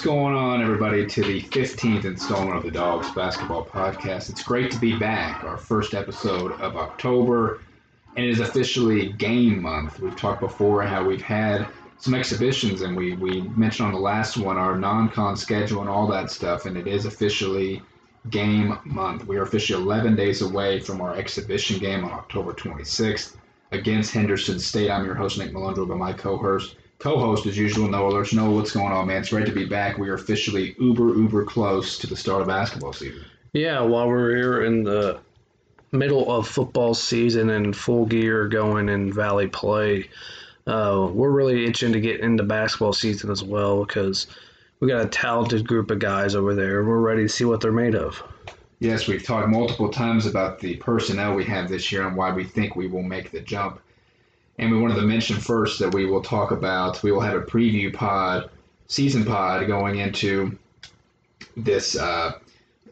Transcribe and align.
What's 0.00 0.08
going 0.08 0.34
on, 0.34 0.62
everybody, 0.62 1.04
to 1.04 1.22
the 1.22 1.42
15th 1.42 2.06
installment 2.06 2.56
of 2.56 2.62
the 2.62 2.70
Dogs 2.70 3.10
Basketball 3.10 3.66
Podcast? 3.66 4.30
It's 4.30 4.42
great 4.42 4.70
to 4.70 4.78
be 4.78 4.96
back, 4.96 5.44
our 5.44 5.58
first 5.58 5.92
episode 5.92 6.52
of 6.52 6.74
October, 6.74 7.60
and 8.16 8.24
it 8.24 8.30
is 8.30 8.40
officially 8.40 9.12
game 9.12 9.60
month. 9.60 10.00
We've 10.00 10.16
talked 10.16 10.40
before 10.40 10.82
how 10.84 11.04
we've 11.04 11.20
had 11.20 11.66
some 11.98 12.14
exhibitions, 12.14 12.80
and 12.80 12.96
we, 12.96 13.12
we 13.12 13.42
mentioned 13.42 13.88
on 13.88 13.92
the 13.92 14.00
last 14.00 14.38
one 14.38 14.56
our 14.56 14.74
non 14.74 15.10
con 15.10 15.36
schedule 15.36 15.82
and 15.82 15.90
all 15.90 16.06
that 16.06 16.30
stuff, 16.30 16.64
and 16.64 16.78
it 16.78 16.86
is 16.86 17.04
officially 17.04 17.82
game 18.30 18.78
month. 18.86 19.26
We 19.26 19.36
are 19.36 19.42
officially 19.42 19.82
11 19.82 20.16
days 20.16 20.40
away 20.40 20.80
from 20.80 21.02
our 21.02 21.14
exhibition 21.14 21.78
game 21.78 22.06
on 22.06 22.12
October 22.12 22.54
26th 22.54 23.36
against 23.70 24.14
Henderson 24.14 24.60
State. 24.60 24.90
I'm 24.90 25.04
your 25.04 25.14
host, 25.14 25.36
Nick 25.36 25.52
Malundro, 25.52 25.86
but 25.86 25.98
my 25.98 26.14
co 26.14 26.38
host 26.38 26.76
co-host 27.00 27.46
as 27.46 27.58
usual, 27.58 27.88
Noah 27.88 28.10
Lurch. 28.10 28.32
Noah, 28.32 28.54
what's 28.54 28.72
going 28.72 28.92
on, 28.92 29.08
man? 29.08 29.22
It's 29.22 29.30
great 29.30 29.46
to 29.46 29.52
be 29.52 29.64
back. 29.64 29.98
We 29.98 30.08
are 30.10 30.14
officially 30.14 30.76
uber, 30.78 31.16
uber 31.16 31.44
close 31.44 31.98
to 31.98 32.06
the 32.06 32.16
start 32.16 32.42
of 32.42 32.46
basketball 32.46 32.92
season. 32.92 33.24
Yeah, 33.52 33.80
while 33.80 34.06
we're 34.06 34.36
here 34.36 34.64
in 34.64 34.84
the 34.84 35.18
middle 35.90 36.30
of 36.30 36.46
football 36.46 36.94
season 36.94 37.50
and 37.50 37.74
full 37.74 38.06
gear 38.06 38.46
going 38.46 38.88
in 38.88 39.12
Valley 39.12 39.48
play, 39.48 40.08
uh, 40.66 41.08
we're 41.10 41.30
really 41.30 41.64
itching 41.64 41.92
to 41.94 42.00
get 42.00 42.20
into 42.20 42.44
basketball 42.44 42.92
season 42.92 43.30
as 43.30 43.42
well 43.42 43.84
because 43.84 44.28
we 44.78 44.86
got 44.86 45.04
a 45.04 45.08
talented 45.08 45.66
group 45.66 45.90
of 45.90 45.98
guys 45.98 46.34
over 46.34 46.54
there. 46.54 46.84
We're 46.84 47.00
ready 47.00 47.22
to 47.22 47.28
see 47.28 47.44
what 47.44 47.60
they're 47.60 47.72
made 47.72 47.94
of. 47.94 48.22
Yes, 48.78 49.08
we've 49.08 49.24
talked 49.24 49.48
multiple 49.48 49.88
times 49.88 50.26
about 50.26 50.60
the 50.60 50.76
personnel 50.76 51.34
we 51.34 51.44
have 51.44 51.68
this 51.68 51.90
year 51.90 52.06
and 52.06 52.16
why 52.16 52.32
we 52.32 52.44
think 52.44 52.76
we 52.76 52.86
will 52.86 53.02
make 53.02 53.30
the 53.30 53.40
jump. 53.40 53.80
And 54.60 54.70
we 54.70 54.78
wanted 54.78 54.96
to 54.96 55.02
mention 55.02 55.38
first 55.38 55.78
that 55.78 55.94
we 55.94 56.04
will 56.04 56.22
talk 56.22 56.50
about, 56.50 57.02
we 57.02 57.12
will 57.12 57.22
have 57.22 57.34
a 57.34 57.40
preview 57.40 57.92
pod, 57.92 58.50
season 58.88 59.24
pod 59.24 59.66
going 59.66 59.96
into 59.96 60.58
this 61.56 61.96
uh, 61.96 62.32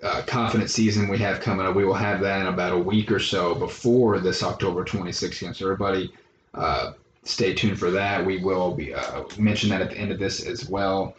uh, 0.02 0.22
confident 0.26 0.70
season 0.70 1.08
we 1.08 1.18
have 1.18 1.40
coming 1.40 1.66
up. 1.66 1.76
We 1.76 1.84
will 1.84 1.92
have 1.92 2.22
that 2.22 2.40
in 2.40 2.46
about 2.46 2.72
a 2.72 2.78
week 2.78 3.12
or 3.12 3.18
so 3.18 3.54
before 3.54 4.18
this 4.18 4.42
October 4.42 4.82
26th 4.82 5.40
game. 5.40 5.52
So 5.52 5.66
everybody 5.66 6.10
uh, 6.54 6.92
stay 7.24 7.52
tuned 7.52 7.78
for 7.78 7.90
that. 7.90 8.24
We 8.24 8.38
will 8.38 8.74
be 8.74 8.94
uh, 8.94 9.24
mention 9.36 9.68
that 9.68 9.82
at 9.82 9.90
the 9.90 9.98
end 9.98 10.10
of 10.10 10.18
this 10.18 10.46
as 10.46 10.70
well. 10.70 11.16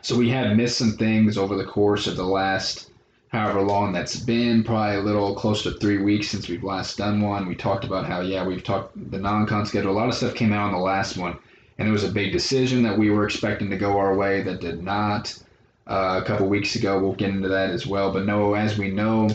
So 0.00 0.16
we 0.16 0.28
have 0.30 0.56
missed 0.56 0.78
some 0.78 0.92
things 0.92 1.36
over 1.36 1.56
the 1.56 1.64
course 1.64 2.06
of 2.06 2.14
the 2.14 2.24
last 2.24 2.92
however 3.36 3.60
long 3.60 3.92
that's 3.92 4.18
been, 4.18 4.64
probably 4.64 4.96
a 4.96 5.02
little 5.02 5.34
close 5.34 5.62
to 5.62 5.72
three 5.72 5.98
weeks 5.98 6.28
since 6.28 6.48
we've 6.48 6.64
last 6.64 6.96
done 6.96 7.20
one. 7.20 7.46
We 7.46 7.54
talked 7.54 7.84
about 7.84 8.06
how, 8.06 8.22
yeah, 8.22 8.46
we've 8.46 8.64
talked 8.64 8.94
the 9.10 9.18
non 9.18 9.46
con 9.46 9.66
schedule. 9.66 9.92
A 9.92 9.92
lot 9.92 10.08
of 10.08 10.14
stuff 10.14 10.34
came 10.34 10.52
out 10.52 10.68
on 10.68 10.72
the 10.72 10.78
last 10.78 11.18
one, 11.18 11.36
and 11.76 11.86
there 11.86 11.92
was 11.92 12.04
a 12.04 12.10
big 12.10 12.32
decision 12.32 12.82
that 12.82 12.98
we 12.98 13.10
were 13.10 13.26
expecting 13.26 13.68
to 13.70 13.76
go 13.76 13.98
our 13.98 14.16
way 14.16 14.42
that 14.42 14.60
did 14.60 14.82
not. 14.82 15.38
Uh, 15.86 16.20
a 16.20 16.26
couple 16.26 16.48
weeks 16.48 16.74
ago, 16.74 16.98
we'll 16.98 17.12
get 17.12 17.28
into 17.28 17.48
that 17.48 17.70
as 17.70 17.86
well. 17.86 18.12
But 18.12 18.24
no, 18.24 18.54
as 18.54 18.78
we 18.78 18.90
know, 18.90 19.28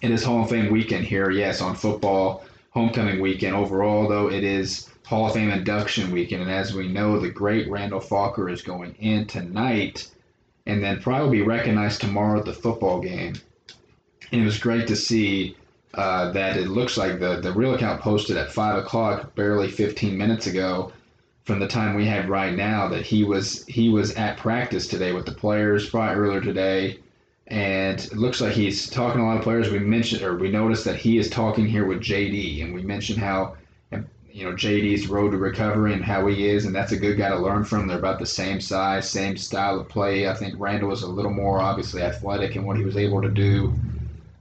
it 0.00 0.10
is 0.10 0.24
Hall 0.24 0.42
of 0.42 0.50
Fame 0.50 0.72
weekend 0.72 1.04
here. 1.04 1.30
Yes, 1.30 1.60
on 1.60 1.76
football, 1.76 2.44
homecoming 2.70 3.20
weekend. 3.20 3.54
Overall, 3.54 4.08
though, 4.08 4.28
it 4.30 4.42
is 4.42 4.88
Hall 5.04 5.26
of 5.26 5.34
Fame 5.34 5.50
induction 5.50 6.10
weekend. 6.10 6.42
And 6.42 6.50
as 6.50 6.74
we 6.74 6.88
know, 6.88 7.20
the 7.20 7.30
great 7.30 7.70
Randal 7.70 8.00
Falker 8.00 8.50
is 8.50 8.62
going 8.62 8.94
in 8.94 9.26
tonight 9.26 10.08
and 10.66 10.82
then 10.82 11.00
probably 11.00 11.38
be 11.38 11.44
recognized 11.44 12.00
tomorrow 12.00 12.38
at 12.38 12.44
the 12.44 12.52
football 12.52 13.00
game. 13.00 13.34
And 14.30 14.40
it 14.40 14.44
was 14.44 14.58
great 14.58 14.86
to 14.88 14.96
see 14.96 15.56
uh, 15.94 16.30
that 16.32 16.56
it 16.56 16.68
looks 16.68 16.96
like 16.96 17.18
the, 17.18 17.40
the 17.40 17.52
real 17.52 17.74
account 17.74 18.00
posted 18.00 18.36
at 18.36 18.50
5 18.50 18.78
o'clock, 18.78 19.34
barely 19.34 19.68
15 19.68 20.16
minutes 20.16 20.46
ago, 20.46 20.92
from 21.44 21.58
the 21.58 21.66
time 21.66 21.94
we 21.94 22.06
have 22.06 22.28
right 22.28 22.54
now, 22.54 22.88
that 22.88 23.04
he 23.04 23.24
was 23.24 23.64
he 23.66 23.88
was 23.88 24.14
at 24.14 24.38
practice 24.38 24.86
today 24.86 25.12
with 25.12 25.26
the 25.26 25.32
players, 25.32 25.90
probably 25.90 26.14
earlier 26.16 26.40
today. 26.40 26.98
And 27.48 27.98
it 27.98 28.16
looks 28.16 28.40
like 28.40 28.52
he's 28.52 28.88
talking 28.88 29.18
to 29.18 29.24
a 29.24 29.26
lot 29.26 29.36
of 29.36 29.42
players. 29.42 29.70
We 29.70 29.80
mentioned 29.80 30.22
or 30.22 30.36
we 30.38 30.50
noticed 30.50 30.84
that 30.84 30.96
he 30.96 31.18
is 31.18 31.28
talking 31.28 31.66
here 31.66 31.84
with 31.84 32.00
JD, 32.00 32.62
and 32.64 32.72
we 32.72 32.82
mentioned 32.82 33.18
how 33.18 33.56
you 34.32 34.44
know 34.44 34.52
JD's 34.52 35.08
road 35.08 35.30
to 35.30 35.36
recovery 35.36 35.92
and 35.92 36.04
how 36.04 36.26
he 36.26 36.48
is, 36.48 36.64
and 36.64 36.74
that's 36.74 36.92
a 36.92 36.96
good 36.96 37.16
guy 37.16 37.28
to 37.28 37.38
learn 37.38 37.64
from. 37.64 37.86
They're 37.86 37.98
about 37.98 38.18
the 38.18 38.26
same 38.26 38.60
size, 38.60 39.08
same 39.08 39.36
style 39.36 39.78
of 39.78 39.88
play. 39.88 40.28
I 40.28 40.34
think 40.34 40.54
Randal 40.58 40.88
was 40.88 41.02
a 41.02 41.08
little 41.08 41.32
more 41.32 41.60
obviously 41.60 42.02
athletic 42.02 42.56
in 42.56 42.64
what 42.64 42.76
he 42.76 42.84
was 42.84 42.96
able 42.96 43.22
to 43.22 43.30
do. 43.30 43.74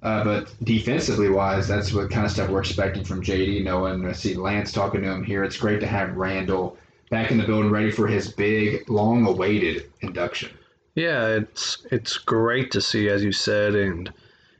Uh, 0.03 0.23
but 0.23 0.53
defensively 0.63 1.29
wise, 1.29 1.67
that's 1.67 1.93
what 1.93 2.09
kind 2.09 2.25
of 2.25 2.31
stuff 2.31 2.49
we're 2.49 2.59
expecting 2.59 3.03
from 3.03 3.21
JD. 3.21 3.63
Knowing 3.63 4.05
I 4.05 4.13
see 4.13 4.33
Lance 4.33 4.71
talking 4.71 5.01
to 5.01 5.11
him 5.11 5.23
here, 5.23 5.43
it's 5.43 5.57
great 5.57 5.79
to 5.81 5.87
have 5.87 6.15
Randal 6.15 6.77
back 7.11 7.29
in 7.29 7.37
the 7.37 7.45
building, 7.45 7.69
ready 7.69 7.91
for 7.91 8.07
his 8.07 8.31
big, 8.31 8.89
long-awaited 8.89 9.91
induction. 10.01 10.49
Yeah, 10.95 11.27
it's 11.27 11.85
it's 11.91 12.17
great 12.17 12.71
to 12.71 12.81
see, 12.81 13.09
as 13.09 13.23
you 13.23 13.31
said, 13.31 13.75
and 13.75 14.11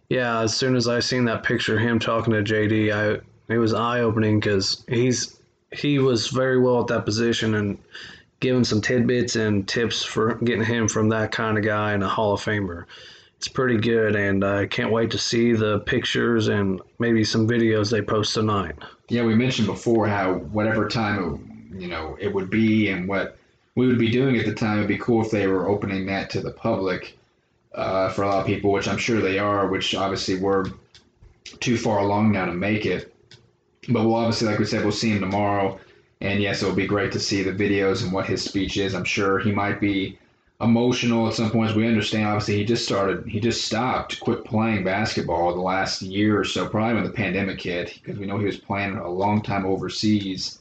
yeah, 0.09 0.41
as 0.41 0.56
soon 0.56 0.75
as 0.75 0.88
I 0.88 1.00
seen 1.00 1.25
that 1.25 1.44
picture 1.44 1.75
of 1.75 1.81
him 1.81 1.97
talking 1.97 2.34
to 2.34 2.44
JD, 2.44 2.94
I 2.94 3.22
it 3.51 3.57
was 3.57 3.73
eye 3.73 4.01
opening 4.01 4.39
because 4.39 4.84
he's 4.88 5.38
he 5.72 6.00
was 6.00 6.28
very 6.28 6.59
well 6.59 6.81
at 6.81 6.88
that 6.88 7.06
position 7.06 7.56
and 7.56 7.78
giving 8.39 8.63
some 8.63 8.81
tidbits 8.81 9.35
and 9.35 9.67
tips 9.67 10.03
for 10.03 10.35
getting 10.35 10.66
him 10.66 10.88
from 10.88 11.09
that 11.09 11.31
kind 11.31 11.57
of 11.57 11.63
guy 11.63 11.94
and 11.94 12.03
a 12.03 12.09
Hall 12.09 12.34
of 12.34 12.41
Famer. 12.41 12.85
It's 13.38 13.47
pretty 13.47 13.78
good, 13.78 14.16
and 14.16 14.44
I 14.44 14.67
can't 14.67 14.91
wait 14.91 15.09
to 15.11 15.17
see 15.17 15.53
the 15.53 15.79
pictures 15.79 16.47
and 16.47 16.81
maybe 17.00 17.23
some 17.23 17.47
videos 17.47 17.90
they 17.90 18.01
post 18.01 18.34
tonight. 18.34 18.75
Yeah, 19.09 19.23
we 19.23 19.34
mentioned 19.34 19.67
before 19.67 20.07
how 20.07 20.34
whatever 20.34 20.88
time 20.88 21.69
it, 21.72 21.81
you 21.81 21.88
know 21.88 22.17
it 22.19 22.34
would 22.34 22.50
be 22.50 22.90
and 22.90 23.07
what 23.07 23.38
we 23.75 23.88
would 23.88 23.97
be 23.97 24.11
doing 24.11 24.38
at 24.38 24.45
the 24.45 24.53
time, 24.53 24.78
it'd 24.78 24.88
be 24.88 24.97
cool 24.97 25.23
if 25.23 25.31
they 25.31 25.47
were 25.47 25.69
opening 25.69 26.06
that 26.07 26.29
to 26.31 26.41
the 26.41 26.51
public 26.51 27.17
uh, 27.73 28.09
for 28.09 28.23
a 28.23 28.28
lot 28.28 28.41
of 28.41 28.45
people, 28.45 28.72
which 28.72 28.88
I'm 28.88 28.97
sure 28.97 29.22
they 29.22 29.40
are. 29.40 29.67
Which 29.67 29.95
obviously 29.95 30.35
we're 30.35 30.66
too 31.59 31.78
far 31.78 32.00
along 32.00 32.31
now 32.31 32.45
to 32.45 32.53
make 32.53 32.85
it. 32.85 33.13
But 33.90 34.06
we'll 34.06 34.16
obviously, 34.16 34.47
like 34.47 34.59
we 34.59 34.66
said, 34.66 34.84
we'll 34.84 34.92
see 34.92 35.09
him 35.09 35.22
tomorrow. 35.22 35.80
And 36.22 36.40
yes, 36.40 36.62
it'll 36.62 36.75
be 36.75 36.86
great 36.86 37.12
to 37.14 37.19
see 37.19 37.42
the 37.42 37.52
videos 37.52 38.03
and 38.03 38.14
what 38.14 38.28
his 38.28 38.44
speech 38.44 38.78
is. 38.78 38.94
I'm 38.94 39.03
sure 39.03 39.40
he 39.40 39.52
might 39.52 39.81
be 39.81 40.19
emotional 40.62 41.28
at 41.28 41.34
some 41.34 41.50
points. 41.50 41.74
We 41.74 41.88
understand, 41.88 42.28
obviously, 42.28 42.58
he 42.58 42.66
just 42.66 42.86
started, 42.86 43.25
he 43.28 43.40
just 43.40 43.66
stopped, 43.66 44.20
quit 44.20 44.46
playing 44.46 44.84
basketball 44.84 45.56
the 45.56 45.62
last 45.62 46.03
year 46.03 46.40
or 46.40 46.44
so, 46.44 46.68
probably 46.68 46.96
when 46.96 47.03
the 47.06 47.09
pandemic 47.09 47.59
hit, 47.59 47.96
because 47.96 48.20
we 48.20 48.28
know 48.28 48.38
he 48.38 48.46
was 48.46 48.58
playing 48.58 48.97
a 48.97 49.09
long 49.09 49.41
time 49.41 49.66
overseas. 49.66 50.59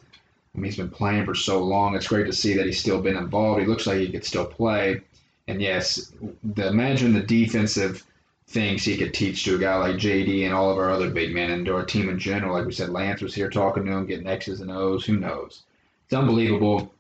I 0.54 0.58
mean, 0.58 0.64
he's 0.64 0.78
been 0.78 0.88
playing 0.88 1.26
for 1.26 1.34
so 1.34 1.62
long. 1.62 1.94
It's 1.94 2.08
great 2.08 2.26
to 2.26 2.32
see 2.32 2.54
that 2.54 2.64
he's 2.64 2.80
still 2.80 3.02
been 3.02 3.16
involved. 3.16 3.60
He 3.60 3.66
looks 3.66 3.86
like 3.86 3.98
he 3.98 4.08
could 4.08 4.24
still 4.24 4.46
play. 4.46 5.02
And 5.46 5.60
yes, 5.60 6.12
the, 6.42 6.68
imagine 6.68 7.12
the 7.12 7.20
defensive 7.20 8.04
things 8.50 8.84
he 8.84 8.96
could 8.96 9.14
teach 9.14 9.44
to 9.44 9.54
a 9.54 9.58
guy 9.58 9.76
like 9.76 9.94
JD 9.94 10.44
and 10.44 10.52
all 10.52 10.70
of 10.70 10.78
our 10.78 10.90
other 10.90 11.08
big 11.08 11.32
men 11.32 11.52
and 11.52 11.64
to 11.66 11.74
our 11.76 11.84
team 11.84 12.08
in 12.08 12.18
general. 12.18 12.54
Like 12.54 12.66
we 12.66 12.72
said, 12.72 12.88
Lance 12.88 13.22
was 13.22 13.34
here 13.34 13.48
talking 13.48 13.84
to 13.84 13.92
him, 13.92 14.06
getting 14.06 14.26
X's 14.26 14.60
and 14.60 14.72
O's. 14.72 15.04
Who 15.04 15.16
knows? 15.16 15.62
It's 16.04 16.14
unbelievable 16.14 16.92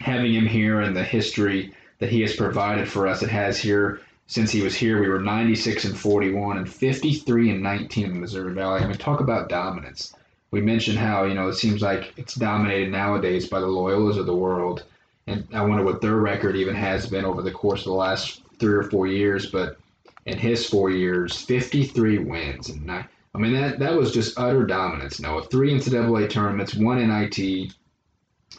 having 0.00 0.34
him 0.34 0.46
here 0.46 0.80
and 0.80 0.96
the 0.96 1.04
history 1.04 1.72
that 2.00 2.10
he 2.10 2.22
has 2.22 2.34
provided 2.34 2.88
for 2.88 3.06
us. 3.06 3.22
It 3.22 3.30
has 3.30 3.56
here 3.56 4.00
since 4.26 4.50
he 4.50 4.62
was 4.62 4.74
here. 4.74 5.00
We 5.00 5.08
were 5.08 5.20
96 5.20 5.84
and 5.84 5.96
41 5.96 6.58
and 6.58 6.68
53 6.68 7.50
and 7.50 7.62
19 7.62 8.06
in 8.06 8.14
the 8.14 8.18
Missouri 8.18 8.52
Valley. 8.52 8.82
I 8.82 8.86
mean, 8.88 8.96
talk 8.96 9.20
about 9.20 9.48
dominance. 9.48 10.12
We 10.50 10.60
mentioned 10.60 10.98
how 10.98 11.24
you 11.24 11.34
know 11.34 11.48
it 11.48 11.54
seems 11.54 11.82
like 11.82 12.14
it's 12.16 12.34
dominated 12.34 12.90
nowadays 12.90 13.48
by 13.48 13.60
the 13.60 13.66
Loyolas 13.66 14.18
of 14.18 14.26
the 14.26 14.34
world, 14.34 14.84
and 15.28 15.46
I 15.52 15.62
wonder 15.62 15.84
what 15.84 16.00
their 16.00 16.16
record 16.16 16.56
even 16.56 16.74
has 16.74 17.06
been 17.06 17.24
over 17.24 17.42
the 17.42 17.50
course 17.52 17.80
of 17.80 17.86
the 17.86 17.92
last 17.92 18.42
three 18.58 18.74
or 18.74 18.84
four 18.84 19.06
years. 19.06 19.46
But 19.46 19.78
in 20.26 20.38
his 20.38 20.68
four 20.68 20.90
years, 20.90 21.40
53 21.42 22.18
wins 22.18 22.68
and 22.68 22.84
nine. 22.86 23.06
I 23.34 23.38
mean 23.38 23.52
that 23.54 23.78
that 23.80 23.96
was 23.96 24.12
just 24.12 24.38
utter 24.38 24.64
dominance. 24.64 25.20
Noah, 25.20 25.44
three 25.44 25.72
NCAA 25.72 26.30
tournaments, 26.30 26.74
one 26.74 26.98
NIT, 26.98 27.74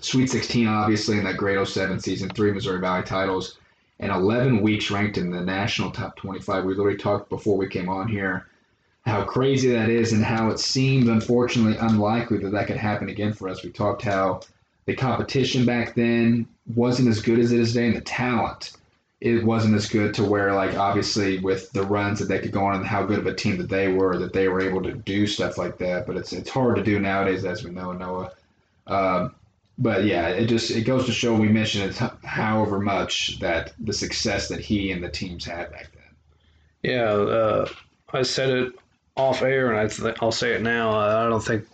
Sweet 0.02 0.30
16 0.30 0.68
obviously 0.68 1.18
in 1.18 1.24
that 1.24 1.38
great 1.38 1.66
07 1.66 2.00
season, 2.00 2.30
three 2.30 2.52
Missouri 2.52 2.80
Valley 2.80 3.04
titles, 3.04 3.58
and 4.00 4.12
11 4.12 4.62
weeks 4.62 4.92
ranked 4.92 5.18
in 5.18 5.32
the 5.32 5.42
national 5.42 5.92
top 5.92 6.16
25. 6.18 6.66
We 6.66 6.74
literally 6.76 6.98
talked 6.98 7.30
before 7.30 7.58
we 7.58 7.68
came 7.68 7.90
on 7.90 8.08
here 8.08 8.46
how 9.06 9.24
crazy 9.24 9.70
that 9.70 9.90
is 9.90 10.14
and 10.14 10.24
how 10.24 10.50
it 10.50 10.60
seemed 10.60 11.08
unfortunately 11.08 11.78
unlikely 11.78 12.40
that 12.40 12.52
that 12.52 12.68
could 12.68 12.78
happen 12.78 13.08
again 13.08 13.34
for 13.34 13.48
us. 13.48 13.64
We 13.64 13.70
talked 13.70 14.02
how 14.02 14.42
the 14.86 14.96
competition 14.96 15.66
back 15.66 15.96
then 15.96 16.48
wasn't 16.76 17.10
as 17.10 17.22
good 17.22 17.40
as 17.40 17.52
it 17.52 17.60
is 17.60 17.74
today, 17.74 17.88
and 17.88 17.96
the 17.96 18.02
talent 18.02 18.74
it 19.22 19.44
wasn't 19.44 19.76
as 19.76 19.88
good 19.88 20.14
to 20.14 20.24
where 20.24 20.54
like 20.54 20.76
obviously 20.76 21.40
with 21.40 21.72
the 21.72 21.84
runs 21.84 22.20
that 22.20 22.26
they 22.26 22.40
could 22.40 22.52
go 22.52 22.66
on 22.66 22.76
and 22.76 22.86
how 22.86 23.04
good 23.04 23.20
of 23.20 23.28
a 23.28 23.34
team 23.34 23.58
that 23.58 23.70
they 23.70 23.88
were 23.88 24.18
that 24.18 24.34
they 24.34 24.48
were 24.48 24.62
able 24.62 24.84
to 24.84 24.94
do 24.94 25.26
stuff 25.26 25.58
like 25.58 25.78
that. 25.78 26.06
But 26.06 26.18
it's 26.18 26.34
it's 26.34 26.50
hard 26.50 26.76
to 26.76 26.84
do 26.84 27.00
nowadays, 27.00 27.46
as 27.46 27.64
we 27.64 27.72
know, 27.72 27.92
Noah. 27.92 28.32
Um, 28.88 29.36
but 29.78 30.04
yeah, 30.04 30.28
it 30.30 30.48
just 30.48 30.72
it 30.72 30.82
goes 30.82 31.06
to 31.06 31.12
show. 31.12 31.34
We 31.34 31.50
mentioned 31.50 31.92
it, 31.92 31.98
however 32.24 32.80
much 32.80 33.40
that 33.40 33.74
the 33.80 33.94
success 33.94 34.50
that 34.50 34.60
he 34.60 34.92
and 34.92 35.04
the 35.04 35.10
teams 35.10 35.46
had 35.46 35.72
back 35.72 35.92
then. 35.94 36.92
Yeah, 36.94 37.12
uh, 37.12 37.70
I 38.14 38.22
said 38.22 38.50
it 38.50 38.74
off 39.18 39.42
air, 39.42 39.72
and 39.72 39.80
I 39.80 39.88
th- 39.88 40.18
I'll 40.22 40.32
say 40.32 40.54
it 40.54 40.62
now. 40.62 40.92
I 40.92 41.28
don't 41.28 41.44
think 41.44 41.68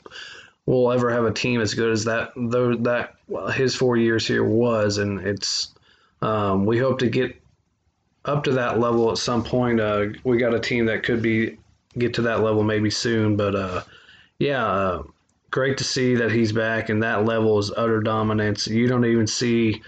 we'll 0.65 0.91
ever 0.91 1.11
have 1.11 1.25
a 1.25 1.33
team 1.33 1.59
as 1.59 1.73
good 1.73 1.91
as 1.91 2.05
that. 2.05 2.31
Though 2.35 2.75
that 2.77 3.15
well, 3.27 3.49
his 3.49 3.75
four 3.75 3.97
years 3.97 4.27
here 4.27 4.43
was, 4.43 4.97
and 4.97 5.19
it's 5.19 5.73
Um, 6.21 6.65
we 6.65 6.77
hope 6.77 6.99
to 6.99 7.09
get 7.09 7.35
up 8.25 8.43
to 8.43 8.51
that 8.53 8.79
level 8.79 9.11
at 9.11 9.17
some 9.17 9.43
point. 9.43 9.79
Uh, 9.79 10.07
we 10.23 10.37
got 10.37 10.53
a 10.53 10.59
team 10.59 10.85
that 10.85 11.03
could 11.03 11.21
be 11.21 11.57
get 11.97 12.13
to 12.15 12.21
that 12.23 12.41
level 12.41 12.63
maybe 12.63 12.89
soon, 12.89 13.35
but 13.35 13.55
uh, 13.55 13.81
yeah, 14.39 14.65
uh, 14.65 15.03
great 15.49 15.77
to 15.77 15.83
see 15.83 16.15
that 16.15 16.31
he's 16.31 16.51
back 16.51 16.89
and 16.89 17.03
that 17.03 17.25
level 17.25 17.59
is 17.59 17.71
utter 17.75 18.01
dominance. 18.01 18.67
You 18.67 18.87
don't 18.87 19.05
even 19.05 19.27
see 19.27 19.81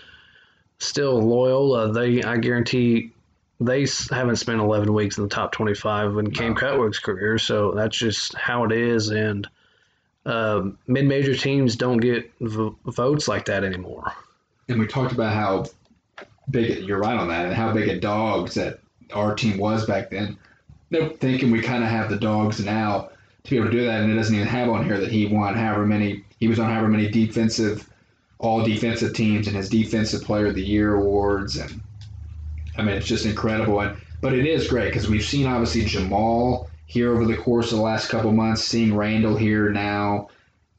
still 0.80 1.22
Loyola. 1.22 1.94
They 1.94 2.24
I 2.24 2.38
guarantee 2.38 3.12
they 3.60 3.88
haven't 4.12 4.38
spent 4.38 4.60
11 4.60 4.94
weeks 4.94 5.18
in 5.18 5.24
the 5.24 5.30
top 5.30 5.52
25 5.52 6.18
in 6.18 6.32
Cameron 6.32 6.56
Krutwig's 6.56 7.00
career, 7.00 7.38
so 7.38 7.72
that's 7.72 7.98
just 7.98 8.36
how 8.36 8.66
it 8.66 8.72
is. 8.72 9.10
And 9.10 9.48
uh, 10.26 10.70
mid-major 10.88 11.36
teams 11.36 11.76
don't 11.76 11.98
get 11.98 12.32
v- 12.42 12.76
votes 12.86 13.28
like 13.28 13.46
that 13.46 13.64
anymore. 13.64 14.12
And 14.68 14.80
we 14.80 14.88
talked 14.88 15.14
about 15.14 15.34
how 15.34 15.66
big 16.50 16.84
you're 16.86 17.00
right 17.00 17.18
on 17.18 17.28
that, 17.30 17.46
and 17.46 17.54
how 17.54 17.74
big 17.74 17.90
a 17.90 18.00
dogs 18.00 18.56
that 18.56 18.80
our 19.14 19.36
team 19.36 19.58
was 19.58 19.86
back 19.86 20.10
then. 20.10 20.38
They're 20.90 21.10
thinking 21.10 21.52
we 21.52 21.62
kind 21.62 21.84
of 21.84 21.90
have 21.90 22.10
the 22.10 22.18
dogs 22.18 22.64
now 22.64 23.10
to 23.44 23.50
be 23.50 23.58
able 23.58 23.68
to 23.68 23.72
do 23.72 23.86
that, 23.86 24.02
and 24.02 24.12
it 24.12 24.16
doesn't 24.16 24.36
even 24.36 24.48
have 24.48 24.70
on 24.70 24.86
here 24.86 25.00
that 25.00 25.12
he 25.12 25.26
won 25.26 25.56
however 25.56 25.86
many. 25.86 26.24
He 26.40 26.48
was 26.48 26.60
on 26.60 26.70
however 26.70 26.88
many 26.88 27.10
defensive, 27.10 27.90
all 28.40 28.64
defensive 28.64 29.14
teams, 29.14 29.48
and 29.48 29.56
his 29.56 29.70
defensive 29.70 30.24
player 30.24 30.48
of 30.48 30.56
the 30.56 30.64
year 30.64 30.96
awards, 30.96 31.58
and 31.58 31.82
I 32.78 32.84
mean 32.84 32.96
it's 32.96 33.08
just 33.08 33.26
incredible. 33.26 33.80
And 33.80 33.98
but 34.22 34.34
it 34.34 34.46
is 34.46 34.68
great 34.68 34.88
because 34.88 35.10
we've 35.10 35.24
seen 35.24 35.48
obviously 35.48 35.86
Jamal 35.86 36.70
here 36.86 37.12
over 37.12 37.26
the 37.26 37.38
course 37.38 37.72
of 37.72 37.78
the 37.78 37.84
last 37.84 38.10
couple 38.10 38.32
months, 38.32 38.64
seeing 38.64 38.96
Randal 38.96 39.36
here 39.36 39.70
now, 39.70 40.30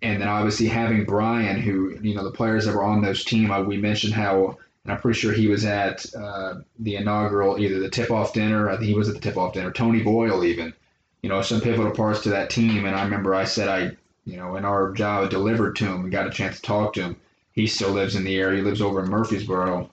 and 0.03 0.21
then 0.21 0.29
obviously 0.29 0.67
having 0.67 1.05
Bryan, 1.05 1.61
who 1.61 1.99
you 2.01 2.15
know 2.15 2.25
the 2.25 2.31
players 2.31 2.67
that 2.67 2.75
were 2.75 2.85
on 2.85 3.03
those 3.03 3.25
team. 3.25 3.51
Uh, 3.51 3.63
we 3.63 3.77
mentioned 3.77 4.15
how 4.15 4.59
and 4.85 4.93
I'm 4.93 5.01
pretty 5.01 5.19
sure 5.19 5.33
he 5.33 5.49
was 5.49 5.65
at 5.65 6.05
uh, 6.15 6.57
the 6.79 6.97
inaugural, 6.97 7.59
either 7.59 7.81
the 7.81 7.89
tip-off 7.89 8.35
dinner. 8.35 8.69
I 8.69 8.77
think 8.77 8.89
he 8.89 8.95
was 8.95 9.09
at 9.09 9.15
the 9.15 9.21
tip-off 9.21 9.55
dinner. 9.55 9.71
Tony 9.71 10.03
Boyle, 10.03 10.45
even, 10.45 10.75
you 11.23 11.31
know, 11.31 11.41
some 11.41 11.61
pivotal 11.61 11.93
parts 11.93 12.23
to 12.23 12.29
that 12.31 12.51
team. 12.51 12.85
And 12.85 12.95
I 12.95 13.03
remember 13.03 13.35
I 13.35 13.45
said 13.45 13.69
I, 13.69 13.97
you 14.27 14.37
know, 14.37 14.57
in 14.57 14.65
our 14.65 14.93
job, 14.93 15.31
delivered 15.31 15.77
to 15.77 15.87
him 15.87 16.03
and 16.03 16.13
got 16.13 16.27
a 16.27 16.31
chance 16.31 16.57
to 16.57 16.63
talk 16.63 16.93
to 16.95 17.03
him. 17.03 17.17
He 17.53 17.67
still 17.67 17.91
lives 17.91 18.15
in 18.15 18.25
the 18.25 18.37
area. 18.37 18.59
He 18.59 18.63
lives 18.63 18.83
over 18.83 19.03
in 19.03 19.11
Murfreesboro. 19.11 19.89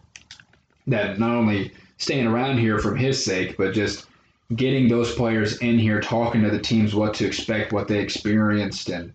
That 0.87 1.19
not 1.19 1.35
only 1.35 1.71
staying 1.97 2.27
around 2.27 2.57
here 2.57 2.79
from 2.79 2.97
his 2.97 3.23
sake, 3.23 3.55
but 3.55 3.73
just 3.73 4.07
getting 4.55 4.89
those 4.89 5.15
players 5.15 5.59
in 5.59 5.79
here, 5.79 6.01
talking 6.01 6.41
to 6.41 6.49
the 6.49 6.59
teams 6.59 6.93
what 6.93 7.13
to 7.13 7.25
expect, 7.25 7.71
what 7.71 7.87
they 7.87 7.99
experienced, 7.99 8.89
and 8.89 9.13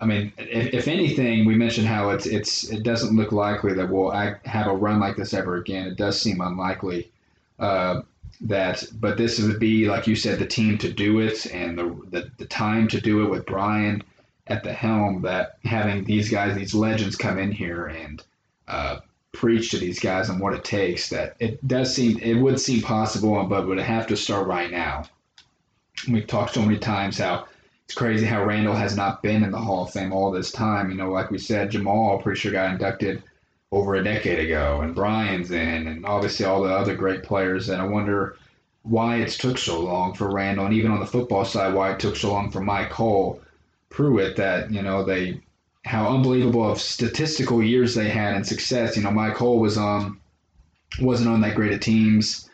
I 0.00 0.06
mean, 0.06 0.32
if, 0.38 0.72
if, 0.72 0.88
anything, 0.88 1.44
we 1.44 1.56
mentioned 1.56 1.88
how 1.88 2.10
it's 2.10 2.26
it's 2.26 2.70
it 2.70 2.84
doesn't 2.84 3.16
look 3.16 3.32
likely 3.32 3.74
that 3.74 3.88
we'll 3.88 4.10
have 4.10 4.66
a 4.68 4.72
run 4.72 5.00
like 5.00 5.16
this 5.16 5.34
ever 5.34 5.56
again. 5.56 5.88
It 5.88 5.96
does 5.96 6.20
seem 6.20 6.40
unlikely 6.40 7.10
uh, 7.58 8.02
that, 8.42 8.84
but 9.00 9.16
this 9.16 9.40
would 9.40 9.58
be 9.58 9.88
like 9.88 10.06
you 10.06 10.14
said, 10.14 10.38
the 10.38 10.46
team 10.46 10.78
to 10.78 10.92
do 10.92 11.18
it 11.18 11.46
and 11.46 11.76
the, 11.76 12.00
the 12.10 12.30
the 12.38 12.46
time 12.46 12.86
to 12.88 13.00
do 13.00 13.24
it 13.24 13.30
with 13.30 13.46
Bryan 13.46 14.02
at 14.46 14.62
the 14.62 14.72
helm. 14.72 15.22
That 15.22 15.58
having 15.64 16.04
these 16.04 16.30
guys, 16.30 16.56
these 16.56 16.74
legends, 16.74 17.16
come 17.16 17.38
in 17.38 17.50
here 17.50 17.86
and 17.86 18.22
uh, 18.68 19.00
preach 19.32 19.72
to 19.72 19.78
these 19.78 19.98
guys 19.98 20.30
on 20.30 20.38
what 20.38 20.54
it 20.54 20.62
takes. 20.62 21.08
That 21.08 21.34
it 21.40 21.66
does 21.66 21.92
seem 21.92 22.18
it 22.20 22.34
would 22.34 22.60
seem 22.60 22.82
possible, 22.82 23.42
but 23.46 23.66
would 23.66 23.80
have 23.80 24.06
to 24.06 24.16
start 24.16 24.46
right 24.46 24.70
now. 24.70 25.06
We've 26.08 26.26
talked 26.26 26.54
so 26.54 26.62
many 26.62 26.78
times 26.78 27.18
how 27.18 27.48
it's 27.88 27.94
crazy 27.94 28.26
how 28.26 28.44
Randal 28.44 28.74
has 28.74 28.94
not 28.98 29.22
been 29.22 29.42
in 29.42 29.50
the 29.50 29.58
Hall 29.58 29.84
of 29.84 29.90
Fame 29.90 30.12
all 30.12 30.30
this 30.30 30.52
time. 30.52 30.90
You 30.90 30.96
know, 30.96 31.10
like 31.10 31.30
we 31.30 31.38
said, 31.38 31.70
Jamal 31.70 32.20
pretty 32.20 32.38
sure 32.38 32.52
got 32.52 32.70
inducted 32.70 33.22
over 33.72 33.94
a 33.94 34.04
decade 34.04 34.38
ago, 34.38 34.82
and 34.82 34.94
Bryan's 34.94 35.50
in, 35.50 35.86
and 35.86 36.04
obviously 36.04 36.44
all 36.44 36.62
the 36.62 36.74
other 36.74 36.94
great 36.94 37.22
players. 37.22 37.70
And 37.70 37.80
I 37.80 37.86
wonder 37.86 38.36
why 38.82 39.16
it's 39.16 39.38
took 39.38 39.56
so 39.56 39.80
long 39.80 40.12
for 40.12 40.30
Randal, 40.30 40.66
and 40.66 40.74
even 40.74 40.90
on 40.90 41.00
the 41.00 41.06
football 41.06 41.46
side, 41.46 41.72
why 41.72 41.92
it 41.92 41.98
took 41.98 42.16
so 42.16 42.30
long 42.30 42.50
for 42.50 42.60
Mike 42.60 42.92
Hull, 42.92 43.40
Pruitt. 43.88 44.36
That 44.36 44.70
you 44.70 44.82
know 44.82 45.02
they 45.02 45.40
how 45.86 46.14
unbelievable 46.14 46.70
of 46.70 46.78
statistical 46.78 47.62
years 47.62 47.94
they 47.94 48.10
had 48.10 48.34
and 48.34 48.46
success. 48.46 48.98
You 48.98 49.02
know, 49.02 49.12
Mike 49.12 49.36
Hull 49.36 49.60
was 49.60 49.78
on 49.78 50.20
wasn't 51.00 51.30
on 51.30 51.40
that 51.40 51.54
great 51.54 51.72
of 51.72 51.80
teams 51.80 52.47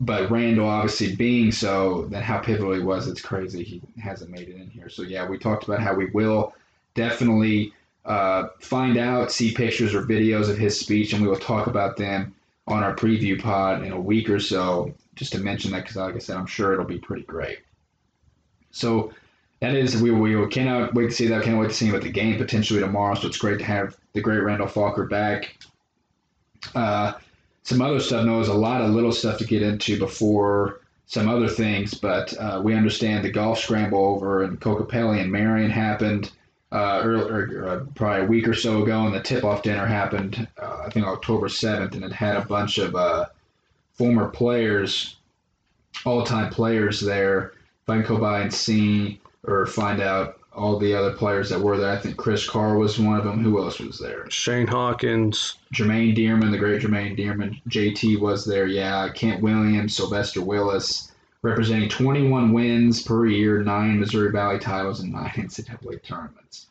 but 0.00 0.30
Randal 0.30 0.66
obviously 0.66 1.14
being 1.14 1.52
so, 1.52 2.06
then 2.10 2.22
how 2.22 2.38
pivotal 2.38 2.72
he 2.72 2.80
was, 2.80 3.06
it's 3.06 3.20
crazy 3.20 3.62
he 3.62 3.82
hasn't 4.00 4.30
made 4.30 4.48
it 4.48 4.56
in 4.56 4.68
here. 4.68 4.88
So 4.88 5.02
yeah, 5.02 5.28
we 5.28 5.38
talked 5.38 5.64
about 5.64 5.80
how 5.80 5.94
we 5.94 6.06
will 6.06 6.54
definitely 6.94 7.72
uh, 8.06 8.48
find 8.60 8.96
out, 8.96 9.30
see 9.30 9.52
pictures 9.52 9.94
or 9.94 10.02
videos 10.02 10.48
of 10.48 10.56
his 10.56 10.78
speech, 10.80 11.12
and 11.12 11.22
we 11.22 11.28
will 11.28 11.36
talk 11.36 11.66
about 11.66 11.96
them 11.96 12.34
on 12.66 12.82
our 12.82 12.94
preview 12.94 13.40
pod 13.40 13.84
in 13.84 13.92
a 13.92 14.00
week 14.00 14.30
or 14.30 14.40
so. 14.40 14.92
Just 15.16 15.32
to 15.32 15.38
mention 15.38 15.70
that, 15.72 15.82
because 15.82 15.96
like 15.96 16.14
I 16.14 16.18
said, 16.18 16.36
I'm 16.36 16.46
sure 16.46 16.72
it'll 16.72 16.86
be 16.86 16.98
pretty 16.98 17.24
great. 17.24 17.58
So 18.70 19.12
that 19.60 19.74
is 19.74 20.00
we 20.00 20.10
we 20.10 20.46
cannot 20.48 20.94
wait 20.94 21.10
to 21.10 21.14
see 21.14 21.26
that. 21.26 21.42
Can't 21.42 21.58
wait 21.58 21.68
to 21.68 21.74
see 21.74 21.86
him 21.86 21.94
at 21.94 22.00
the 22.00 22.10
game 22.10 22.38
potentially 22.38 22.80
tomorrow. 22.80 23.14
So 23.16 23.26
it's 23.26 23.36
great 23.36 23.58
to 23.58 23.64
have 23.64 23.98
the 24.14 24.22
great 24.22 24.38
Randal 24.38 24.66
Falker 24.66 25.08
back. 25.08 25.58
Uh, 26.74 27.12
some 27.62 27.82
other 27.82 28.00
stuff. 28.00 28.24
No, 28.24 28.36
there's 28.36 28.48
a 28.48 28.54
lot 28.54 28.80
of 28.80 28.90
little 28.90 29.12
stuff 29.12 29.38
to 29.38 29.44
get 29.44 29.62
into 29.62 29.98
before 29.98 30.80
some 31.06 31.28
other 31.28 31.48
things, 31.48 31.94
but 31.94 32.36
uh, 32.38 32.60
we 32.62 32.74
understand 32.74 33.24
the 33.24 33.30
golf 33.30 33.58
scramble 33.58 34.04
over 34.04 34.44
in 34.44 34.56
Kokopelli 34.56 35.20
and 35.20 35.30
Marion 35.30 35.70
happened 35.70 36.30
uh, 36.72 37.00
earlier, 37.02 37.68
uh, 37.68 37.84
probably 37.96 38.22
a 38.22 38.28
week 38.28 38.46
or 38.46 38.54
so 38.54 38.82
ago, 38.82 39.06
and 39.06 39.14
the 39.14 39.20
tip-off 39.20 39.62
dinner 39.62 39.86
happened, 39.86 40.46
uh, 40.62 40.84
I 40.86 40.90
think 40.90 41.06
October 41.06 41.48
7th, 41.48 41.94
and 41.94 42.04
it 42.04 42.12
had 42.12 42.36
a 42.36 42.44
bunch 42.44 42.78
of 42.78 42.94
uh, 42.94 43.26
former 43.94 44.28
players, 44.28 45.16
all-time 46.04 46.52
players 46.52 47.00
there. 47.00 47.54
If 47.82 47.88
I 47.90 47.96
can 47.96 48.06
go 48.06 48.18
by 48.18 48.40
and 48.42 48.54
see 48.54 49.20
or 49.42 49.66
find 49.66 50.00
out 50.00 50.39
all 50.60 50.78
the 50.78 50.94
other 50.94 51.12
players 51.12 51.48
that 51.48 51.58
were 51.58 51.78
there. 51.78 51.90
I 51.90 51.96
think 51.96 52.18
Chris 52.18 52.46
Carr 52.46 52.76
was 52.76 52.98
one 52.98 53.16
of 53.16 53.24
them. 53.24 53.42
Who 53.42 53.62
else 53.62 53.80
was 53.80 53.98
there? 53.98 54.28
Shane 54.28 54.66
Hawkins. 54.66 55.56
Jermaine 55.72 56.14
Dearman, 56.14 56.50
the 56.50 56.58
great 56.58 56.82
Jermaine 56.82 57.18
Dearman. 57.18 57.62
JT 57.70 58.20
was 58.20 58.44
there, 58.44 58.66
yeah. 58.66 59.08
Kent 59.08 59.40
Williams, 59.40 59.96
Sylvester 59.96 60.42
Willis, 60.42 61.12
representing 61.40 61.88
21 61.88 62.52
wins 62.52 63.02
per 63.02 63.24
year, 63.24 63.62
nine 63.62 63.98
Missouri 63.98 64.30
Valley 64.30 64.58
titles, 64.58 65.00
and 65.00 65.12
nine 65.12 65.30
NCAA 65.34 66.02
tournaments. 66.02 66.66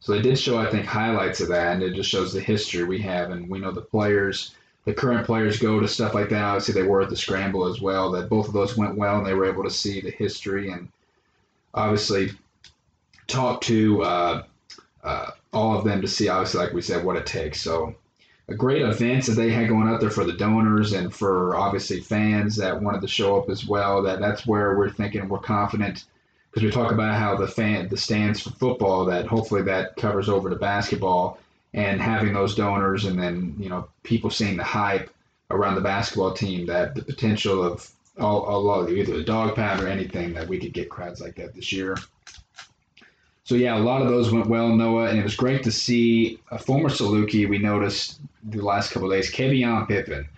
So 0.00 0.12
they 0.12 0.22
did 0.22 0.38
show, 0.38 0.56
I 0.56 0.70
think, 0.70 0.86
highlights 0.86 1.40
of 1.40 1.48
that, 1.48 1.74
and 1.74 1.82
it 1.82 1.92
just 1.92 2.08
shows 2.08 2.32
the 2.32 2.40
history 2.40 2.84
we 2.84 2.98
have. 3.02 3.30
And 3.30 3.50
we 3.50 3.58
know 3.58 3.72
the 3.72 3.82
players, 3.82 4.54
the 4.86 4.94
current 4.94 5.26
players 5.26 5.58
go 5.58 5.80
to 5.80 5.86
stuff 5.86 6.14
like 6.14 6.30
that. 6.30 6.42
Obviously, 6.42 6.80
they 6.80 6.88
were 6.88 7.02
at 7.02 7.10
the 7.10 7.16
scramble 7.16 7.66
as 7.66 7.78
well, 7.78 8.10
that 8.12 8.30
both 8.30 8.48
of 8.48 8.54
those 8.54 8.78
went 8.78 8.96
well, 8.96 9.18
and 9.18 9.26
they 9.26 9.34
were 9.34 9.44
able 9.44 9.64
to 9.64 9.70
see 9.70 10.00
the 10.00 10.10
history 10.12 10.70
and 10.70 10.88
obviously 11.74 12.30
talk 13.28 13.60
to 13.62 14.02
uh, 14.02 14.42
uh, 15.04 15.30
all 15.52 15.78
of 15.78 15.84
them 15.84 16.00
to 16.00 16.08
see, 16.08 16.28
obviously, 16.28 16.60
like 16.60 16.72
we 16.72 16.82
said, 16.82 17.04
what 17.04 17.16
it 17.16 17.26
takes. 17.26 17.60
So, 17.60 17.94
a 18.48 18.54
great 18.54 18.82
events 18.82 19.26
that 19.26 19.34
they 19.34 19.50
had 19.50 19.68
going 19.68 19.88
out 19.88 20.00
there 20.00 20.10
for 20.10 20.24
the 20.24 20.32
donors 20.32 20.94
and 20.94 21.14
for 21.14 21.54
obviously 21.54 22.00
fans 22.00 22.56
that 22.56 22.82
wanted 22.82 23.02
to 23.02 23.08
show 23.08 23.38
up 23.38 23.50
as 23.50 23.66
well. 23.66 24.02
That 24.02 24.20
that's 24.20 24.46
where 24.46 24.76
we're 24.76 24.90
thinking 24.90 25.28
we're 25.28 25.38
confident 25.38 26.04
because 26.50 26.62
we 26.62 26.70
talk 26.70 26.90
about 26.90 27.18
how 27.18 27.36
the 27.36 27.46
fan 27.46 27.88
the 27.88 27.96
stands 27.96 28.40
for 28.40 28.50
football 28.50 29.04
that 29.04 29.26
hopefully 29.26 29.62
that 29.62 29.96
covers 29.96 30.30
over 30.30 30.48
to 30.48 30.56
basketball 30.56 31.38
and 31.74 32.00
having 32.00 32.32
those 32.32 32.54
donors 32.54 33.04
and 33.04 33.18
then 33.18 33.54
you 33.58 33.68
know 33.68 33.86
people 34.02 34.30
seeing 34.30 34.56
the 34.56 34.64
hype 34.64 35.10
around 35.50 35.74
the 35.74 35.80
basketball 35.80 36.32
team 36.32 36.66
that 36.66 36.94
the 36.94 37.02
potential 37.02 37.62
of 37.62 37.90
all, 38.18 38.42
all 38.42 38.88
either 38.88 39.16
the 39.16 39.24
dog 39.24 39.54
pound 39.54 39.80
or 39.80 39.88
anything 39.88 40.32
that 40.34 40.48
we 40.48 40.58
could 40.58 40.72
get 40.72 40.88
crowds 40.88 41.20
like 41.20 41.36
that 41.36 41.54
this 41.54 41.72
year. 41.72 41.96
So 43.48 43.54
yeah, 43.54 43.78
a 43.78 43.80
lot 43.80 44.02
of 44.02 44.08
those 44.08 44.30
went 44.30 44.46
well, 44.46 44.68
Noah, 44.68 45.08
and 45.08 45.18
it 45.18 45.22
was 45.22 45.34
great 45.34 45.62
to 45.62 45.72
see 45.72 46.38
a 46.50 46.58
former 46.58 46.90
Saluki. 46.90 47.48
We 47.48 47.56
noticed 47.56 48.20
the 48.44 48.60
last 48.60 48.92
couple 48.92 49.10
of 49.10 49.16
days, 49.16 49.32
Kavion 49.32 49.88
Pippen, 49.88 50.28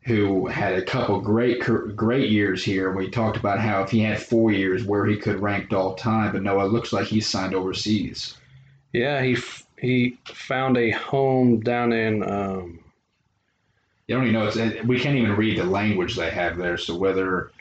who 0.00 0.48
had 0.48 0.74
a 0.74 0.82
couple 0.84 1.20
great 1.20 1.60
great 1.94 2.28
years 2.28 2.64
here. 2.64 2.90
We 2.90 3.08
talked 3.10 3.36
about 3.36 3.60
how 3.60 3.84
if 3.84 3.92
he 3.92 4.00
had 4.00 4.20
four 4.20 4.50
years, 4.50 4.82
where 4.82 5.06
he 5.06 5.16
could 5.16 5.38
rank 5.38 5.72
all 5.72 5.94
time, 5.94 6.32
but 6.32 6.42
Noah 6.42 6.64
looks 6.64 6.92
like 6.92 7.06
he's 7.06 7.28
signed 7.28 7.54
overseas. 7.54 8.36
Yeah, 8.92 9.22
he 9.22 9.38
he 9.78 10.18
found 10.24 10.76
a 10.76 10.90
home 10.90 11.60
down 11.60 11.92
in. 11.92 12.28
Um, 12.28 12.80
you 14.08 14.16
don't 14.16 14.24
even 14.24 14.34
know 14.34 14.48
it's 14.48 14.82
we 14.82 14.98
can't 14.98 15.16
even 15.16 15.36
read 15.36 15.58
the 15.58 15.64
language 15.64 16.16
they 16.16 16.30
have 16.30 16.56
there. 16.56 16.76
So 16.76 16.96
whether, 16.96 17.52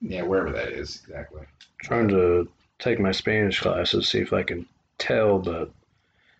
yeah, 0.00 0.22
wherever 0.22 0.52
that 0.52 0.68
is 0.68 1.02
exactly. 1.04 1.42
Trying 1.82 2.06
to 2.10 2.48
take 2.78 2.98
my 2.98 3.12
Spanish 3.12 3.60
classes, 3.60 4.08
see 4.08 4.18
if 4.18 4.32
I 4.32 4.42
can 4.42 4.66
tell, 4.98 5.38
but 5.38 5.70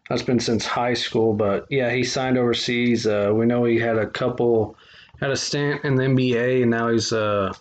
that's 0.08 0.22
been 0.22 0.40
since 0.40 0.66
high 0.66 0.94
school. 0.94 1.32
But 1.32 1.66
yeah, 1.70 1.90
he 1.90 2.04
signed 2.04 2.38
overseas. 2.38 3.06
Uh, 3.06 3.32
we 3.34 3.46
know 3.46 3.64
he 3.64 3.78
had 3.78 3.96
a 3.98 4.06
couple, 4.06 4.76
had 5.20 5.30
a 5.30 5.36
stint 5.36 5.84
in 5.84 5.94
the 5.94 6.04
NBA, 6.04 6.62
and 6.62 6.70
now 6.70 6.88
he's 6.88 7.12
uh, 7.12 7.52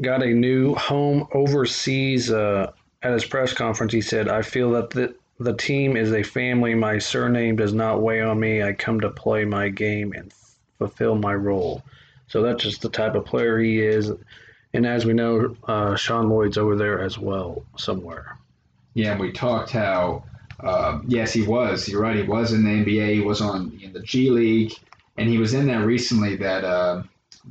got 0.00 0.22
a 0.22 0.28
new 0.32 0.74
home 0.74 1.26
overseas. 1.32 2.30
Uh, 2.30 2.72
at 3.02 3.12
his 3.12 3.24
press 3.24 3.52
conference, 3.52 3.92
he 3.92 4.00
said, 4.00 4.28
I 4.28 4.42
feel 4.42 4.70
that 4.72 4.90
the, 4.90 5.14
the 5.38 5.54
team 5.54 5.96
is 5.96 6.12
a 6.12 6.22
family. 6.22 6.74
My 6.74 6.98
surname 6.98 7.56
does 7.56 7.72
not 7.72 8.02
weigh 8.02 8.20
on 8.20 8.38
me. 8.38 8.62
I 8.62 8.72
come 8.72 9.00
to 9.00 9.10
play 9.10 9.44
my 9.44 9.68
game 9.68 10.12
and 10.12 10.32
fulfill 10.78 11.14
my 11.14 11.34
role. 11.34 11.82
So 12.28 12.42
that's 12.42 12.62
just 12.62 12.82
the 12.82 12.90
type 12.90 13.14
of 13.14 13.24
player 13.24 13.58
he 13.58 13.80
is. 13.80 14.12
And 14.72 14.86
as 14.86 15.04
we 15.04 15.12
know, 15.12 15.56
uh, 15.66 15.96
Sean 15.96 16.28
Lloyd's 16.28 16.58
over 16.58 16.76
there 16.76 17.00
as 17.00 17.18
well 17.18 17.64
somewhere. 17.76 18.36
Yeah, 18.94 19.12
and 19.12 19.20
we 19.20 19.32
talked 19.32 19.70
how 19.70 20.24
um, 20.62 21.04
yes, 21.06 21.32
he 21.32 21.42
was. 21.42 21.88
You're 21.88 22.02
right. 22.02 22.16
He 22.16 22.22
was 22.22 22.52
in 22.52 22.64
the 22.64 22.70
NBA. 22.70 23.14
He 23.14 23.20
was 23.20 23.40
on 23.40 23.78
in 23.82 23.92
the 23.92 24.00
G 24.00 24.30
League, 24.30 24.72
and 25.16 25.28
he 25.28 25.38
was 25.38 25.54
in 25.54 25.66
there 25.66 25.84
recently. 25.84 26.36
That 26.36 26.64
uh, 26.64 27.02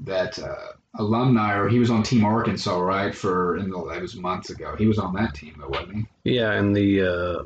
that 0.03 0.37
uh, 0.39 0.73
alumni, 0.95 1.55
or 1.55 1.67
he 1.67 1.79
was 1.79 1.89
on 1.89 2.03
Team 2.03 2.23
Arkansas, 2.25 2.79
right? 2.79 3.13
For 3.13 3.57
in 3.57 3.69
the 3.69 3.79
it 3.89 4.01
was 4.01 4.15
months 4.15 4.49
ago. 4.49 4.75
He 4.77 4.87
was 4.87 4.99
on 4.99 5.13
that 5.15 5.33
team, 5.35 5.55
though, 5.59 5.69
wasn't 5.69 6.07
he? 6.23 6.35
Yeah, 6.35 6.59
in 6.59 6.73
the 6.73 7.01
uh, 7.01 7.43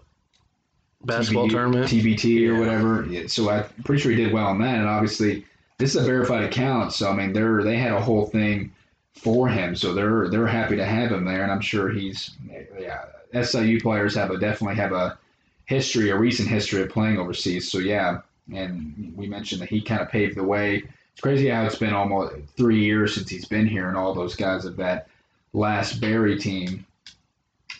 basketball 1.06 1.48
TBT 1.48 1.52
tournament. 1.52 1.88
TBT 1.88 2.48
or 2.50 2.60
whatever. 2.60 3.06
Yeah, 3.10 3.28
so 3.28 3.50
I'm 3.50 3.66
pretty 3.84 4.02
sure 4.02 4.12
he 4.12 4.18
did 4.18 4.34
well 4.34 4.48
on 4.48 4.60
that. 4.60 4.80
And 4.80 4.88
obviously, 4.88 5.46
this 5.78 5.96
is 5.96 6.02
a 6.02 6.06
verified 6.06 6.44
account, 6.44 6.94
so 6.94 7.10
I 7.10 7.16
mean, 7.16 7.34
they're 7.34 7.64
they 7.64 7.78
had 7.78 7.94
a 7.94 8.02
whole 8.02 8.26
thing 8.26 8.72
for 9.16 9.48
him, 9.48 9.76
so 9.76 9.94
they're 9.94 10.30
they're 10.30 10.48
happy 10.48 10.76
to 10.76 10.86
have 10.86 11.12
him 11.12 11.26
there, 11.26 11.44
and 11.44 11.52
I'm 11.52 11.62
sure 11.62 11.90
he's 11.90 12.32
yeah. 12.80 13.06
SIU 13.42 13.82
players 13.82 14.16
have 14.16 14.32
a 14.32 14.38
definitely 14.38 14.76
have 14.76 14.92
a 14.92 15.18
history, 15.66 16.10
a 16.10 16.18
recent 16.18 16.50
history 16.50 16.82
of 16.82 16.90
playing 16.90 17.18
overseas. 17.18 17.72
So 17.72 17.80
yeah, 17.80 18.20
and 18.54 19.14
we 19.16 19.28
mentioned 19.28 19.62
that 19.62 19.70
he 19.70 19.82
kind 19.82 20.02
of 20.02 20.10
paved 20.10 20.38
the 20.38 20.44
way. 20.44 20.84
It's 21.14 21.22
crazy 21.22 21.50
how 21.50 21.66
it's 21.66 21.76
been 21.76 21.94
almost 21.94 22.36
three 22.58 22.84
years 22.84 23.16
since 23.16 23.30
he's 23.30 23.46
been 23.46 23.68
here, 23.68 23.88
and 23.88 23.98
all 23.98 24.14
those 24.14 24.36
guys 24.36 24.66
of 24.66 24.78
that 24.78 25.08
last 25.54 26.00
Barry 26.02 26.38
team. 26.38 26.86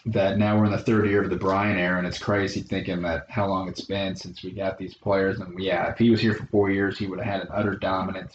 That 0.06 0.38
now 0.38 0.58
we're 0.58 0.66
in 0.66 0.72
the 0.72 0.78
third 0.78 1.08
year 1.08 1.24
of 1.24 1.30
the 1.30 1.38
Bryan 1.38 1.78
era, 1.78 1.98
and 1.98 2.06
it's 2.06 2.20
crazy 2.20 2.60
thinking 2.60 3.02
that 3.04 3.26
how 3.30 3.48
long 3.48 3.70
it's 3.70 3.86
been 3.86 4.18
since 4.18 4.44
we 4.44 4.52
got 4.52 4.78
these 4.78 4.94
players. 4.94 5.40
And 5.40 5.58
yeah, 5.58 5.90
if 5.90 5.98
he 5.98 6.10
was 6.10 6.20
here 6.20 6.34
for 6.34 6.46
four 6.48 6.72
years, 6.72 6.98
he 6.98 7.08
would 7.08 7.20
have 7.20 7.34
had 7.34 7.42
an 7.44 7.48
utter 7.54 7.76
dominance, 7.76 8.34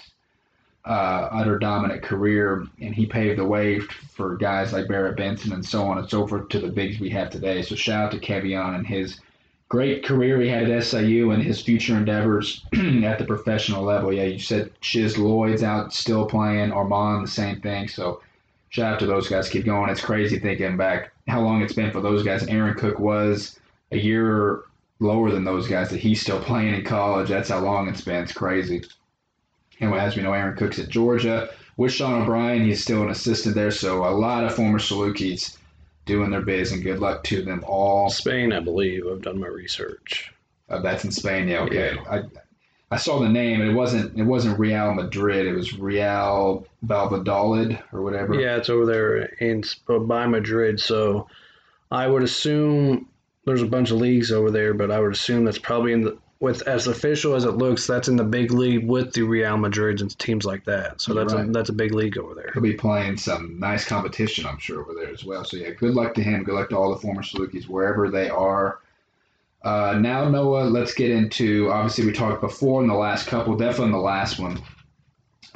uh, 0.88 1.28
utter 1.32 1.58
dominant 1.58 2.02
career, 2.02 2.66
and 2.80 2.94
he 2.94 3.04
paved 3.04 3.38
the 3.38 3.44
way 3.44 3.78
for 3.78 4.36
guys 4.36 4.72
like 4.72 4.88
Barret 4.88 5.18
Benson 5.18 5.52
and 5.52 5.64
so 5.64 5.86
on 5.86 5.98
and 5.98 6.08
so 6.08 6.26
forth 6.26 6.48
to 6.48 6.58
the 6.58 6.68
bigs 6.68 6.98
we 6.98 7.10
have 7.10 7.28
today. 7.28 7.60
So 7.62 7.74
shout 7.74 8.06
out 8.06 8.12
to 8.12 8.18
Kavion 8.18 8.74
and 8.74 8.86
his 8.86 9.20
great 9.68 10.02
career 10.02 10.40
he 10.40 10.48
had 10.48 10.70
at 10.70 10.84
SIU 10.84 11.30
and 11.32 11.42
his 11.42 11.60
future 11.60 11.96
endeavors 11.96 12.64
at 13.04 13.18
the 13.18 13.26
professional 13.26 13.84
level. 13.84 14.12
Yeah, 14.12 14.24
you 14.24 14.38
said 14.38 14.70
Shiz 14.80 15.18
Lloyd's 15.18 15.62
out 15.62 15.92
still 15.92 16.24
playing, 16.24 16.70
Armon 16.70 17.22
the 17.22 17.30
same 17.30 17.60
thing. 17.60 17.86
So 17.86 18.22
shout 18.70 18.94
out 18.94 18.98
to 19.00 19.06
those 19.06 19.28
guys. 19.28 19.50
Keep 19.50 19.66
going. 19.66 19.90
It's 19.90 20.00
crazy 20.00 20.38
thinking 20.38 20.78
back 20.78 21.12
how 21.26 21.42
long 21.42 21.60
it's 21.60 21.74
been 21.74 21.90
for 21.90 22.00
those 22.00 22.22
guys. 22.22 22.46
Aaron 22.46 22.74
Cook 22.74 22.98
was 22.98 23.60
a 23.92 23.98
year 23.98 24.62
lower 25.00 25.30
than 25.30 25.44
those 25.44 25.68
guys 25.68 25.90
that 25.90 26.00
he's 26.00 26.22
still 26.22 26.40
playing 26.40 26.74
in 26.74 26.84
college. 26.84 27.28
That's 27.28 27.50
how 27.50 27.60
long 27.60 27.88
it's 27.88 28.00
been. 28.00 28.22
It's 28.22 28.32
crazy. 28.32 28.82
And 29.80 29.94
as 29.94 30.16
we 30.16 30.22
know, 30.22 30.32
Aaron 30.32 30.56
Cook's 30.56 30.78
at 30.78 30.88
Georgia. 30.88 31.48
With 31.76 31.92
Sean 31.92 32.22
O'Brien, 32.22 32.64
he's 32.64 32.82
still 32.82 33.02
an 33.02 33.10
assistant 33.10 33.54
there. 33.54 33.70
So 33.70 34.04
a 34.04 34.10
lot 34.10 34.44
of 34.44 34.54
former 34.54 34.78
Salukis 34.78 35.56
doing 36.06 36.30
their 36.30 36.42
biz, 36.42 36.72
and 36.72 36.82
good 36.82 36.98
luck 36.98 37.22
to 37.24 37.42
them 37.42 37.62
all. 37.66 38.10
Spain, 38.10 38.52
I 38.52 38.60
believe. 38.60 39.06
I've 39.06 39.22
done 39.22 39.38
my 39.38 39.46
research. 39.46 40.32
Uh, 40.68 40.80
that's 40.80 41.04
in 41.04 41.12
Spain. 41.12 41.48
Yeah, 41.48 41.60
okay. 41.60 41.96
I 42.10 42.22
I 42.90 42.96
saw 42.96 43.20
the 43.20 43.28
name. 43.28 43.60
It 43.60 43.74
wasn't 43.74 44.18
it 44.18 44.24
wasn't 44.24 44.58
Real 44.58 44.94
Madrid. 44.94 45.46
It 45.46 45.52
was 45.54 45.78
Real 45.78 46.66
Valladolid 46.82 47.78
or 47.92 48.02
whatever. 48.02 48.34
Yeah, 48.34 48.56
it's 48.56 48.70
over 48.70 48.86
there 48.86 49.24
in 49.40 49.62
by 50.06 50.26
Madrid. 50.26 50.80
So 50.80 51.28
I 51.90 52.06
would 52.06 52.22
assume 52.22 53.08
there's 53.44 53.62
a 53.62 53.66
bunch 53.66 53.90
of 53.90 53.98
leagues 53.98 54.32
over 54.32 54.50
there, 54.50 54.74
but 54.74 54.90
I 54.90 55.00
would 55.00 55.12
assume 55.12 55.44
that's 55.44 55.58
probably 55.58 55.92
in 55.92 56.02
the 56.02 56.18
with 56.40 56.66
as 56.68 56.86
official 56.86 57.34
as 57.34 57.44
it 57.44 57.52
looks, 57.52 57.86
that's 57.86 58.06
in 58.06 58.16
the 58.16 58.24
big 58.24 58.52
league 58.52 58.86
with 58.86 59.12
the 59.12 59.22
Real 59.22 59.56
Madrids 59.56 60.00
and 60.00 60.18
teams 60.18 60.44
like 60.44 60.64
that. 60.64 61.00
So 61.00 61.12
that's 61.12 61.32
a, 61.32 61.44
that's 61.48 61.68
a 61.68 61.72
big 61.72 61.92
league 61.92 62.16
over 62.16 62.34
there. 62.34 62.50
He'll 62.54 62.62
be 62.62 62.74
playing 62.74 63.16
some 63.16 63.58
nice 63.58 63.84
competition, 63.84 64.46
I'm 64.46 64.58
sure, 64.58 64.80
over 64.80 64.94
there 64.94 65.10
as 65.10 65.24
well. 65.24 65.44
So 65.44 65.56
yeah, 65.56 65.70
good 65.70 65.94
luck 65.94 66.14
to 66.14 66.22
him. 66.22 66.44
Good 66.44 66.54
luck 66.54 66.68
to 66.70 66.76
all 66.76 66.94
the 66.94 67.00
former 67.00 67.22
Salukis 67.22 67.68
wherever 67.68 68.08
they 68.08 68.30
are. 68.30 68.78
Uh, 69.62 69.98
now, 70.00 70.28
Noah, 70.28 70.64
let's 70.64 70.94
get 70.94 71.10
into. 71.10 71.70
Obviously, 71.72 72.06
we 72.06 72.12
talked 72.12 72.40
before 72.40 72.82
in 72.82 72.88
the 72.88 72.94
last 72.94 73.26
couple, 73.26 73.56
definitely 73.56 73.86
in 73.86 73.92
the 73.92 73.98
last 73.98 74.38
one, 74.38 74.62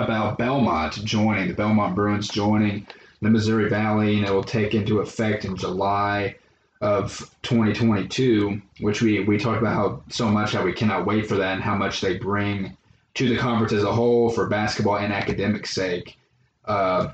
about 0.00 0.36
Belmont 0.36 0.94
joining 1.04 1.46
the 1.46 1.54
Belmont 1.54 1.94
Bruins 1.94 2.28
joining 2.28 2.88
the 3.20 3.30
Missouri 3.30 3.68
Valley, 3.68 4.16
and 4.16 4.26
it 4.26 4.32
will 4.32 4.42
take 4.42 4.74
into 4.74 4.98
effect 4.98 5.44
in 5.44 5.56
July 5.56 6.34
of 6.82 7.16
2022. 7.42 8.60
Which 8.80 9.00
we 9.00 9.24
we 9.24 9.38
talked 9.38 9.62
about 9.62 9.74
how 9.74 10.02
so 10.08 10.28
much 10.28 10.52
how 10.52 10.64
we 10.64 10.72
cannot 10.74 11.06
wait 11.06 11.26
for 11.26 11.36
that 11.36 11.54
and 11.54 11.62
how 11.62 11.76
much 11.76 12.02
they 12.02 12.18
bring 12.18 12.76
to 13.14 13.28
the 13.28 13.38
conference 13.38 13.72
as 13.72 13.84
a 13.84 13.92
whole 13.92 14.28
for 14.28 14.48
basketball 14.48 14.98
and 14.98 15.12
academic 15.12 15.66
sake. 15.66 16.18
Uh, 16.66 17.12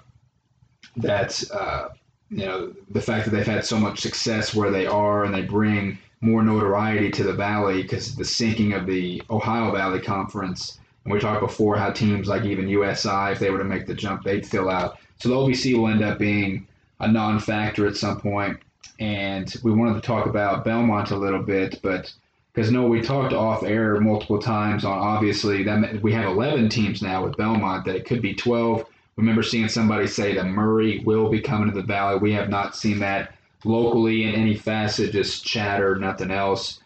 that 0.96 1.42
uh, 1.52 1.88
you 2.30 2.44
know 2.44 2.74
the 2.90 3.00
fact 3.00 3.26
that 3.26 3.30
they've 3.30 3.46
had 3.46 3.64
so 3.64 3.78
much 3.78 4.00
success 4.00 4.54
where 4.54 4.70
they 4.70 4.86
are 4.86 5.24
and 5.24 5.34
they 5.34 5.42
bring 5.42 5.98
more 6.20 6.42
notoriety 6.42 7.10
to 7.10 7.22
the 7.22 7.32
valley 7.32 7.82
because 7.82 8.16
the 8.16 8.24
sinking 8.24 8.72
of 8.72 8.86
the 8.86 9.22
Ohio 9.30 9.70
Valley 9.70 10.00
Conference. 10.00 10.80
And 11.04 11.12
we 11.12 11.20
talked 11.20 11.40
before 11.40 11.76
how 11.76 11.90
teams 11.90 12.28
like 12.28 12.44
even 12.44 12.68
USI, 12.68 13.32
if 13.32 13.38
they 13.38 13.50
were 13.50 13.58
to 13.58 13.64
make 13.64 13.86
the 13.86 13.94
jump, 13.94 14.24
they'd 14.24 14.46
fill 14.46 14.68
out. 14.68 14.98
So 15.20 15.28
the 15.28 15.34
OVC 15.36 15.76
will 15.76 15.88
end 15.88 16.02
up 16.02 16.18
being 16.18 16.66
a 17.00 17.08
non-factor 17.10 17.86
at 17.86 17.96
some 17.96 18.20
point. 18.20 18.58
And 18.98 19.52
we 19.62 19.72
wanted 19.72 19.94
to 19.94 20.06
talk 20.06 20.26
about 20.26 20.64
Belmont 20.64 21.10
a 21.10 21.16
little 21.16 21.42
bit, 21.42 21.80
but 21.82 22.12
because 22.52 22.72
no, 22.72 22.88
we 22.88 23.00
talked 23.00 23.32
off 23.32 23.62
air 23.62 24.00
multiple 24.00 24.40
times 24.40 24.84
on 24.84 24.98
obviously 24.98 25.62
that 25.62 26.02
we 26.02 26.12
have 26.12 26.24
11 26.24 26.68
teams 26.68 27.02
now 27.02 27.24
with 27.24 27.36
Belmont 27.36 27.84
that 27.84 27.94
it 27.94 28.04
could 28.04 28.20
be 28.20 28.34
12 28.34 28.84
remember 29.18 29.42
seeing 29.42 29.68
somebody 29.68 30.06
say 30.06 30.34
that 30.34 30.46
Murray 30.46 31.00
will 31.04 31.28
be 31.28 31.40
coming 31.40 31.68
to 31.68 31.74
the 31.74 31.86
Valley. 31.86 32.18
We 32.18 32.32
have 32.32 32.48
not 32.48 32.76
seen 32.76 33.00
that 33.00 33.34
locally 33.64 34.22
in 34.22 34.34
any 34.34 34.54
facet, 34.54 35.12
just 35.12 35.44
chatter, 35.44 35.96
nothing 35.96 36.30
else. 36.30 36.80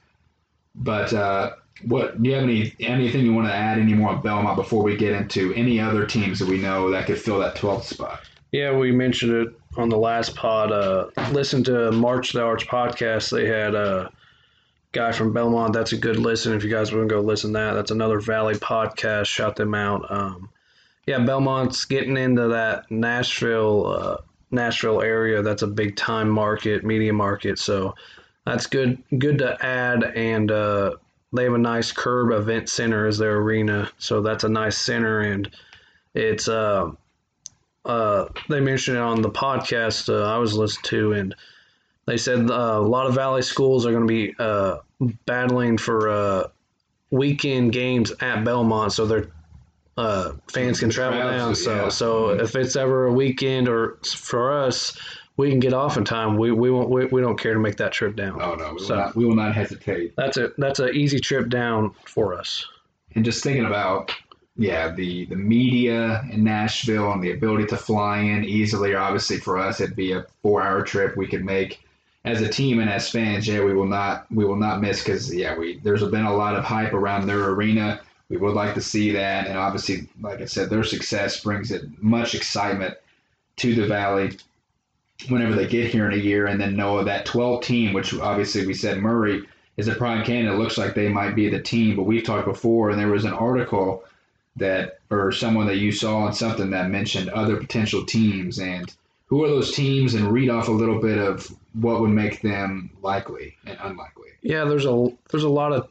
But 0.75 1.13
uh, 1.13 1.53
what 1.83 2.21
do 2.21 2.29
you 2.29 2.35
have 2.35 2.45
any 2.45 2.75
anything 2.81 3.27
you 3.27 3.35
want 3.35 3.49
to 3.49 3.55
add 3.55 3.79
any 3.79 3.93
more 3.93 4.11
on 4.11 4.23
Belmont 4.23 4.57
before 4.57 4.83
we 4.83 4.97
get 4.97 5.13
into 5.13 5.53
any 5.53 5.79
other 5.79 6.07
teams 6.07 6.39
that 6.39 6.49
we 6.49 6.57
know 6.57 6.91
that 6.91 7.07
could 7.07 7.21
fill 7.21 7.39
that 7.41 7.55
12th 7.55 7.85
spot? 7.85 8.23
Yeah, 8.53 8.77
we 8.77 8.93
mentioned 8.93 9.33
it 9.33 9.49
on 9.79 9.89
the 9.89 9.97
last 9.97 10.37
pod. 10.37 10.71
Uh, 10.71 11.09
listen 11.33 11.65
to 11.65 11.91
March 11.91 12.33
the 12.33 12.43
Arch 12.43 12.69
podcast. 12.69 13.31
They 13.31 13.47
had 13.47 13.75
a 13.75 14.13
guy 14.93 15.13
from 15.13 15.33
Belmont. 15.33 15.73
That's 15.73 15.93
a 15.93 15.97
good 15.97 16.19
listen. 16.19 16.53
If 16.53 16.63
you 16.63 16.71
guys 16.71 16.93
want 16.93 17.09
to 17.09 17.15
go 17.15 17.23
listen 17.23 17.55
to 17.55 17.59
that, 17.59 17.73
that's 17.73 17.91
another 17.91 18.21
Valley 18.21 18.55
podcast. 18.55 19.27
Shout 19.27 19.57
them 19.57 19.75
out. 19.75 20.05
Um, 20.11 20.51
yeah, 21.07 21.19
Belmont's 21.21 21.87
getting 21.87 22.19
into 22.19 22.49
that 22.49 22.91
Nashville, 22.91 23.87
uh, 23.87 24.17
Nashville 24.51 25.01
area. 25.01 25.41
That's 25.41 25.63
a 25.63 25.67
big 25.67 25.97
time 25.97 26.29
market, 26.29 26.85
media 26.85 27.15
market. 27.15 27.59
So 27.59 27.95
that's 28.45 28.67
good. 28.67 29.03
Good 29.19 29.39
to 29.39 29.57
add, 29.65 30.05
and 30.15 30.51
uh, 30.53 30.97
they 31.33 31.45
have 31.45 31.55
a 31.55 31.59
nice 31.59 31.91
Curb 31.91 32.33
Event 32.33 32.69
Center 32.69 33.07
as 33.07 33.17
their 33.17 33.39
arena. 33.39 33.91
So 33.97 34.21
that's 34.21 34.45
a 34.45 34.49
nice 34.51 34.77
center, 34.77 35.21
and 35.21 35.51
it's. 36.13 36.49
Uh, 36.49 36.91
uh, 37.85 38.27
they 38.49 38.61
mentioned 38.61 38.97
it 38.97 39.01
on 39.01 39.23
the 39.23 39.31
podcast 39.31 40.09
uh, 40.09 40.33
I 40.33 40.39
was 40.39 40.55
listening 40.55 40.85
to, 40.85 41.13
and 41.13 41.35
they 42.07 42.17
said 42.17 42.51
uh, 42.51 42.55
a 42.55 42.81
lot 42.81 43.07
of 43.07 43.15
Valley 43.15 43.43
schools 43.43 43.87
are 43.87 43.91
going 43.91 44.07
to 44.07 44.13
be 44.13 44.35
uh, 44.39 44.79
battling 45.27 45.79
for 45.79 46.09
uh, 46.09 46.49
weekend 47.11 47.73
games 47.73 48.13
at 48.21 48.45
Belmont, 48.45 48.93
so 48.93 49.07
their 49.07 49.31
uh, 49.97 50.33
fans 50.51 50.81
can 50.81 50.91
travel 50.91 51.21
crowds, 51.21 51.37
down. 51.37 51.55
So, 51.55 51.75
yeah. 51.75 51.89
so 51.89 52.31
if 52.31 52.57
it's 52.57 52.77
ever 52.77 53.07
a 53.07 53.13
weekend 53.13 53.69
or 53.69 53.99
for 54.05 54.53
us, 54.53 54.97
we 55.37 55.51
can 55.51 55.61
get 55.61 55.73
off 55.73 55.97
in 55.97 56.05
time. 56.05 56.37
We 56.37 56.53
we 56.53 56.71
won't 56.71 56.89
we, 56.89 57.07
we 57.07 57.21
don't 57.21 57.39
care 57.39 57.55
to 57.55 57.61
make 57.61 57.77
that 57.77 57.93
trip 57.93 58.17
down. 58.17 58.41
Oh 58.41 58.55
no, 58.55 58.75
we 58.75 58.81
will, 58.81 58.89
not, 58.89 59.17
we 59.17 59.25
will 59.25 59.35
not 59.35 59.55
hesitate. 59.55 60.15
That's 60.17 60.37
a 60.37 60.53
that's 60.59 60.79
an 60.79 60.95
easy 60.95 61.21
trip 61.21 61.49
down 61.49 61.95
for 62.05 62.35
us. 62.35 62.67
and 63.15 63.25
just 63.25 63.43
thinking 63.43 63.67
about 63.67 64.13
yeah 64.57 64.91
the 64.91 65.25
the 65.27 65.37
media 65.37 66.25
in 66.31 66.45
Nashville 66.45 67.13
and 67.13 67.23
the 67.23 67.33
ability 67.33 67.67
to 67.67 67.77
fly 67.77 68.19
in 68.19 68.45
easily. 68.45 68.95
Obviously, 68.95 69.39
for 69.39 69.59
us, 69.59 69.81
it'd 69.81 69.97
be 69.97 70.13
a 70.13 70.27
four 70.43 70.63
hour 70.63 70.83
trip 70.83 71.17
we 71.17 71.27
could 71.27 71.45
make 71.45 71.81
as 72.25 72.41
a 72.41 72.49
team 72.49 72.79
and 72.79 72.91
as 72.91 73.11
fans. 73.11 73.47
Yeah, 73.47 73.65
we 73.65 73.75
will 73.75 73.87
not 73.87 74.27
we 74.31 74.45
will 74.45 74.57
not 74.57 74.81
miss 74.81 75.03
because 75.03 75.35
yeah 75.35 75.57
we 75.57 75.79
there's 75.79 76.05
been 76.05 76.25
a 76.25 76.37
lot 76.37 76.57
of 76.57 76.65
hype 76.65 76.93
around 76.93 77.27
their 77.27 77.51
arena. 77.51 78.01
We 78.29 78.39
would 78.39 78.55
like 78.55 78.75
to 78.75 78.81
see 78.81 79.13
that, 79.13 79.47
and 79.47 79.59
obviously, 79.59 80.09
like 80.23 80.41
I 80.41 80.47
said, 80.47 80.71
their 80.71 80.85
success 80.85 81.41
brings 81.41 81.71
it 81.71 81.83
much 82.03 82.35
excitement 82.35 82.95
to 83.57 83.75
the 83.75 83.87
Valley 83.87 84.39
whenever 85.29 85.55
they 85.55 85.67
get 85.67 85.91
here 85.91 86.07
in 86.07 86.19
a 86.19 86.23
year, 86.23 86.47
and 86.47 86.59
then 86.61 86.75
know 86.75 87.05
that 87.05 87.27
12 87.27 87.63
team, 87.63 87.93
which 87.93 88.15
obviously 88.19 88.67
we 88.67 88.73
said 88.73 88.99
Murray 88.99 89.43
is 89.77 89.89
a 89.89 89.95
prime 89.95 90.25
candidate. 90.25 90.55
It 90.55 90.59
looks 90.59 90.79
like 90.79 90.95
they 90.95 91.09
might 91.09 91.35
be 91.35 91.49
the 91.51 91.61
team, 91.61 91.95
but 91.95 92.05
we've 92.05 92.25
talked 92.25 92.47
before, 92.47 92.91
and 92.91 92.99
there 92.99 93.09
was 93.09 93.27
an 93.27 93.35
article 93.35 94.05
that, 94.57 94.99
or 95.11 95.33
someone 95.33 95.67
that 95.67 95.79
you 95.79 95.93
saw 95.93 96.19
on 96.21 96.33
something 96.33 96.71
that 96.71 96.91
mentioned 96.91 97.31
other 97.31 97.57
potential 97.57 98.05
teams, 98.05 98.59
and 98.59 98.93
who 99.27 99.45
are 99.45 99.49
those 99.49 99.73
teams, 99.73 100.15
and 100.15 100.31
read 100.33 100.51
off 100.51 100.69
a 100.69 100.73
little 100.73 101.01
bit 101.01 101.19
of 101.19 101.51
what 101.75 102.01
would 102.01 102.11
make 102.11 102.43
them 102.43 102.91
likely 103.03 103.57
and 103.67 103.79
unlikely. 103.83 104.29
Yeah, 104.43 104.65
there's 104.65 104.87
a 104.87 105.09
there's 105.31 105.45
a 105.45 105.49
lot 105.49 105.73
of 105.73 105.89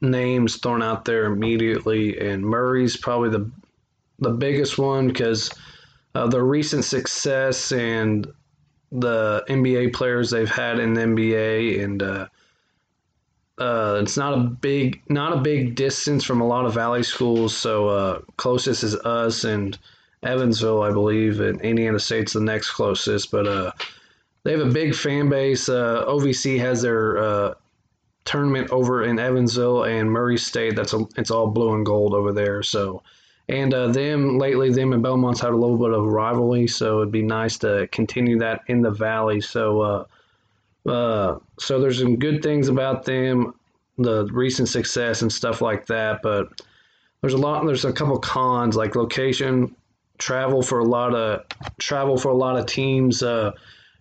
names 0.00 0.56
thrown 0.56 0.82
out 0.82 1.04
there 1.04 1.26
immediately, 1.26 2.18
and 2.18 2.42
Murray's 2.42 2.96
probably 2.96 3.30
the 3.30 3.50
the 4.18 4.30
biggest 4.30 4.78
one 4.78 5.08
because 5.08 5.50
of 6.14 6.30
the 6.30 6.42
recent 6.42 6.84
success 6.84 7.72
and 7.72 8.30
the 8.92 9.44
NBA 9.48 9.92
players 9.94 10.30
they've 10.30 10.50
had 10.50 10.78
in 10.78 10.94
the 10.94 11.02
NBA, 11.02 11.82
and 11.82 12.02
uh, 12.02 12.26
uh, 13.60 14.00
it's 14.02 14.16
not 14.16 14.32
a 14.32 14.38
big 14.38 15.02
not 15.10 15.36
a 15.36 15.40
big 15.40 15.74
distance 15.74 16.24
from 16.24 16.40
a 16.40 16.46
lot 16.46 16.64
of 16.64 16.74
Valley 16.74 17.02
schools. 17.02 17.54
So 17.54 17.88
uh, 17.88 18.20
closest 18.38 18.82
is 18.82 18.96
us 18.96 19.44
and 19.44 19.78
Evansville, 20.22 20.82
I 20.82 20.90
believe, 20.90 21.40
and 21.40 21.60
Indiana 21.60 21.98
State's 21.98 22.32
the 22.32 22.40
next 22.40 22.70
closest. 22.70 23.30
But 23.30 23.46
uh, 23.46 23.72
they 24.44 24.52
have 24.52 24.60
a 24.66 24.70
big 24.70 24.94
fan 24.94 25.28
base. 25.28 25.68
Uh, 25.68 26.04
OVC 26.06 26.58
has 26.58 26.80
their 26.80 27.18
uh, 27.18 27.54
tournament 28.24 28.70
over 28.70 29.04
in 29.04 29.18
Evansville 29.18 29.84
and 29.84 30.10
Murray 30.10 30.38
State. 30.38 30.74
That's 30.74 30.94
a, 30.94 31.06
it's 31.18 31.30
all 31.30 31.48
blue 31.48 31.74
and 31.74 31.84
gold 31.84 32.14
over 32.14 32.32
there. 32.32 32.62
So, 32.62 33.02
and 33.50 33.74
uh, 33.74 33.88
them 33.88 34.38
lately, 34.38 34.72
them 34.72 34.94
and 34.94 35.02
Belmont's 35.02 35.40
had 35.40 35.52
a 35.52 35.56
little 35.56 35.76
bit 35.76 35.92
of 35.92 36.06
rivalry. 36.06 36.66
So 36.66 37.00
it'd 37.00 37.12
be 37.12 37.22
nice 37.22 37.58
to 37.58 37.88
continue 37.92 38.38
that 38.38 38.62
in 38.68 38.80
the 38.80 38.90
valley. 38.90 39.42
So, 39.42 40.06
uh, 40.86 41.36
so 41.58 41.80
there's 41.80 41.98
some 41.98 42.16
good 42.16 42.42
things 42.42 42.68
about 42.68 43.04
them, 43.04 43.54
the 43.98 44.26
recent 44.32 44.68
success 44.68 45.22
and 45.22 45.32
stuff 45.32 45.60
like 45.60 45.86
that. 45.86 46.20
But 46.22 46.48
there's 47.20 47.34
a 47.34 47.38
lot. 47.38 47.64
There's 47.66 47.84
a 47.84 47.92
couple 47.92 48.18
cons 48.18 48.76
like 48.76 48.96
location, 48.96 49.74
travel 50.18 50.62
for 50.62 50.78
a 50.78 50.84
lot 50.84 51.14
of 51.14 51.44
travel 51.78 52.16
for 52.16 52.30
a 52.30 52.34
lot 52.36 52.58
of 52.58 52.66
teams. 52.66 53.22
Uh, 53.22 53.52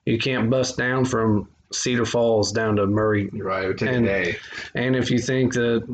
you 0.05 0.17
can't 0.17 0.50
bust 0.50 0.77
down 0.77 1.05
from 1.05 1.50
Cedar 1.71 2.05
Falls 2.05 2.51
down 2.51 2.77
to 2.77 2.88
Murray. 2.88 3.29
Right, 3.33 3.65
it 3.65 3.67
would 3.67 3.77
take 3.77 3.89
And- 3.89 4.05
a 4.05 4.24
day. 4.24 4.38
And 4.75 4.95
if 4.95 5.12
you 5.12 5.19
think 5.19 5.53
that 5.53 5.86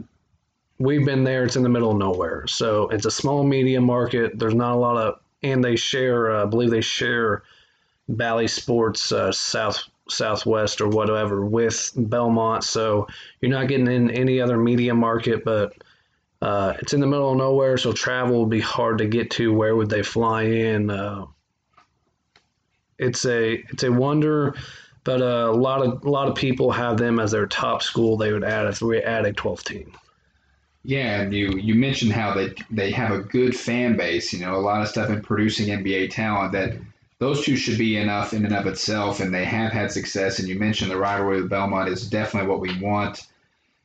we've 0.80 1.06
been 1.06 1.24
there, 1.24 1.44
it's 1.44 1.56
in 1.56 1.63
the 1.63 1.70
middle 1.70 1.92
of 1.92 1.98
nowhere. 1.98 2.46
So 2.48 2.88
it's 2.89 3.06
a 3.06 3.12
small 3.12 3.44
media 3.44 3.82
market. 3.82 4.38
There's 4.38 4.56
not 4.56 4.74
a 4.74 4.77
lot 4.77 4.98
of, 4.98 5.20
and 5.44 5.63
they 5.63 5.75
share, 5.75 6.32
uh, 6.32 6.44
I 6.44 6.46
believe 6.46 6.70
they 6.70 6.82
share 6.82 7.44
Bally 8.08 8.48
Sports 8.48 9.12
uh, 9.12 9.32
South 9.32 9.84
Southwest 10.09 10.81
or 10.81 10.88
whatever 10.88 11.45
with 11.45 11.91
Belmont. 11.95 12.63
So 12.63 13.07
you're 13.41 13.51
not 13.51 13.67
getting 13.67 13.88
in 13.88 14.12
any 14.12 14.39
other 14.39 14.57
media 14.57 14.93
market, 14.93 15.43
but 15.43 15.74
uh, 16.41 16.74
it's 16.79 16.93
in 16.93 17.00
the 17.00 17.07
middle 17.07 17.31
of 17.31 17.38
nowhere. 17.38 17.77
So 17.77 17.91
travel 17.91 18.41
would 18.41 18.50
be 18.50 18.59
hard 18.59 19.00
to 19.00 19.05
get 19.05 19.31
to. 19.31 19.53
Where 19.53 19.75
would 19.75 19.89
they 19.89 20.03
fly 20.03 20.43
in? 20.43 20.89
Uh, 20.89 21.25
it's 22.97 23.25
a 23.25 23.53
it's 23.53 23.83
a 23.83 23.91
wonder 23.91 24.55
but 25.05 25.21
uh, 25.21 25.50
a 25.50 25.55
lot 25.55 25.81
of 25.81 26.03
a 26.03 26.09
lot 26.09 26.27
of 26.27 26.35
people 26.35 26.71
have 26.71 26.97
them 26.97 27.19
as 27.19 27.31
their 27.31 27.45
top 27.45 27.81
school. 27.81 28.17
They 28.17 28.33
would 28.33 28.43
add 28.43 28.65
if 28.65 28.81
we 28.81 29.00
add 29.00 29.25
a 29.25 29.31
12th 29.31 29.63
team. 29.63 29.93
Yeah, 30.83 31.21
and 31.21 31.33
you 31.33 31.51
you 31.57 31.75
mentioned 31.75 32.12
how 32.12 32.33
they 32.33 32.53
they 32.69 32.91
have 32.91 33.12
a 33.12 33.19
good 33.19 33.55
fan 33.55 33.95
base. 33.95 34.33
You 34.33 34.39
know, 34.39 34.55
a 34.55 34.57
lot 34.57 34.81
of 34.81 34.89
stuff 34.89 35.09
in 35.09 35.21
producing 35.21 35.67
NBA 35.67 36.09
talent 36.12 36.51
that 36.53 36.74
those 37.25 37.44
two 37.44 37.55
should 37.55 37.79
be 37.79 37.98
enough 37.98 38.34
in 38.34 38.46
and 38.46 38.55
of 38.55 38.67
itself, 38.67 39.20
and 39.20 39.33
they 39.33 39.46
have 39.46 39.72
had 39.72 39.92
success. 39.92 40.38
And 40.38 40.48
you 40.48 40.59
mentioned 40.59 40.92
the 40.92 40.98
rivalry 40.98 41.42
with 41.42 41.50
Belmont 41.50 41.90
is 41.90 42.07
definitely 42.07 42.48
what 42.48 42.59
we 42.59 42.79
want. 42.79 43.24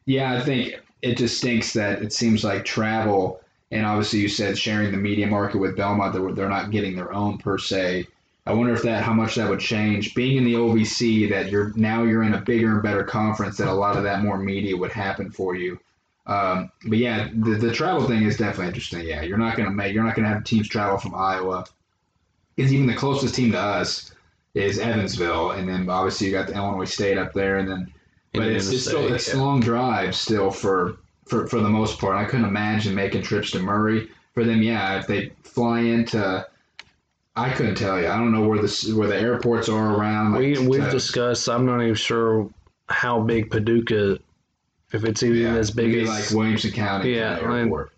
Yeah, 0.05 0.35
I 0.35 0.41
think 0.41 0.75
it 1.01 1.17
just 1.17 1.39
stinks 1.39 1.73
that 1.73 2.03
it 2.03 2.13
seems 2.13 2.45
like 2.45 2.67
travel, 2.67 3.41
and 3.71 3.87
obviously 3.87 4.19
you 4.19 4.29
said 4.29 4.59
sharing 4.59 4.91
the 4.93 4.99
media 4.99 5.27
market 5.27 5.57
with 5.57 5.75
Belmont, 5.75 6.13
they're, 6.13 6.33
they're 6.33 6.51
not 6.51 6.71
getting 6.71 6.95
their 6.95 7.15
own 7.15 7.39
per 7.39 7.57
se. 7.57 8.07
I 8.45 8.53
wonder 8.53 8.75
if 8.75 8.83
that 8.83 9.05
how 9.05 9.15
much 9.15 9.37
that 9.37 9.49
would 9.49 9.61
change. 9.61 10.15
Being 10.15 10.37
in 10.37 10.45
the 10.45 10.55
OVC, 10.55 11.31
that 11.31 11.51
you're 11.51 11.73
now 11.77 12.03
you're 12.03 12.25
in 12.25 12.35
a 12.35 12.43
bigger 12.43 12.73
and 12.73 12.83
better 12.83 13.05
conference, 13.05 13.57
that 13.57 13.69
a 13.69 13.73
lot 13.73 13.97
of 13.97 14.03
that 14.03 14.23
more 14.23 14.37
media 14.37 14.77
would 14.77 14.93
happen 14.93 15.31
for 15.31 15.55
you. 15.55 15.81
Um, 16.27 16.71
but 16.87 16.99
yeah, 16.99 17.29
the, 17.35 17.53
the 17.53 17.73
travel 17.73 18.07
thing 18.07 18.23
is 18.25 18.37
definitely 18.37 18.67
interesting. 18.67 19.07
Yeah, 19.07 19.23
you're 19.23 19.39
not 19.39 19.57
gonna 19.57 19.71
make 19.71 19.95
you're 19.95 20.05
not 20.05 20.15
gonna 20.15 20.29
have 20.29 20.45
teams 20.45 20.69
travel 20.69 20.99
from 20.99 21.15
Iowa, 21.15 21.65
because 22.61 22.73
even 22.75 22.87
the 22.87 22.95
closest 22.95 23.35
team 23.35 23.53
to 23.53 23.59
us 23.59 24.13
is 24.55 24.79
Evansville, 24.79 25.53
and 25.53 25.69
then 25.69 25.89
obviously 25.89 26.27
you 26.27 26.33
got 26.33 26.47
the 26.47 26.55
Illinois 26.55 26.85
State 26.85 27.17
up 27.17 27.33
there, 27.33 27.59
and 27.59 27.69
then 27.69 27.93
but 28.35 28.43
it's, 28.43 28.67
Indiana 28.67 28.75
it's 28.75 28.83
still 28.87 29.03
State, 29.05 29.13
it's 29.15 29.29
yeah. 29.35 29.41
long 29.41 29.61
drive 29.61 30.15
still 30.15 30.51
for, 30.51 30.99
for 31.27 31.47
for 31.47 31.61
the 31.61 31.69
most 31.69 31.99
part. 31.99 32.17
I 32.17 32.25
couldn't 32.25 32.47
imagine 32.47 32.95
making 32.95 33.23
trips 33.23 33.51
to 33.53 33.61
Murray 33.61 34.09
for 34.35 34.45
them. 34.45 34.61
Yeah, 34.63 34.99
if 34.99 35.07
they 35.07 35.33
fly 35.43 35.81
into, 35.81 36.47
I 37.37 37.51
couldn't 37.53 37.77
tell 37.77 37.99
you. 38.01 38.09
I 38.09 38.17
don't 38.19 38.33
know 38.33 38.47
where 38.47 38.61
the 38.61 38.95
where 38.97 39.09
the 39.09 39.19
airports 39.19 39.69
are 39.69 39.95
around. 39.97 40.33
Like, 40.33 40.41
We 40.41 40.69
we've 40.69 40.85
to- 40.85 40.91
discussed. 40.91 41.49
I'm 41.49 41.65
not 41.65 41.81
even 41.81 41.95
sure 41.95 42.49
how 42.89 43.21
big 43.21 43.51
Paducah, 43.51 44.19
if 44.93 45.05
it's 45.05 45.23
even 45.23 45.39
yeah, 45.41 45.55
as 45.55 45.71
big 45.71 45.95
as. 45.95 46.09
like 46.09 46.31
Williamson 46.37 46.73
County 46.73 47.15
Yeah, 47.15 47.37
kind 47.37 47.47
of 47.47 47.51
I- 47.53 47.61
airport. 47.61 47.93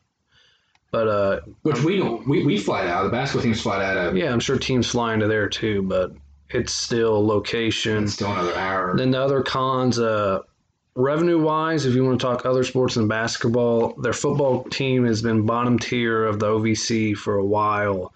But 0.93 1.09
uh, 1.09 1.41
Which 1.63 1.83
we 1.83 1.97
don't 1.97 2.29
we, 2.29 2.45
we 2.45 2.59
fly 2.59 2.87
out. 2.87 3.05
The 3.05 3.09
basketball 3.09 3.43
teams 3.43 3.61
fly 3.61 3.85
out 3.85 3.97
of. 3.97 4.17
yeah, 4.17 4.31
I'm 4.31 4.41
sure 4.41 4.59
teams 4.59 4.87
fly 4.87 5.15
into 5.15 5.27
there 5.27 5.49
too. 5.49 5.83
But 5.83 6.13
it's 6.51 6.73
still 6.73 7.27
location. 7.27 8.05
It's 8.05 8.13
still 8.13 8.31
another 8.31 8.55
hour. 8.55 8.97
Then 8.97 9.11
the 9.11 9.21
other 9.21 9.43
cons, 9.43 9.99
uh, 9.99 10.41
revenue 10.95 11.41
wise, 11.41 11.87
if 11.87 11.95
you 11.95 12.05
want 12.05 12.21
to 12.21 12.27
talk 12.27 12.45
other 12.45 12.63
sports 12.63 12.95
than 12.95 13.09
basketball, 13.09 13.95
their 13.95 14.13
football 14.13 14.65
team 14.65 15.07
has 15.07 15.23
been 15.23 15.47
bottom 15.47 15.79
tier 15.79 16.25
of 16.25 16.39
the 16.39 16.47
OVC 16.47 17.17
for 17.17 17.37
a 17.37 17.45
while. 17.45 18.13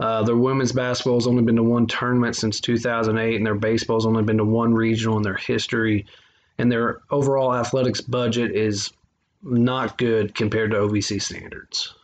Uh, 0.00 0.22
their 0.24 0.36
women's 0.36 0.72
basketball 0.72 1.14
has 1.14 1.28
only 1.28 1.44
been 1.44 1.56
to 1.56 1.62
one 1.62 1.86
tournament 1.86 2.36
since 2.36 2.60
2008, 2.60 3.36
and 3.36 3.46
their 3.46 3.54
baseball 3.54 3.96
has 3.96 4.04
only 4.04 4.24
been 4.24 4.36
to 4.36 4.44
one 4.44 4.74
regional 4.74 5.16
in 5.16 5.22
their 5.22 5.36
history. 5.36 6.04
And 6.58 6.70
their 6.72 7.00
overall 7.10 7.54
athletics 7.54 8.00
budget 8.00 8.50
is 8.50 8.90
not 9.42 9.96
good 9.96 10.34
compared 10.34 10.72
to 10.72 10.78
OVC 10.78 11.22
standards. 11.22 11.94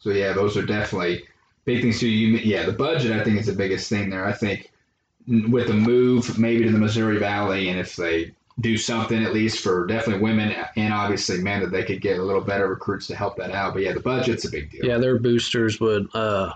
So 0.00 0.10
yeah, 0.10 0.32
those 0.32 0.56
are 0.56 0.64
definitely 0.64 1.24
big 1.64 1.82
things 1.82 2.00
too. 2.00 2.08
You 2.08 2.38
yeah, 2.38 2.66
the 2.66 2.72
budget 2.72 3.12
I 3.12 3.22
think 3.24 3.38
is 3.38 3.46
the 3.46 3.52
biggest 3.52 3.88
thing 3.88 4.10
there. 4.10 4.24
I 4.24 4.32
think 4.32 4.70
with 5.26 5.68
the 5.68 5.74
move 5.74 6.38
maybe 6.38 6.64
to 6.64 6.72
the 6.72 6.78
Missouri 6.78 7.18
Valley, 7.18 7.68
and 7.68 7.78
if 7.78 7.96
they 7.96 8.32
do 8.60 8.76
something 8.76 9.24
at 9.24 9.32
least 9.32 9.62
for 9.62 9.86
definitely 9.86 10.22
women 10.22 10.54
and 10.76 10.92
obviously 10.92 11.40
men 11.40 11.60
that 11.60 11.70
they 11.70 11.84
could 11.84 12.00
get 12.00 12.18
a 12.18 12.22
little 12.22 12.42
better 12.42 12.68
recruits 12.68 13.06
to 13.06 13.16
help 13.16 13.36
that 13.36 13.52
out. 13.52 13.72
But 13.74 13.82
yeah, 13.82 13.92
the 13.92 14.00
budget's 14.00 14.44
a 14.44 14.50
big 14.50 14.70
deal. 14.70 14.84
Yeah, 14.84 14.98
their 14.98 15.18
boosters 15.18 15.80
would. 15.80 16.08
Uh, 16.14 16.52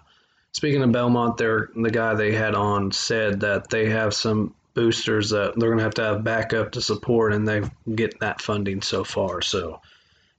speaking 0.52 0.83
of 0.83 0.92
Belmont, 0.92 1.37
the 1.38 1.90
guy 1.92 2.14
they 2.14 2.33
had 2.33 2.54
on 2.54 2.92
said 2.92 3.40
that 3.40 3.70
they 3.70 3.88
have 3.88 4.12
some 4.12 4.54
boosters 4.74 5.30
that 5.30 5.54
they're 5.57 5.70
going 5.70 5.78
to 5.78 5.85
have 5.85 5.94
to 5.94 6.02
have 6.02 6.24
backup 6.24 6.72
to 6.72 6.83
support, 6.83 7.33
and 7.33 7.46
they 7.46 7.62
get 7.94 8.18
that 8.20 8.42
funding 8.42 8.83
so 8.83 9.04
far. 9.04 9.40
So, 9.40 9.80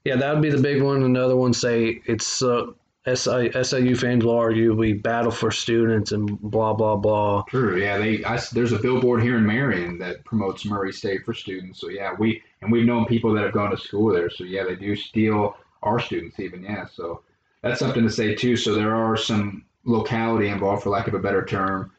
yeah, 0.04 0.16
that 0.16 0.34
would 0.34 0.42
be 0.42 0.50
the 0.50 0.62
big 0.62 0.82
one. 0.82 1.02
Another 1.02 1.36
one 1.36 1.52
say 1.52 2.00
it's 2.04 2.42
uh, 2.42 2.66
SI, 3.14 3.52
SIU 3.62 3.94
fans 3.94 4.24
will 4.24 4.36
argue 4.36 4.74
we 4.74 4.92
battle 4.92 5.30
for 5.30 5.50
students 5.52 6.10
and 6.10 6.40
blah 6.40 6.72
blah 6.72 6.96
blah. 6.96 7.44
True. 7.48 7.78
Yeah, 7.80 7.98
they. 7.98 8.24
I, 8.24 8.40
there's 8.52 8.72
a 8.72 8.78
billboard 8.78 9.22
here 9.22 9.36
in 9.36 9.46
Marion 9.46 9.98
that 9.98 10.24
promotes 10.24 10.64
Murray 10.64 10.92
State 10.92 11.24
for 11.24 11.32
students. 11.32 11.80
So 11.80 11.88
yeah, 11.88 12.14
we 12.18 12.42
and 12.62 12.72
we've 12.72 12.84
known 12.84 13.06
people 13.06 13.32
that 13.34 13.44
have 13.44 13.52
gone 13.52 13.70
to 13.70 13.76
school 13.76 14.12
there. 14.12 14.28
So 14.28 14.42
yeah, 14.42 14.64
they 14.64 14.74
do 14.74 14.96
steal 14.96 15.56
our 15.84 16.00
students 16.00 16.40
even. 16.40 16.64
Yeah. 16.64 16.86
So 16.86 17.22
that's 17.62 17.78
something 17.78 18.02
to 18.02 18.10
say 18.10 18.34
too. 18.34 18.56
So 18.56 18.74
there 18.74 18.94
are 18.94 19.16
some 19.16 19.64
locality 19.84 20.48
involved, 20.48 20.82
for 20.82 20.90
lack 20.90 21.06
of 21.06 21.14
a 21.14 21.20
better 21.20 21.44
term, 21.44 21.92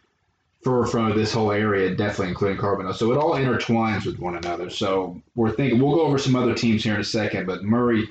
for 0.62 0.86
for 0.86 1.14
this 1.14 1.32
whole 1.32 1.54
area, 1.54 1.96
definitely 1.96 2.30
including 2.30 2.58
Carbondale. 2.58 2.94
So 2.94 3.14
it 3.14 3.18
all 3.18 3.36
intertwines 3.36 4.06
with 4.06 4.20
one 4.20 4.36
another. 4.36 4.70
So 4.70 5.22
we're 5.36 5.52
thinking 5.52 5.80
we'll 5.80 5.96
go 5.96 6.02
over 6.02 6.18
some 6.18 6.36
other 6.36 6.54
teams 6.54 6.84
here 6.84 6.96
in 6.96 7.02
a 7.02 7.06
second, 7.06 7.46
but 7.46 7.64
Murray. 7.64 8.10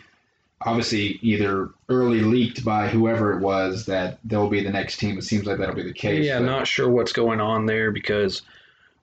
Obviously, 0.66 1.18
either 1.22 1.70
early 1.88 2.20
leaked 2.20 2.64
by 2.64 2.88
whoever 2.88 3.32
it 3.32 3.40
was 3.40 3.86
that 3.86 4.18
they'll 4.24 4.48
be 4.50 4.62
the 4.62 4.70
next 4.70 4.96
team. 4.98 5.16
It 5.16 5.22
seems 5.22 5.46
like 5.46 5.58
that'll 5.58 5.74
be 5.76 5.82
the 5.82 5.92
case. 5.92 6.26
Yeah, 6.26 6.40
but- 6.40 6.46
not 6.46 6.66
sure 6.66 6.90
what's 6.90 7.12
going 7.12 7.40
on 7.40 7.66
there 7.66 7.92
because 7.92 8.42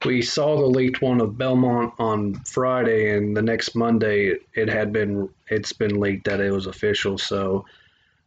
we 0.06 0.21
saw 0.21 0.58
the 0.58 0.65
leaked 0.65 1.02
one 1.02 1.21
of 1.21 1.38
Belmont 1.38 1.93
on 1.97 2.34
Friday, 2.43 3.15
and 3.15 3.36
the 3.38 3.41
next 3.41 3.73
Monday 3.76 4.36
it 4.54 4.67
had 4.69 4.91
been 4.91 5.30
it's 5.47 5.71
been 5.71 5.99
leaked 5.99 6.26
that 6.26 6.41
it 6.41 6.52
was 6.52 6.65
official. 6.67 7.17
So, 7.17 7.63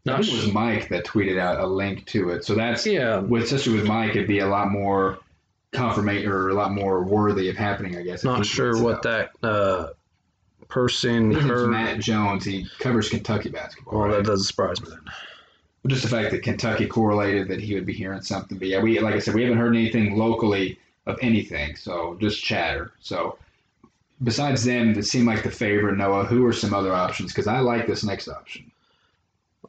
I 0.07 0.11
not 0.13 0.15
it 0.21 0.33
was 0.33 0.45
sure. 0.45 0.53
Mike 0.55 0.89
that 0.89 1.05
tweeted 1.05 1.39
out 1.39 1.61
a 1.61 1.67
link 1.67 2.07
to 2.07 2.31
it. 2.31 2.45
So 2.47 2.55
that's 2.55 2.87
Yeah, 2.87 3.19
with 3.19 3.43
especially 3.43 3.75
with 3.75 3.85
Mike, 3.87 4.13
it'd 4.13 4.27
be 4.29 4.39
a 4.39 4.47
lot 4.47 4.71
more 4.71 5.19
confirmation 5.73 6.31
or 6.31 6.49
a 6.49 6.55
lot 6.55 6.73
more 6.73 7.03
worthy 7.05 7.51
of 7.51 7.57
happening, 7.59 7.99
I 7.99 8.03
guess. 8.03 8.25
not 8.25 8.47
sure 8.47 8.83
what 8.83 8.97
out. 8.97 9.03
that 9.03 9.31
uh, 9.43 9.89
person 10.69 11.33
heard. 11.33 11.71
Matt 11.71 12.01
Jones. 12.01 12.45
He 12.45 12.67
covers 12.79 13.09
Kentucky 13.09 13.51
basketball. 13.51 13.99
Well, 13.99 14.09
right? 14.09 14.17
that 14.17 14.25
doesn't 14.25 14.47
surprise 14.47 14.81
me. 14.81 14.91
Then. 14.91 15.01
Just 15.87 16.03
the 16.03 16.09
fact 16.09 16.33
that 16.33 16.43
Kentucky 16.43 16.87
correlated 16.87 17.49
that 17.49 17.61
he 17.61 17.75
would 17.75 17.87
be 17.87 17.93
hearing 17.93 18.21
something. 18.23 18.59
But 18.59 18.69
yeah, 18.69 18.81
we 18.81 18.99
like 18.99 19.15
I 19.15 19.19
said, 19.19 19.35
we 19.35 19.43
haven't 19.43 19.59
heard 19.59 19.75
anything 19.77 20.17
locally 20.17 20.79
of 21.07 21.19
anything. 21.23 21.77
So 21.77 22.17
just 22.21 22.43
chatter. 22.43 22.93
So 23.01 23.39
besides 24.23 24.65
them, 24.65 24.95
that 24.95 25.05
seem 25.05 25.27
like 25.27 25.43
the 25.43 25.51
favorite. 25.51 25.97
Noah, 25.97 26.25
who 26.25 26.45
are 26.47 26.53
some 26.53 26.75
other 26.75 26.93
options? 26.93 27.33
Because 27.33 27.47
I 27.47 27.61
like 27.61 27.87
this 27.87 28.05
next 28.05 28.29
option. 28.29 28.71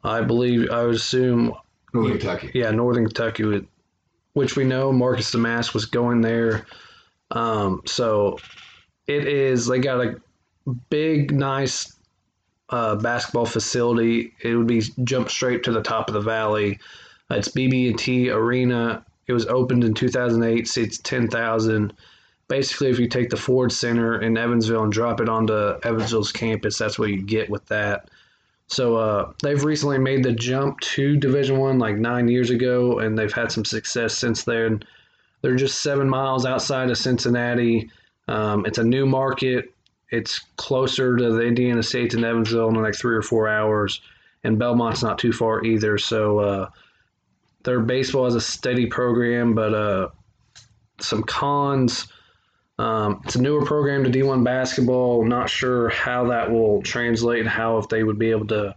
I 0.04 0.20
believe 0.22 0.70
I 0.70 0.84
would 0.84 0.94
assume 0.94 1.54
Northern 1.92 2.18
Kentucky. 2.18 2.50
yeah, 2.54 2.70
Northern 2.70 3.04
Kentucky, 3.04 3.44
would, 3.44 3.66
which 4.32 4.56
we 4.56 4.64
know 4.64 4.92
Marcus 4.92 5.32
Domask 5.32 5.74
was 5.74 5.86
going 5.86 6.20
there. 6.20 6.66
Um, 7.30 7.82
so 7.84 8.38
it 9.06 9.26
is 9.26 9.66
they 9.66 9.80
got 9.80 10.00
a 10.00 10.20
big, 10.90 11.32
nice 11.32 11.94
uh, 12.70 12.96
basketball 12.96 13.46
facility. 13.46 14.32
It 14.42 14.54
would 14.54 14.66
be 14.66 14.82
jump 15.04 15.30
straight 15.30 15.62
to 15.64 15.72
the 15.72 15.82
top 15.82 16.08
of 16.08 16.14
the 16.14 16.20
valley. 16.20 16.78
It's 17.30 17.48
BB&T 17.48 18.30
Arena. 18.30 19.04
It 19.26 19.32
was 19.32 19.46
opened 19.46 19.84
in 19.84 19.94
2008. 19.94 20.66
Seats 20.66 20.98
10,000. 20.98 21.92
Basically, 22.48 22.88
if 22.88 22.98
you 22.98 23.08
take 23.08 23.28
the 23.28 23.36
Ford 23.36 23.70
Center 23.70 24.22
in 24.22 24.38
Evansville 24.38 24.84
and 24.84 24.92
drop 24.92 25.20
it 25.20 25.28
onto 25.28 25.74
Evansville's 25.84 26.32
campus, 26.32 26.78
that's 26.78 26.98
what 26.98 27.10
you 27.10 27.22
get 27.22 27.50
with 27.50 27.66
that. 27.66 28.08
So 28.68 28.96
uh, 28.96 29.32
they've 29.42 29.64
recently 29.64 29.98
made 29.98 30.22
the 30.22 30.32
jump 30.32 30.80
to 30.80 31.16
Division 31.16 31.58
One 31.58 31.78
like 31.78 31.96
nine 31.96 32.28
years 32.28 32.50
ago, 32.50 32.98
and 33.00 33.18
they've 33.18 33.32
had 33.32 33.50
some 33.50 33.64
success 33.64 34.16
since 34.16 34.44
then. 34.44 34.82
They're 35.40 35.56
just 35.56 35.82
seven 35.82 36.08
miles 36.08 36.44
outside 36.44 36.90
of 36.90 36.98
Cincinnati. 36.98 37.90
Um, 38.28 38.66
it's 38.66 38.78
a 38.78 38.84
new 38.84 39.06
market. 39.06 39.72
It's 40.10 40.38
closer 40.56 41.16
to 41.16 41.32
the 41.32 41.42
Indiana 41.42 41.82
States 41.82 42.14
and 42.14 42.24
Evansville 42.24 42.68
in 42.68 42.74
like 42.74 42.94
three 42.94 43.14
or 43.14 43.22
four 43.22 43.48
hours, 43.48 44.00
and 44.44 44.58
Belmont's 44.58 45.02
not 45.02 45.18
too 45.18 45.32
far 45.32 45.64
either. 45.64 45.98
So 45.98 46.38
uh, 46.38 46.70
their 47.64 47.80
baseball 47.80 48.26
is 48.26 48.34
a 48.34 48.40
steady 48.40 48.86
program, 48.86 49.54
but 49.54 49.74
uh, 49.74 50.08
some 51.00 51.22
cons. 51.22 52.08
Um, 52.78 53.20
it's 53.24 53.34
a 53.34 53.42
newer 53.42 53.64
program 53.64 54.04
to 54.04 54.10
D1 54.10 54.44
basketball. 54.44 55.24
Not 55.24 55.50
sure 55.50 55.88
how 55.90 56.28
that 56.28 56.50
will 56.50 56.80
translate 56.82 57.40
and 57.40 57.48
how 57.48 57.78
if 57.78 57.88
they 57.88 58.04
would 58.04 58.18
be 58.18 58.30
able 58.30 58.46
to. 58.48 58.74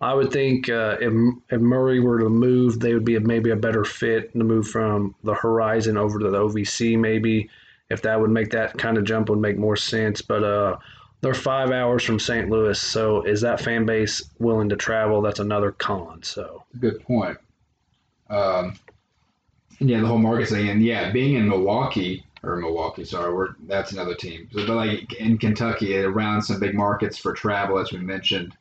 I 0.00 0.14
would 0.14 0.32
think 0.32 0.68
uh, 0.68 0.96
if, 1.00 1.12
if 1.50 1.60
Murray 1.60 2.00
were 2.00 2.18
to 2.18 2.28
move, 2.28 2.80
they 2.80 2.92
would 2.92 3.04
be 3.04 3.18
maybe 3.20 3.50
a 3.50 3.56
better 3.56 3.84
fit 3.84 4.32
to 4.32 4.44
move 4.44 4.66
from 4.66 5.14
the 5.22 5.34
Horizon 5.34 5.96
over 5.96 6.18
to 6.18 6.28
the 6.28 6.38
OVC. 6.38 6.98
Maybe 6.98 7.48
if 7.92 8.02
that 8.02 8.20
would 8.20 8.30
make 8.30 8.50
that 8.50 8.76
kind 8.78 8.96
of 8.96 9.04
jump 9.04 9.28
would 9.28 9.38
make 9.38 9.58
more 9.58 9.76
sense. 9.76 10.22
But 10.22 10.42
uh, 10.42 10.78
they're 11.20 11.34
five 11.34 11.70
hours 11.70 12.02
from 12.02 12.18
St. 12.18 12.50
Louis, 12.50 12.80
so 12.80 13.22
is 13.22 13.40
that 13.42 13.60
fan 13.60 13.86
base 13.86 14.22
willing 14.38 14.68
to 14.70 14.76
travel? 14.76 15.22
That's 15.22 15.40
another 15.40 15.72
con. 15.72 16.22
So 16.22 16.64
good 16.80 17.00
point. 17.00 17.38
Um, 18.28 18.74
yeah, 19.78 20.00
the 20.00 20.06
whole 20.06 20.18
market 20.18 20.48
thing, 20.48 20.68
and 20.68 20.82
yeah, 20.82 21.10
being 21.10 21.34
in 21.34 21.48
Milwaukee 21.48 22.24
or 22.42 22.56
Milwaukee, 22.56 23.04
sorry, 23.04 23.32
we're 23.32 23.54
that's 23.66 23.92
another 23.92 24.14
team. 24.14 24.48
So, 24.52 24.66
but 24.66 24.74
like 24.74 25.12
in 25.14 25.38
Kentucky, 25.38 25.96
around 25.98 26.42
some 26.42 26.58
big 26.58 26.74
markets 26.74 27.18
for 27.18 27.32
travel, 27.32 27.78
as 27.78 27.92
we 27.92 27.98
mentioned. 27.98 28.56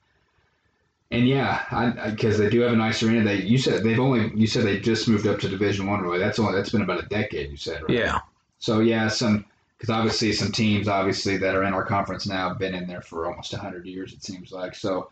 And 1.10 1.28
yeah, 1.28 2.10
because 2.10 2.38
they 2.38 2.50
do 2.50 2.62
have 2.62 2.72
a 2.72 2.76
nice 2.76 3.04
arena. 3.04 3.24
They 3.24 3.42
you 3.42 3.58
said 3.58 3.84
they've 3.84 4.00
only 4.00 4.32
you 4.36 4.48
said 4.48 4.66
they 4.66 4.80
just 4.80 5.08
moved 5.08 5.28
up 5.28 5.40
to 5.40 5.50
Division 5.50 5.88
One. 5.88 6.02
Really, 6.02 6.20
that's 6.20 6.40
only 6.40 6.54
that's 6.54 6.70
been 6.70 6.84
about 6.84 7.04
a 7.04 7.08
decade. 7.08 7.52
You 7.52 7.58
said 7.58 7.82
right? 7.84 7.92
Yeah. 7.92 8.20
So 8.62 8.80
yeah, 8.80 9.10
some 9.10 9.44
because 9.78 9.90
obviously 9.90 10.32
some 10.32 10.52
teams 10.52 10.88
obviously 10.88 11.36
that 11.38 11.56
are 11.56 11.64
in 11.64 11.74
our 11.74 11.84
conference 11.84 12.28
now 12.28 12.50
have 12.50 12.60
been 12.60 12.76
in 12.76 12.88
there 12.88 13.02
for 13.02 13.26
almost 13.26 13.54
hundred 13.54 13.86
years. 13.86 14.14
It 14.14 14.24
seems 14.24 14.52
like 14.52 14.76
so. 14.76 15.10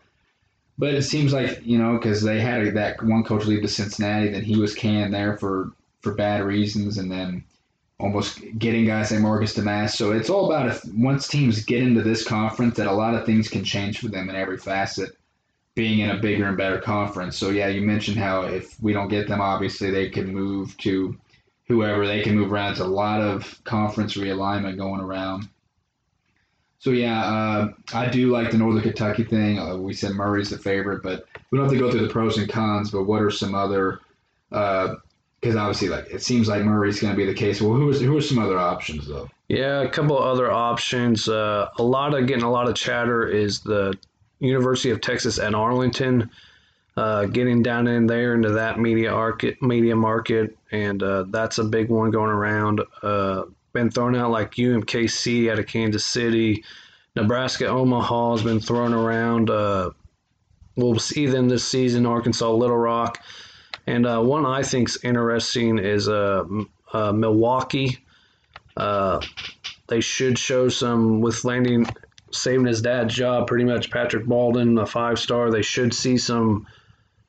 But 0.78 0.94
it 0.94 1.02
seems 1.02 1.32
like 1.32 1.60
you 1.66 1.76
know 1.76 1.98
because 1.98 2.22
they 2.22 2.40
had 2.40 2.74
that 2.74 3.02
one 3.02 3.24
coach 3.24 3.44
leave 3.44 3.62
to 3.62 3.68
Cincinnati, 3.68 4.30
then 4.30 4.44
he 4.44 4.56
was 4.56 4.74
canned 4.74 5.12
there 5.12 5.36
for 5.36 5.72
for 6.00 6.14
bad 6.14 6.44
reasons, 6.44 6.96
and 6.98 7.10
then 7.10 7.44
almost 7.98 8.40
getting 8.56 8.86
guys 8.86 9.10
like 9.10 9.20
Marcus 9.20 9.56
Domask. 9.56 9.90
So 9.90 10.12
it's 10.12 10.30
all 10.30 10.46
about 10.46 10.68
if 10.68 10.84
once 10.94 11.26
teams 11.26 11.64
get 11.64 11.82
into 11.82 12.02
this 12.02 12.26
conference, 12.26 12.76
that 12.76 12.86
a 12.86 12.92
lot 12.92 13.14
of 13.14 13.26
things 13.26 13.48
can 13.48 13.64
change 13.64 13.98
for 13.98 14.08
them 14.08 14.30
in 14.30 14.36
every 14.36 14.58
facet, 14.58 15.18
being 15.74 15.98
in 15.98 16.10
a 16.10 16.18
bigger 16.18 16.46
and 16.46 16.56
better 16.56 16.78
conference. 16.78 17.36
So 17.36 17.50
yeah, 17.50 17.66
you 17.66 17.82
mentioned 17.82 18.16
how 18.16 18.42
if 18.42 18.80
we 18.80 18.92
don't 18.92 19.08
get 19.08 19.26
them, 19.26 19.40
obviously 19.40 19.90
they 19.90 20.08
can 20.08 20.32
move 20.32 20.76
to 20.78 21.18
whoever. 21.70 22.06
They 22.06 22.22
can 22.22 22.36
move 22.36 22.52
around. 22.52 22.72
It's 22.72 22.80
a 22.80 22.86
lot 22.86 23.20
of 23.20 23.62
conference 23.64 24.16
realignment 24.16 24.76
going 24.76 25.00
around. 25.00 25.48
So 26.78 26.90
yeah, 26.90 27.22
uh, 27.24 27.68
I 27.92 28.08
do 28.08 28.30
like 28.30 28.50
the 28.50 28.58
Northern 28.58 28.82
Kentucky 28.82 29.24
thing. 29.24 29.58
Uh, 29.58 29.76
we 29.76 29.92
said 29.92 30.12
Murray's 30.12 30.50
the 30.50 30.58
favorite, 30.58 31.02
but 31.02 31.26
we 31.50 31.58
don't 31.58 31.66
have 31.66 31.74
to 31.74 31.78
go 31.78 31.90
through 31.90 32.06
the 32.06 32.12
pros 32.12 32.38
and 32.38 32.48
cons. 32.48 32.90
But 32.90 33.04
what 33.04 33.20
are 33.20 33.30
some 33.30 33.54
other 33.54 34.00
uh, 34.50 34.94
because 35.40 35.56
obviously, 35.56 35.88
like 35.88 36.06
it 36.10 36.22
seems 36.22 36.48
like 36.48 36.62
Murray's 36.62 37.00
going 37.00 37.12
to 37.12 37.16
be 37.16 37.24
the 37.24 37.34
case. 37.34 37.60
Well, 37.62 37.72
who 37.72 37.88
is 37.88 38.00
who 38.00 38.16
are 38.16 38.22
some 38.22 38.38
other 38.38 38.58
options 38.58 39.06
though? 39.06 39.28
Yeah, 39.48 39.80
a 39.80 39.88
couple 39.88 40.18
other 40.18 40.50
options. 40.50 41.28
Uh, 41.28 41.68
a 41.78 41.82
lot 41.82 42.14
of 42.14 42.26
getting 42.26 42.44
a 42.44 42.50
lot 42.50 42.68
of 42.68 42.74
chatter 42.74 43.26
is 43.26 43.60
the 43.60 43.94
University 44.40 44.90
of 44.90 45.00
Texas 45.00 45.38
at 45.38 45.54
Arlington. 45.54 46.30
Uh, 46.96 47.24
getting 47.24 47.62
down 47.62 47.86
in 47.86 48.06
there 48.06 48.34
into 48.34 48.50
that 48.50 48.78
media 48.78 49.10
market, 49.10 49.62
media 49.62 49.94
market, 49.94 50.56
and 50.72 51.02
uh, 51.02 51.24
that's 51.28 51.58
a 51.58 51.64
big 51.64 51.88
one 51.88 52.10
going 52.10 52.30
around. 52.30 52.80
Uh, 53.02 53.44
been 53.72 53.90
thrown 53.90 54.16
out 54.16 54.30
like 54.30 54.52
UMKC 54.52 55.50
out 55.50 55.58
of 55.58 55.66
Kansas 55.66 56.04
City, 56.04 56.64
Nebraska 57.16 57.66
Omaha 57.66 58.32
has 58.32 58.42
been 58.42 58.60
thrown 58.60 58.92
around. 58.92 59.50
Uh, 59.50 59.90
we'll 60.76 60.98
see 60.98 61.26
them 61.26 61.48
this 61.48 61.64
season. 61.64 62.06
Arkansas 62.06 62.50
Little 62.50 62.76
Rock. 62.76 63.18
And 63.86 64.06
uh, 64.06 64.20
one 64.20 64.44
I 64.44 64.62
think's 64.62 65.02
interesting 65.04 65.78
is 65.78 66.08
uh, 66.08 66.44
Milwaukee. 66.92 67.98
They 68.76 70.00
should 70.00 70.38
show 70.38 70.68
some 70.68 71.20
with 71.20 71.44
landing, 71.44 71.84
saving 72.30 72.66
his 72.66 72.80
dad's 72.80 73.14
job. 73.14 73.48
Pretty 73.48 73.64
much, 73.64 73.90
Patrick 73.90 74.24
Baldwin, 74.24 74.78
a 74.78 74.86
five 74.86 75.18
star. 75.18 75.50
They 75.50 75.62
should 75.62 75.92
see 75.92 76.16
some 76.16 76.66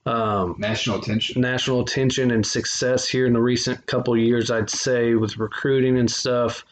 um, 0.06 0.56
national 0.58 1.00
attention, 1.00 1.42
national 1.42 1.82
attention 1.82 2.32
and 2.32 2.46
success 2.46 3.08
here 3.08 3.26
in 3.26 3.34
the 3.34 3.42
recent 3.42 3.86
couple 3.86 4.18
years. 4.18 4.50
I'd 4.50 4.70
say 4.70 5.14
with 5.16 5.38
recruiting 5.38 5.98
and 5.98 6.10
stuff. 6.10 6.66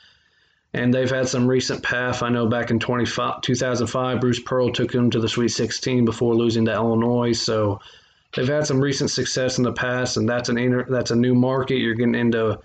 And 0.72 0.94
they've 0.94 1.10
had 1.10 1.28
some 1.28 1.48
recent 1.48 1.82
path. 1.82 2.22
I 2.22 2.30
know 2.30 2.46
back 2.46 2.70
in 2.70 2.78
2005, 2.78 4.22
Bruce 4.22 4.40
Pearl 4.40 4.72
took 4.72 4.92
them 4.92 5.10
to 5.10 5.20
the 5.20 5.28
Sweet 5.28 5.50
16 5.50 6.06
before 6.06 6.36
losing 6.36 6.66
to 6.66 6.74
Illinois. 6.74 7.32
So 7.32 7.80
they've 8.36 8.48
had 8.48 8.68
some 8.68 8.80
recent 8.80 9.10
success 9.10 9.58
in 9.58 9.64
the 9.64 9.74
past, 9.74 10.18
and 10.18 10.30
that's 10.30 10.50
an 10.50 10.58
inter, 10.58 10.86
that's 10.88 11.12
a 11.12 11.16
new 11.16 11.34
market. 11.34 11.78
You're 11.78 11.96
getting 11.96 12.16
into 12.16 12.60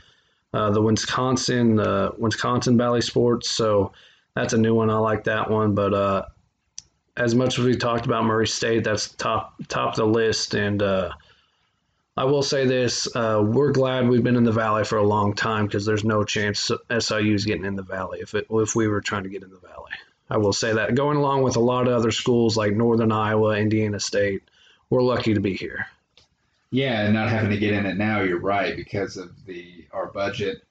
uh, 0.52 0.70
the 0.70 0.82
Wisconsin 0.82 1.80
uh, 1.80 2.10
Wisconsin 2.18 2.76
Bally 2.76 3.00
Sports, 3.00 3.50
so 3.50 3.92
that's 4.34 4.52
a 4.52 4.58
new 4.58 4.74
one. 4.74 4.90
I 4.90 4.98
like 4.98 5.24
that 5.24 5.50
one, 5.50 5.74
but 5.74 5.94
uh, 5.94 6.22
as 7.16 7.34
much 7.34 7.58
as 7.58 7.64
we 7.64 7.76
talked 7.76 8.06
about 8.06 8.24
Murray 8.24 8.46
State, 8.46 8.84
that's 8.84 9.08
top 9.14 9.54
top 9.68 9.90
of 9.90 9.96
the 9.96 10.06
list. 10.06 10.54
And 10.54 10.82
uh, 10.82 11.12
I 12.16 12.24
will 12.24 12.42
say 12.42 12.66
this: 12.66 13.06
uh, 13.14 13.42
we're 13.44 13.72
glad 13.72 14.08
we've 14.08 14.24
been 14.24 14.36
in 14.36 14.44
the 14.44 14.52
Valley 14.52 14.84
for 14.84 14.98
a 14.98 15.06
long 15.06 15.34
time 15.34 15.66
because 15.66 15.86
there's 15.86 16.04
no 16.04 16.24
chance 16.24 16.70
SIU 16.98 17.34
is 17.34 17.44
getting 17.44 17.64
in 17.64 17.76
the 17.76 17.82
Valley 17.82 18.20
if 18.20 18.34
it, 18.34 18.46
if 18.50 18.74
we 18.74 18.88
were 18.88 19.00
trying 19.00 19.24
to 19.24 19.28
get 19.28 19.42
in 19.42 19.50
the 19.50 19.58
Valley. 19.58 19.92
I 20.30 20.38
will 20.38 20.52
say 20.52 20.72
that 20.72 20.94
going 20.94 21.18
along 21.18 21.42
with 21.42 21.56
a 21.56 21.60
lot 21.60 21.86
of 21.86 21.92
other 21.92 22.10
schools 22.10 22.56
like 22.56 22.72
Northern 22.72 23.12
Iowa, 23.12 23.56
Indiana 23.56 24.00
State 24.00 24.42
we're 24.90 25.02
lucky 25.02 25.34
to 25.34 25.40
be 25.40 25.54
here. 25.54 25.86
Yeah, 26.70 27.02
and 27.02 27.14
not 27.14 27.28
having 27.28 27.50
to 27.50 27.58
get 27.58 27.72
in 27.72 27.86
it 27.86 27.96
now, 27.96 28.20
you're 28.20 28.38
right, 28.38 28.76
because 28.76 29.16
of 29.16 29.30
the 29.44 29.86
our 29.92 30.06
budget, 30.06 30.62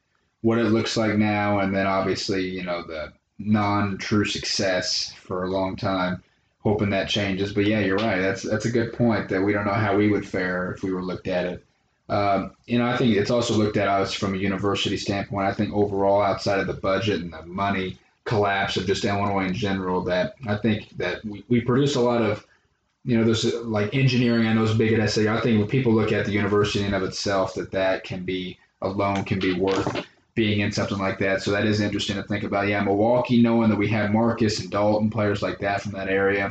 what 0.41 0.60
it 0.60 0.65
looks 0.65 0.97
like 0.97 1.15
now, 1.15 1.60
and 1.60 1.75
then 1.75 1.88
obviously, 1.88 2.47
you 2.49 2.63
know, 2.63 2.84
the 2.84 3.13
non 3.39 3.97
true 3.97 4.25
success 4.25 5.13
for 5.13 5.43
a 5.43 5.49
long 5.49 5.75
time. 5.75 6.23
Hoping 6.63 6.89
that 6.91 7.10
changes. 7.10 7.54
But 7.54 7.65
yeah, 7.65 7.80
you're 7.80 7.97
right. 7.97 8.19
That's 8.19 8.43
that's 8.43 8.65
a 8.65 8.71
good 8.71 8.93
point 8.93 9.30
that 9.30 9.41
we 9.41 9.52
don't 9.52 9.65
know 9.65 9.73
how 9.73 9.97
we 9.97 10.10
would 10.10 10.28
fare 10.28 10.71
if 10.71 10.84
we 10.84 10.93
were 10.93 11.04
looked 11.04 11.28
at 11.28 11.45
it. 11.45 11.65
Um, 12.10 12.52
you 12.65 12.78
know, 12.78 12.86
I 12.86 12.97
think 12.97 13.15
it's 13.15 13.32
also 13.32 13.54
looked 13.56 13.78
at 13.78 13.88
us 13.88 14.13
from 14.13 14.34
a 14.34 14.38
university 14.38 14.97
standpoint. 14.97 15.47
I 15.47 15.54
think 15.54 15.73
overall, 15.73 16.21
outside 16.21 16.60
of 16.60 16.67
the 16.67 16.73
budget 16.73 17.21
and 17.21 17.34
the 17.34 17.45
money 17.45 17.97
collapse 18.26 18.78
of 18.78 18.86
just 18.86 19.04
Illinois 19.04 19.45
in 19.45 19.54
general, 19.54 20.02
that 20.04 20.36
I 20.47 20.56
think 20.56 20.89
that 20.97 21.23
we, 21.26 21.43
we 21.49 21.62
produce 21.62 21.95
a 21.95 22.02
lot 22.02 22.21
of 22.21 22.45
you 23.06 23.17
know, 23.17 23.26
there's 23.26 23.54
like 23.54 23.93
engineering. 23.93 24.47
I 24.47 24.54
know 24.54 24.63
is 24.63 24.73
big 24.73 24.93
at 24.93 25.10
SAU. 25.10 25.36
I 25.36 25.41
think 25.41 25.60
when 25.60 25.67
people 25.67 25.93
look 25.93 26.13
at 26.13 26.26
the 26.26 26.32
university 26.32 26.86
in 26.86 26.93
of 26.93 27.04
itself, 27.04 27.54
that 27.56 27.71
that 27.71 28.06
can 28.06 28.23
be 28.23 28.58
alone 28.82 29.23
can 29.26 29.39
be 29.39 29.54
worth 29.54 30.06
being 30.36 30.62
in 30.62 30.72
something 30.72 30.98
like 30.98 31.19
that. 31.19 31.41
So 31.41 31.52
that 31.52 31.65
is 31.65 31.80
interesting 31.80 32.15
to 32.15 32.24
think 32.24 32.43
about. 32.43 32.67
Yeah, 32.67 32.84
Milwaukee, 32.84 33.41
knowing 33.41 33.69
that 33.69 33.78
we 33.78 33.88
have 33.89 34.12
Marcus 34.12 34.60
and 34.60 34.72
Dalton, 34.72 35.10
players 35.10 35.41
like 35.41 35.60
that 35.60 35.82
from 35.82 35.91
that 35.93 36.10
area, 36.10 36.50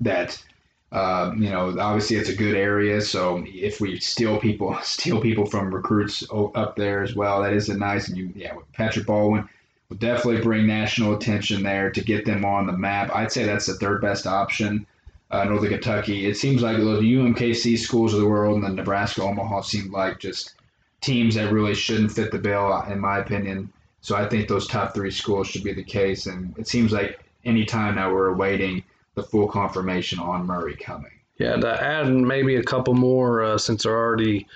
that 0.00 0.42
uh, 0.92 1.32
you 1.36 1.50
know, 1.50 1.78
obviously 1.78 2.16
it's 2.16 2.30
a 2.30 2.34
good 2.34 2.56
area. 2.56 3.00
So 3.00 3.44
if 3.46 3.80
we 3.80 4.00
steal 4.00 4.38
people, 4.38 4.76
steal 4.82 5.20
people 5.20 5.46
from 5.46 5.74
recruits 5.74 6.24
up 6.32 6.76
there 6.76 7.02
as 7.02 7.14
well, 7.14 7.42
that 7.42 7.52
is 7.52 7.68
a 7.68 7.76
nice. 7.76 8.08
And 8.08 8.16
you, 8.16 8.32
yeah, 8.34 8.54
Patrick 8.72 9.06
Baldwin 9.06 9.48
will 9.88 9.98
definitely 9.98 10.40
bring 10.40 10.66
national 10.66 11.14
attention 11.14 11.62
there 11.62 11.90
to 11.90 12.00
get 12.02 12.24
them 12.24 12.44
on 12.44 12.66
the 12.66 12.72
map. 12.72 13.14
I'd 13.14 13.32
say 13.32 13.44
that's 13.44 13.66
the 13.66 13.74
third 13.74 14.00
best 14.00 14.26
option 14.26 14.86
uh, 15.30 15.44
Northern 15.44 15.70
Kentucky. 15.70 16.26
It 16.26 16.36
seems 16.36 16.62
like 16.62 16.76
the 16.76 16.82
UMKC 16.82 17.78
schools 17.78 18.14
of 18.14 18.20
the 18.20 18.26
world 18.26 18.56
and 18.56 18.64
the 18.64 18.70
Nebraska 18.70 19.22
Omaha 19.22 19.62
seem 19.62 19.92
like 19.92 20.18
just 20.18 20.54
teams 21.00 21.34
that 21.34 21.52
really 21.52 21.74
shouldn't 21.74 22.12
fit 22.12 22.30
the 22.30 22.38
bill, 22.38 22.82
in 22.90 22.98
my 23.00 23.18
opinion. 23.18 23.72
So 24.02 24.16
I 24.16 24.28
think 24.28 24.48
those 24.48 24.66
top 24.66 24.94
three 24.94 25.10
schools 25.10 25.48
should 25.48 25.64
be 25.64 25.72
the 25.72 25.84
case. 25.84 26.26
And 26.26 26.54
it 26.58 26.66
seems 26.68 26.92
like 26.92 27.20
any 27.44 27.64
time 27.64 27.94
now 27.96 28.12
we're 28.12 28.28
awaiting 28.28 28.82
the 29.14 29.22
full 29.22 29.48
confirmation 29.48 30.18
on 30.18 30.46
Murray 30.46 30.76
coming. 30.76 31.10
Yeah, 31.38 31.56
to 31.56 31.82
add 31.82 32.08
maybe 32.12 32.56
a 32.56 32.62
couple 32.62 32.94
more 32.94 33.42
uh, 33.42 33.58
since 33.58 33.82
they're 33.84 33.96
already 33.96 34.46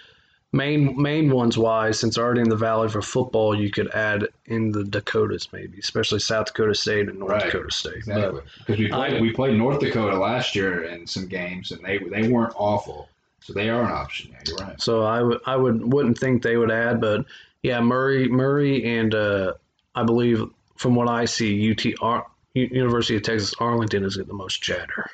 main 0.53 1.01
main 1.01 1.31
ones 1.31 1.57
wise, 1.59 1.99
since 1.99 2.15
they're 2.15 2.25
already 2.25 2.43
in 2.43 2.49
the 2.51 2.57
valley 2.57 2.89
for 2.89 3.01
football, 3.03 3.59
you 3.59 3.71
could 3.71 3.91
add 3.93 4.29
in 4.47 4.71
the 4.71 4.85
Dakotas 4.85 5.49
maybe, 5.53 5.79
especially 5.79 6.21
South 6.21 6.47
Dakota 6.47 6.75
State 6.75 7.09
and 7.09 7.19
North 7.19 7.33
Right. 7.33 7.45
Dakota 7.47 7.71
State. 7.71 7.97
Exactly. 7.97 8.43
Because 8.59 8.79
we 8.79 8.89
played 8.89 9.15
I- 9.15 9.21
we 9.21 9.33
played 9.33 9.57
North 9.57 9.81
Dakota 9.81 10.17
last 10.19 10.55
year 10.55 10.85
in 10.85 11.07
some 11.07 11.27
games, 11.27 11.73
and 11.73 11.83
they 11.85 11.99
they 11.99 12.29
weren't 12.29 12.53
awful. 12.57 13.09
So 13.45 13.53
they 13.53 13.69
are 13.69 13.83
an 13.83 13.93
option. 13.93 14.31
Yeah, 14.33 14.39
you're 14.47 14.57
right. 14.57 14.81
So 14.81 15.03
I 15.03 15.23
would 15.23 15.41
I 15.45 15.55
would 15.55 15.93
wouldn't 15.93 16.19
think 16.19 16.43
they 16.43 16.57
would 16.57 16.71
add, 16.71 16.99
but 16.99 17.27
yeah, 17.63 17.79
Murray 17.81 18.27
Murray 18.27 18.99
and 18.99 19.15
uh, 19.15 19.53
I 19.95 20.03
believe 20.03 20.43
from 20.77 20.95
what 20.95 21.09
I 21.09 21.27
see, 21.27 21.71
UT 21.71 21.85
Ar- 22.01 22.27
University 22.55 23.17
of 23.17 23.23
Texas 23.23 23.55
Arlington 23.61 24.03
is 24.03 24.17
the 24.17 24.33
most 24.33 24.63
chatter. 24.63 25.11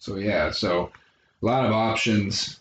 So 0.00 0.16
yeah, 0.16 0.50
so 0.50 0.90
a 1.42 1.46
lot 1.46 1.64
of 1.64 1.70
options, 1.70 2.58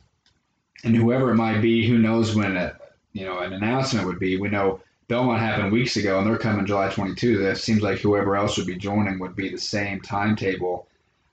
and 0.83 0.95
whoever 0.95 1.31
it 1.31 1.35
might 1.35 1.59
be, 1.59 1.87
who 1.87 1.97
knows 1.97 2.35
when 2.35 2.55
a, 2.55 2.77
you 3.13 3.25
know 3.25 3.39
an 3.39 3.53
announcement 3.53 4.05
would 4.05 4.19
be. 4.19 4.37
We 4.37 4.49
know 4.49 4.79
Belmont 5.07 5.39
happened 5.41 5.71
weeks 5.71 5.97
ago, 5.97 6.19
and 6.19 6.27
they're 6.27 6.37
coming 6.37 6.67
July 6.67 6.89
22. 6.89 7.39
That 7.39 7.57
seems 7.57 7.81
like 7.81 7.97
whoever 7.97 8.35
else 8.35 8.57
would 8.57 8.67
be 8.67 8.75
joining 8.75 9.17
would 9.17 9.35
be 9.35 9.49
the 9.49 9.57
same 9.57 10.01
timetable 10.01 10.87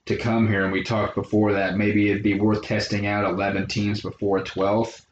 to 0.06 0.16
come 0.16 0.48
here. 0.48 0.64
And 0.64 0.72
we 0.72 0.82
talked 0.82 1.14
before 1.14 1.52
that 1.54 1.76
maybe 1.76 2.10
it'd 2.10 2.22
be 2.22 2.34
worth 2.38 2.62
testing 2.62 3.06
out 3.06 3.24
11 3.24 3.66
teams 3.68 4.00
before 4.00 4.40
12th. 4.42 5.02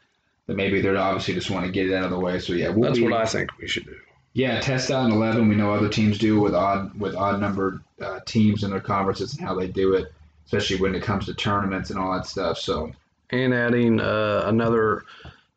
But 0.47 0.55
maybe 0.57 0.81
they're 0.81 0.97
obviously 0.97 1.33
just 1.33 1.49
want 1.49 1.65
to 1.65 1.71
get 1.71 1.87
it 1.89 1.93
out 1.93 2.03
of 2.05 2.11
the 2.11 2.19
way. 2.19 2.39
So 2.39 2.53
yeah, 2.53 2.69
we'll 2.69 2.89
That's 2.89 2.99
be, 2.99 3.03
what 3.03 3.13
I 3.13 3.25
think 3.25 3.49
we 3.57 3.67
should 3.67 3.85
do. 3.85 3.95
yeah, 4.33 4.59
test 4.59 4.91
out 4.91 5.05
an 5.05 5.11
eleven. 5.11 5.47
We 5.49 5.55
know 5.55 5.73
other 5.73 5.89
teams 5.89 6.17
do 6.19 6.39
with 6.39 6.53
odd 6.53 6.99
with 6.99 7.15
odd 7.15 7.39
numbered 7.41 7.81
uh, 7.99 8.19
teams 8.25 8.63
in 8.63 8.69
their 8.69 8.79
conferences 8.79 9.33
and 9.35 9.45
how 9.47 9.55
they 9.55 9.67
do 9.67 9.93
it, 9.95 10.13
especially 10.45 10.77
when 10.77 10.93
it 10.93 11.01
comes 11.01 11.25
to 11.25 11.33
tournaments 11.33 11.89
and 11.89 11.97
all 11.97 12.13
that 12.13 12.27
stuff. 12.27 12.59
So 12.59 12.91
And 13.31 13.53
adding 13.55 13.99
uh, 13.99 14.43
another 14.45 15.03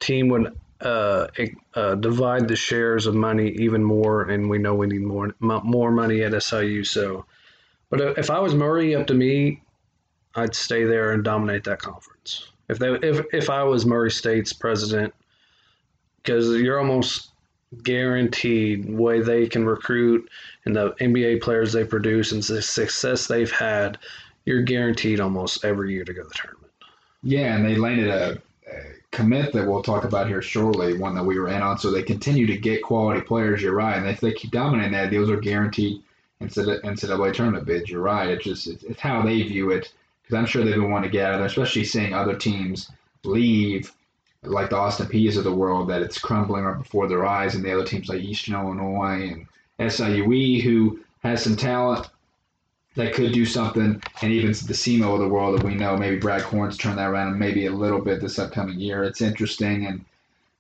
team 0.01 0.29
would 0.29 0.57
uh, 0.81 1.27
uh, 1.75 1.95
divide 1.97 2.49
the 2.49 2.57
shares 2.57 3.07
of 3.07 3.15
money 3.15 3.51
even 3.51 3.85
more, 3.85 4.23
and 4.23 4.49
we 4.49 4.57
know 4.59 4.75
we 4.75 4.87
need 4.87 5.03
more 5.03 5.35
more 5.41 5.91
money 5.91 6.23
at 6.23 6.41
SIU. 6.43 6.83
So, 6.85 7.27
but 7.91 8.19
if 8.19 8.31
I 8.31 8.39
was 8.39 8.55
Murray, 8.55 8.95
up 8.95 9.07
to 9.07 9.15
me, 9.15 9.63
I'd 10.35 10.55
stay 10.55 10.85
there 10.85 11.13
and 11.13 11.25
dominate 11.25 11.65
that 11.65 11.81
conference. 11.81 12.49
If 12.69 12.79
they 12.79 12.91
if 12.95 13.25
if 13.33 13.51
I 13.51 13.63
was 13.63 13.87
Murray 13.87 14.11
State's 14.11 14.53
president, 14.53 15.15
because 16.23 16.51
you're 16.61 16.79
almost 16.79 17.31
guaranteed 17.83 18.91
way 18.91 19.21
they 19.21 19.47
can 19.47 19.65
recruit 19.67 20.29
and 20.65 20.75
the 20.75 20.93
NBA 21.01 21.43
players 21.43 21.73
they 21.73 21.85
produce 21.85 22.33
and 22.33 22.43
the 22.43 22.63
success 22.63 23.27
they've 23.27 23.51
had, 23.51 23.99
you're 24.47 24.63
guaranteed 24.63 25.21
almost 25.21 25.65
every 25.65 25.93
year 25.93 26.05
to 26.05 26.15
go 26.15 26.23
to 26.23 26.29
the 26.29 26.35
tournament. 26.35 26.73
yeah, 27.23 27.55
and 27.55 27.65
they 27.65 27.75
landed 27.77 28.09
a, 28.09 28.41
a 28.71 28.83
commit 29.11 29.53
that 29.53 29.67
we'll 29.67 29.83
talk 29.83 30.05
about 30.05 30.29
here 30.29 30.41
shortly, 30.41 30.97
one 30.97 31.15
that 31.15 31.25
we 31.25 31.39
were 31.39 31.49
in 31.49 31.61
on. 31.61 31.79
So 31.79 31.91
they 31.91 32.03
continue 32.03 32.47
to 32.47 32.57
get 32.57 32.83
quality 32.83 33.21
players. 33.21 33.63
You're 33.63 33.75
right, 33.75 33.97
and 33.97 34.07
if 34.07 34.21
they 34.21 34.33
keep 34.33 34.51
dominating 34.51 34.93
that, 34.93 35.11
those 35.11 35.31
are 35.31 35.41
guaranteed 35.41 36.03
NCAA 36.41 37.35
tournament 37.35 37.67
bids. 37.67 37.91
You're 37.91 38.03
right. 38.03 38.29
It's 38.29 38.45
just 38.45 38.67
it's, 38.67 38.83
it's 38.85 39.01
how 39.01 39.23
they 39.23 39.43
view 39.43 39.71
it 39.71 39.93
because 40.23 40.37
I'm 40.37 40.47
sure 40.47 40.65
they've 40.65 40.75
been 40.75 40.91
wanting 40.91 41.11
to 41.11 41.17
get 41.17 41.27
out 41.27 41.35
of 41.35 41.41
there, 41.41 41.47
especially 41.47 41.85
seeing 41.85 42.13
other 42.13 42.37
teams 42.37 42.91
leave 43.25 43.93
like 44.43 44.71
the 44.71 44.77
Austin 44.77 45.07
Peays 45.07 45.37
of 45.37 45.45
the 45.45 45.53
world, 45.53 45.89
that 45.89 46.03
it's 46.03 46.19
crumbling 46.19 46.65
right 46.65 46.79
before 46.79 47.09
their 47.09 47.27
eyes, 47.27 47.55
and 47.55 47.65
the 47.65 47.73
other 47.73 47.85
teams 47.85 48.09
like 48.09 48.21
Eastern 48.21 48.55
Illinois 48.55 49.45
and 49.79 49.91
SIUE, 49.91 50.63
who 50.63 51.01
has 51.23 51.43
some 51.43 51.57
talent 51.57 52.09
that 52.95 53.15
could 53.15 53.33
do 53.33 53.45
something, 53.45 54.01
and 54.23 54.33
even 54.33 54.49
the 54.51 54.75
SEMO 54.75 55.15
of 55.15 55.21
the 55.21 55.29
world 55.29 55.59
that 55.59 55.67
we 55.67 55.75
know, 55.75 55.97
maybe 55.97 56.19
Brad 56.19 56.43
Korn's 56.43 56.77
turn 56.77 56.97
that 56.97 57.11
around, 57.11 57.29
and 57.29 57.39
maybe 57.39 57.67
a 57.67 57.73
little 57.73 58.01
bit 58.01 58.21
this 58.21 58.39
upcoming 58.39 58.79
year. 58.79 59.05
It's 59.05 59.21
interesting, 59.21 59.87
and 59.87 60.05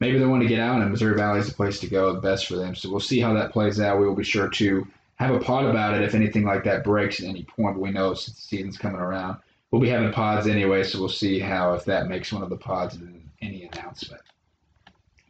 maybe 0.00 0.18
they 0.18 0.26
want 0.26 0.42
to 0.42 0.48
get 0.48 0.60
out, 0.60 0.80
and 0.80 0.90
Missouri 0.90 1.16
Valley 1.16 1.40
is 1.40 1.48
the 1.48 1.54
place 1.54 1.80
to 1.80 1.88
go, 1.88 2.12
the 2.12 2.20
best 2.20 2.46
for 2.46 2.56
them. 2.56 2.74
So 2.74 2.90
we'll 2.90 3.00
see 3.00 3.20
how 3.20 3.34
that 3.34 3.52
plays 3.52 3.80
out. 3.80 3.98
We 3.98 4.06
will 4.06 4.14
be 4.14 4.24
sure 4.24 4.48
to 4.48 4.86
have 5.18 5.34
a 5.34 5.40
pod 5.40 5.64
about 5.64 5.94
it 5.94 6.02
if 6.02 6.14
anything 6.14 6.44
like 6.44 6.64
that 6.64 6.84
breaks 6.84 7.20
at 7.20 7.26
any 7.26 7.42
point. 7.44 7.74
But 7.74 7.82
we 7.82 7.90
know 7.90 8.14
since 8.14 8.36
the 8.36 8.42
season's 8.42 8.78
coming 8.78 9.00
around, 9.00 9.38
we'll 9.70 9.80
be 9.82 9.88
having 9.88 10.12
pods 10.12 10.46
anyway, 10.46 10.84
so 10.84 11.00
we'll 11.00 11.08
see 11.08 11.38
how 11.38 11.74
if 11.74 11.84
that 11.86 12.08
makes 12.08 12.32
one 12.32 12.42
of 12.42 12.50
the 12.50 12.56
pods 12.56 12.94
in 12.94 13.28
any 13.42 13.64
announcement. 13.72 14.22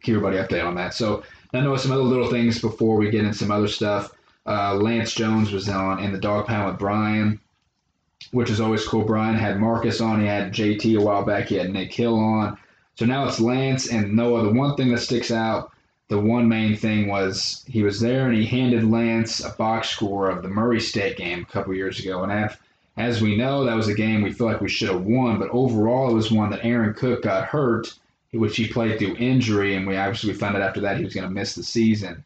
Keep 0.03 0.15
everybody 0.15 0.37
updated 0.37 0.67
on 0.67 0.75
that. 0.75 0.93
So 0.93 1.23
I 1.53 1.59
know 1.61 1.75
some 1.75 1.91
other 1.91 2.03
little 2.03 2.29
things 2.29 2.59
before 2.61 2.95
we 2.95 3.09
get 3.09 3.25
into 3.25 3.37
some 3.37 3.51
other 3.51 3.67
stuff. 3.67 4.11
Uh, 4.45 4.75
Lance 4.75 5.13
Jones 5.13 5.51
was 5.51 5.67
on 5.67 5.99
in 5.99 6.13
the 6.13 6.19
dog 6.19 6.47
pound 6.47 6.67
with 6.67 6.79
Bryan, 6.79 7.39
which 8.31 8.49
is 8.49 8.61
always 8.61 8.87
cool. 8.87 9.03
Bryan 9.03 9.35
had 9.35 9.59
Marcus 9.59 10.01
on, 10.01 10.21
he 10.21 10.27
had 10.27 10.53
JT 10.53 10.99
a 10.99 11.03
while 11.03 11.25
back, 11.25 11.47
he 11.47 11.55
had 11.55 11.71
Nick 11.71 11.91
Hill 11.93 12.17
on. 12.17 12.57
So 12.95 13.05
now 13.05 13.27
it's 13.27 13.39
Lance 13.39 13.91
and 13.91 14.15
Noah. 14.15 14.43
The 14.43 14.53
one 14.53 14.75
thing 14.75 14.89
that 14.89 14.99
sticks 14.99 15.31
out, 15.31 15.71
the 16.09 16.19
one 16.19 16.47
main 16.47 16.75
thing 16.75 17.07
was 17.07 17.63
he 17.67 17.83
was 17.83 17.99
there 17.99 18.27
and 18.27 18.35
he 18.35 18.45
handed 18.45 18.83
Lance 18.83 19.43
a 19.43 19.51
box 19.51 19.89
score 19.89 20.29
of 20.29 20.41
the 20.41 20.49
Murray 20.49 20.81
State 20.81 21.17
game 21.17 21.45
a 21.47 21.51
couple 21.51 21.73
years 21.73 21.99
ago. 21.99 22.23
And 22.23 22.49
as 22.97 23.21
we 23.21 23.37
know, 23.37 23.63
that 23.63 23.75
was 23.75 23.87
a 23.87 23.93
game 23.93 24.23
we 24.23 24.33
feel 24.33 24.47
like 24.47 24.59
we 24.59 24.69
should 24.69 24.89
have 24.89 25.03
won, 25.03 25.37
but 25.37 25.51
overall 25.51 26.09
it 26.09 26.15
was 26.15 26.31
one 26.31 26.49
that 26.49 26.65
Aaron 26.65 26.95
Cook 26.95 27.23
got 27.23 27.47
hurt, 27.47 27.93
which 28.33 28.57
he 28.57 28.67
played 28.67 28.97
through 28.97 29.15
injury, 29.17 29.75
and 29.75 29.87
we 29.87 29.97
obviously 29.97 30.33
found 30.33 30.55
out 30.55 30.63
after 30.63 30.81
that 30.81 30.97
he 30.97 31.03
was 31.03 31.13
going 31.13 31.27
to 31.27 31.33
miss 31.33 31.53
the 31.53 31.63
season. 31.63 32.23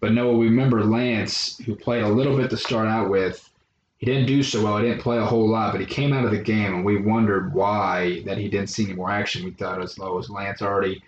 But 0.00 0.12
Noah, 0.12 0.36
we 0.36 0.46
remember 0.46 0.84
Lance, 0.84 1.56
who 1.58 1.76
played 1.76 2.02
a 2.02 2.08
little 2.08 2.36
bit 2.36 2.50
to 2.50 2.56
start 2.56 2.88
out 2.88 3.08
with. 3.08 3.48
He 3.98 4.06
didn't 4.06 4.26
do 4.26 4.42
so 4.42 4.62
well. 4.62 4.76
He 4.76 4.88
didn't 4.88 5.00
play 5.00 5.18
a 5.18 5.24
whole 5.24 5.48
lot, 5.48 5.72
but 5.72 5.80
he 5.80 5.86
came 5.86 6.12
out 6.12 6.24
of 6.24 6.32
the 6.32 6.38
game, 6.38 6.74
and 6.74 6.84
we 6.84 7.00
wondered 7.00 7.54
why 7.54 8.22
that 8.26 8.38
he 8.38 8.48
didn't 8.48 8.68
see 8.68 8.84
any 8.84 8.92
more 8.92 9.10
action. 9.10 9.44
We 9.44 9.52
thought 9.52 9.80
as 9.80 9.98
low 9.98 10.18
as 10.18 10.28
Lance 10.28 10.60
already 10.60 11.02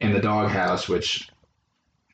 in 0.00 0.12
the 0.12 0.20
doghouse, 0.20 0.88
which 0.88 1.28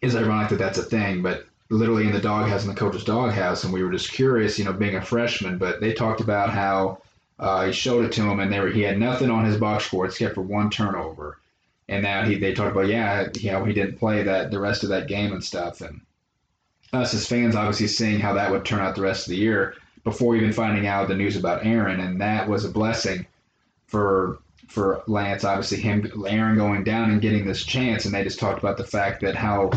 is 0.02 0.16
ironic 0.16 0.50
that 0.50 0.58
that's 0.58 0.78
a 0.78 0.82
thing, 0.82 1.22
but 1.22 1.46
literally 1.70 2.06
in 2.06 2.12
the 2.12 2.20
doghouse 2.20 2.62
in 2.62 2.68
the 2.68 2.74
coach's 2.74 3.04
doghouse, 3.04 3.64
and 3.64 3.72
we 3.72 3.82
were 3.82 3.92
just 3.92 4.12
curious, 4.12 4.58
you 4.58 4.64
know, 4.64 4.72
being 4.72 4.96
a 4.96 5.02
freshman. 5.02 5.58
But 5.58 5.80
they 5.80 5.92
talked 5.92 6.20
about 6.20 6.50
how 6.50 7.02
uh, 7.38 7.66
he 7.66 7.72
showed 7.72 8.04
it 8.04 8.12
to 8.12 8.22
him, 8.22 8.40
and 8.40 8.52
they 8.52 8.60
were, 8.60 8.68
he 8.68 8.82
had 8.82 8.98
nothing 8.98 9.30
on 9.30 9.44
his 9.44 9.56
box 9.56 9.84
score 9.84 10.06
except 10.06 10.34
for 10.34 10.42
one 10.42 10.70
turnover. 10.70 11.38
And 11.88 12.02
now 12.02 12.24
he 12.24 12.36
they 12.36 12.52
talked 12.52 12.72
about 12.72 12.88
yeah, 12.88 13.28
you 13.34 13.52
know, 13.52 13.64
he 13.64 13.72
didn't 13.72 13.98
play 13.98 14.24
that 14.24 14.50
the 14.50 14.58
rest 14.58 14.82
of 14.82 14.88
that 14.88 15.08
game 15.08 15.32
and 15.32 15.44
stuff, 15.44 15.80
and 15.80 16.00
us 16.92 17.14
as 17.14 17.28
fans 17.28 17.54
obviously 17.54 17.86
seeing 17.86 18.20
how 18.20 18.34
that 18.34 18.50
would 18.50 18.64
turn 18.64 18.80
out 18.80 18.94
the 18.94 19.02
rest 19.02 19.26
of 19.26 19.30
the 19.30 19.36
year 19.36 19.74
before 20.02 20.36
even 20.36 20.52
finding 20.52 20.86
out 20.86 21.08
the 21.08 21.14
news 21.14 21.36
about 21.36 21.64
Aaron, 21.66 22.00
and 22.00 22.20
that 22.20 22.48
was 22.48 22.64
a 22.64 22.70
blessing 22.70 23.26
for 23.86 24.38
for 24.66 25.02
Lance. 25.06 25.44
Obviously, 25.44 25.78
him 25.78 26.10
Aaron 26.26 26.56
going 26.56 26.84
down 26.84 27.10
and 27.10 27.20
getting 27.20 27.46
this 27.46 27.64
chance, 27.64 28.04
and 28.04 28.14
they 28.14 28.24
just 28.24 28.38
talked 28.38 28.58
about 28.58 28.76
the 28.76 28.84
fact 28.84 29.20
that 29.22 29.34
how 29.34 29.70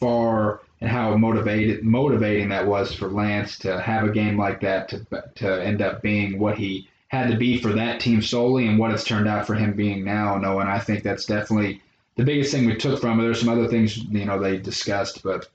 far 0.00 0.60
and 0.80 0.90
how 0.90 1.16
motivated 1.16 1.84
motivating 1.84 2.48
that 2.50 2.66
was 2.66 2.94
for 2.94 3.08
Lance 3.08 3.58
to 3.58 3.80
have 3.80 4.04
a 4.04 4.12
game 4.12 4.38
like 4.38 4.60
that 4.60 4.88
to 4.88 5.06
to 5.36 5.64
end 5.64 5.82
up 5.82 6.02
being 6.02 6.38
what 6.38 6.58
he 6.58 6.88
had 7.08 7.30
to 7.30 7.36
be 7.36 7.56
for 7.58 7.72
that 7.72 8.00
team 8.00 8.20
solely, 8.20 8.66
and 8.66 8.78
what 8.78 8.90
it's 8.90 9.04
turned 9.04 9.28
out 9.28 9.46
for 9.46 9.54
him 9.54 9.72
being 9.72 10.04
now. 10.04 10.36
No, 10.36 10.60
and 10.60 10.68
I 10.68 10.78
think 10.78 11.02
that's 11.02 11.26
definitely 11.26 11.80
the 12.16 12.24
biggest 12.24 12.52
thing 12.52 12.66
we 12.66 12.76
took 12.76 13.00
from 13.00 13.18
it. 13.18 13.22
There's 13.22 13.40
some 13.40 13.48
other 13.48 13.68
things 13.68 13.96
you 13.96 14.24
know 14.24 14.38
they 14.38 14.58
discussed, 14.58 15.22
but 15.22 15.48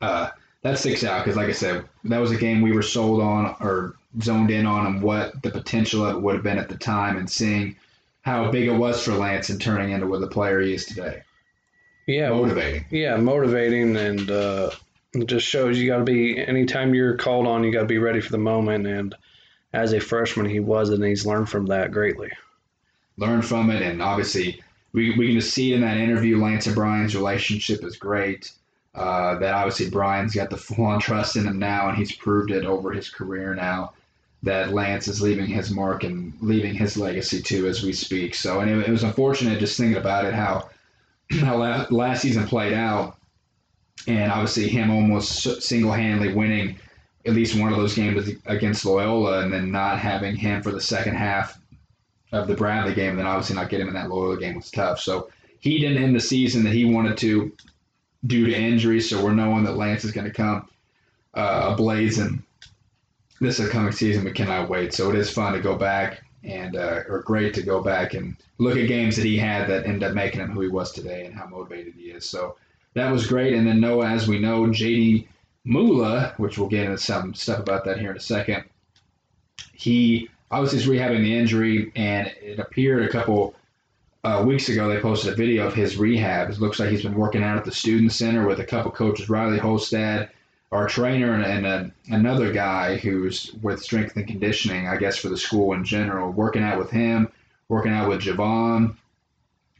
uh, 0.00 0.30
that 0.62 0.78
sticks 0.78 1.04
out 1.04 1.24
because, 1.24 1.36
like 1.36 1.48
I 1.48 1.52
said, 1.52 1.84
that 2.04 2.18
was 2.18 2.30
a 2.30 2.36
game 2.36 2.62
we 2.62 2.72
were 2.72 2.82
sold 2.82 3.20
on 3.20 3.56
or 3.60 3.94
zoned 4.22 4.50
in 4.50 4.66
on, 4.66 4.86
and 4.86 5.02
what 5.02 5.42
the 5.42 5.50
potential 5.50 6.04
of 6.04 6.16
it 6.16 6.20
would 6.20 6.34
have 6.34 6.44
been 6.44 6.58
at 6.58 6.68
the 6.68 6.78
time, 6.78 7.16
and 7.16 7.28
seeing 7.30 7.76
how 8.22 8.50
big 8.50 8.66
it 8.66 8.72
was 8.76 9.02
for 9.02 9.12
Lance 9.12 9.48
and 9.48 9.60
turning 9.60 9.92
into 9.92 10.06
what 10.06 10.20
the 10.20 10.26
player 10.26 10.60
he 10.60 10.74
is 10.74 10.84
today. 10.86 11.22
Yeah, 12.06 12.30
Motivating. 12.30 12.84
yeah, 12.90 13.16
motivating, 13.16 13.96
and 13.96 14.30
uh, 14.30 14.70
it 15.12 15.26
just 15.26 15.46
shows 15.46 15.78
you 15.78 15.88
got 15.88 15.98
to 15.98 16.04
be. 16.04 16.38
Anytime 16.38 16.94
you're 16.94 17.16
called 17.16 17.46
on, 17.46 17.62
you 17.62 17.72
got 17.72 17.80
to 17.80 17.86
be 17.86 17.98
ready 17.98 18.20
for 18.20 18.32
the 18.32 18.38
moment. 18.38 18.86
And 18.86 19.14
as 19.72 19.92
a 19.92 20.00
freshman, 20.00 20.46
he 20.46 20.58
was, 20.60 20.90
and 20.90 21.04
he's 21.04 21.24
learned 21.24 21.48
from 21.48 21.66
that 21.66 21.92
greatly. 21.92 22.30
Learned 23.16 23.44
from 23.44 23.70
it, 23.70 23.82
and 23.82 24.02
obviously 24.02 24.60
we, 24.92 25.16
we 25.16 25.28
can 25.28 25.36
just 25.40 25.54
see 25.54 25.72
in 25.72 25.82
that 25.82 25.98
interview 25.98 26.40
Lance 26.42 26.66
and 26.66 26.74
Bryan's 26.74 27.14
relationship 27.14 27.84
is 27.84 27.96
great. 27.96 28.50
Uh, 28.92 29.38
that 29.38 29.54
obviously 29.54 29.88
Bryan's 29.88 30.34
got 30.34 30.50
the 30.50 30.56
full 30.56 30.84
on 30.86 30.98
trust 30.98 31.36
in 31.36 31.46
him 31.46 31.60
now, 31.60 31.88
and 31.88 31.96
he's 31.96 32.10
proved 32.12 32.50
it 32.50 32.64
over 32.64 32.90
his 32.90 33.08
career 33.08 33.54
now. 33.54 33.92
That 34.42 34.72
Lance 34.72 35.06
is 35.06 35.20
leaving 35.20 35.46
his 35.46 35.70
mark 35.70 36.02
and 36.02 36.32
leaving 36.40 36.74
his 36.74 36.96
legacy 36.96 37.42
too 37.42 37.66
as 37.66 37.82
we 37.82 37.92
speak. 37.92 38.34
So, 38.34 38.60
and 38.60 38.70
it, 38.70 38.88
it 38.88 38.90
was 38.90 39.02
unfortunate 39.02 39.58
just 39.58 39.76
thinking 39.76 39.98
about 39.98 40.24
it 40.24 40.32
how 40.32 40.70
how 41.40 41.58
la- 41.58 41.86
last 41.90 42.22
season 42.22 42.46
played 42.46 42.72
out, 42.72 43.18
and 44.06 44.32
obviously 44.32 44.68
him 44.68 44.90
almost 44.90 45.62
single 45.62 45.92
handedly 45.92 46.32
winning 46.32 46.76
at 47.26 47.34
least 47.34 47.58
one 47.58 47.70
of 47.70 47.78
those 47.78 47.94
games 47.94 48.30
against 48.46 48.86
Loyola, 48.86 49.40
and 49.40 49.52
then 49.52 49.70
not 49.70 49.98
having 49.98 50.36
him 50.36 50.62
for 50.62 50.70
the 50.70 50.80
second 50.80 51.16
half 51.16 51.60
of 52.32 52.46
the 52.46 52.54
Bradley 52.54 52.94
game, 52.94 53.10
and 53.10 53.18
then 53.18 53.26
obviously 53.26 53.56
not 53.56 53.68
getting 53.68 53.86
him 53.86 53.94
in 53.94 54.00
that 54.00 54.08
Loyola 54.08 54.38
game 54.38 54.56
was 54.56 54.70
tough. 54.70 55.00
So 55.00 55.28
he 55.58 55.78
didn't 55.78 56.02
end 56.02 56.16
the 56.16 56.20
season 56.20 56.64
that 56.64 56.72
he 56.72 56.84
wanted 56.86 57.18
to 57.18 57.52
due 58.26 58.46
to 58.46 58.54
injury. 58.56 59.00
So 59.00 59.22
we're 59.22 59.34
knowing 59.34 59.64
that 59.64 59.76
Lance 59.76 60.04
is 60.04 60.12
going 60.12 60.26
to 60.26 60.32
come 60.32 60.68
uh, 61.34 61.76
ablazing 61.76 62.42
this 63.40 63.60
upcoming 63.60 63.92
season. 63.92 64.24
We 64.24 64.32
cannot 64.32 64.68
wait. 64.68 64.92
So 64.92 65.10
it 65.10 65.16
is 65.16 65.30
fun 65.30 65.54
to 65.54 65.60
go 65.60 65.76
back 65.76 66.22
and 66.44 66.76
uh, 66.76 67.02
are 67.08 67.22
great 67.26 67.54
to 67.54 67.62
go 67.62 67.82
back 67.82 68.14
and 68.14 68.36
look 68.58 68.76
at 68.76 68.88
games 68.88 69.16
that 69.16 69.24
he 69.24 69.36
had 69.36 69.68
that 69.68 69.86
ended 69.86 70.02
up 70.02 70.14
making 70.14 70.40
him 70.40 70.50
who 70.50 70.60
he 70.60 70.68
was 70.68 70.92
today 70.92 71.26
and 71.26 71.34
how 71.34 71.46
motivated 71.46 71.94
he 71.94 72.10
is. 72.10 72.28
So 72.28 72.56
that 72.94 73.10
was 73.10 73.26
great. 73.26 73.54
And 73.54 73.66
then 73.66 73.80
Noah, 73.80 74.08
as 74.08 74.28
we 74.28 74.38
know, 74.38 74.66
JD 74.66 75.26
Mula, 75.64 76.34
which 76.38 76.58
we'll 76.58 76.68
get 76.68 76.84
into 76.84 76.98
some 76.98 77.34
stuff 77.34 77.58
about 77.58 77.84
that 77.84 77.98
here 77.98 78.10
in 78.10 78.16
a 78.16 78.20
second. 78.20 78.64
He 79.72 80.28
obviously 80.50 80.78
is 80.78 80.86
rehabbing 80.86 81.22
the 81.22 81.36
injury, 81.36 81.92
and 81.94 82.32
it 82.42 82.58
appeared 82.58 83.04
a 83.04 83.08
couple 83.08 83.54
uh, 84.24 84.42
weeks 84.46 84.68
ago 84.68 84.88
they 84.88 85.00
posted 85.00 85.32
a 85.32 85.36
video 85.36 85.66
of 85.66 85.74
his 85.74 85.96
rehab. 85.96 86.50
It 86.50 86.60
looks 86.60 86.78
like 86.78 86.90
he's 86.90 87.02
been 87.02 87.14
working 87.14 87.42
out 87.42 87.56
at 87.56 87.64
the 87.64 87.72
student 87.72 88.12
center 88.12 88.46
with 88.46 88.60
a 88.60 88.64
couple 88.64 88.90
coaches, 88.90 89.30
Riley 89.30 89.58
Holstad, 89.58 90.30
our 90.72 90.86
trainer, 90.86 91.34
and, 91.34 91.44
and 91.44 91.66
uh, 91.66 91.84
another 92.14 92.52
guy 92.52 92.96
who's 92.96 93.52
with 93.60 93.82
strength 93.82 94.16
and 94.16 94.26
conditioning, 94.26 94.86
I 94.86 94.96
guess, 94.96 95.16
for 95.16 95.28
the 95.28 95.36
school 95.36 95.72
in 95.72 95.84
general, 95.84 96.30
working 96.30 96.62
out 96.62 96.78
with 96.78 96.90
him, 96.90 97.28
working 97.68 97.92
out 97.92 98.08
with 98.08 98.20
Javon, 98.20 98.94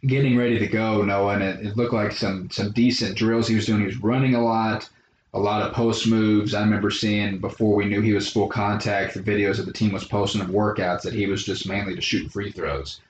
getting 0.07 0.37
ready 0.37 0.59
to 0.59 0.67
go, 0.67 1.03
Noah, 1.03 1.35
and 1.35 1.43
it, 1.43 1.67
it 1.67 1.77
looked 1.77 1.93
like 1.93 2.13
some 2.13 2.51
some 2.51 2.73
decent 2.73 3.17
drills 3.17 3.47
he 3.47 3.55
was 3.55 3.67
doing. 3.67 3.81
He 3.81 3.87
was 3.87 3.99
running 3.99 4.35
a 4.35 4.43
lot 4.43 4.89
a 5.33 5.39
lot 5.39 5.63
of 5.63 5.73
post 5.73 6.09
moves. 6.09 6.55
I 6.55 6.61
remember 6.63 6.91
seeing 6.91 7.39
before 7.39 7.77
we 7.77 7.85
knew 7.85 8.01
he 8.01 8.13
was 8.13 8.33
full 8.33 8.49
contact 8.49 9.15
the 9.15 9.21
videos 9.21 9.59
that 9.59 9.67
the 9.67 9.73
team 9.73 9.93
was 9.93 10.05
posting 10.05 10.41
of 10.41 10.49
workouts 10.49 11.03
that 11.03 11.15
he 11.15 11.27
was 11.27 11.45
just 11.45 11.69
mainly 11.69 11.95
to 11.95 12.01
shoot 12.01 12.33
free 12.33 12.51
throws 12.51 13.01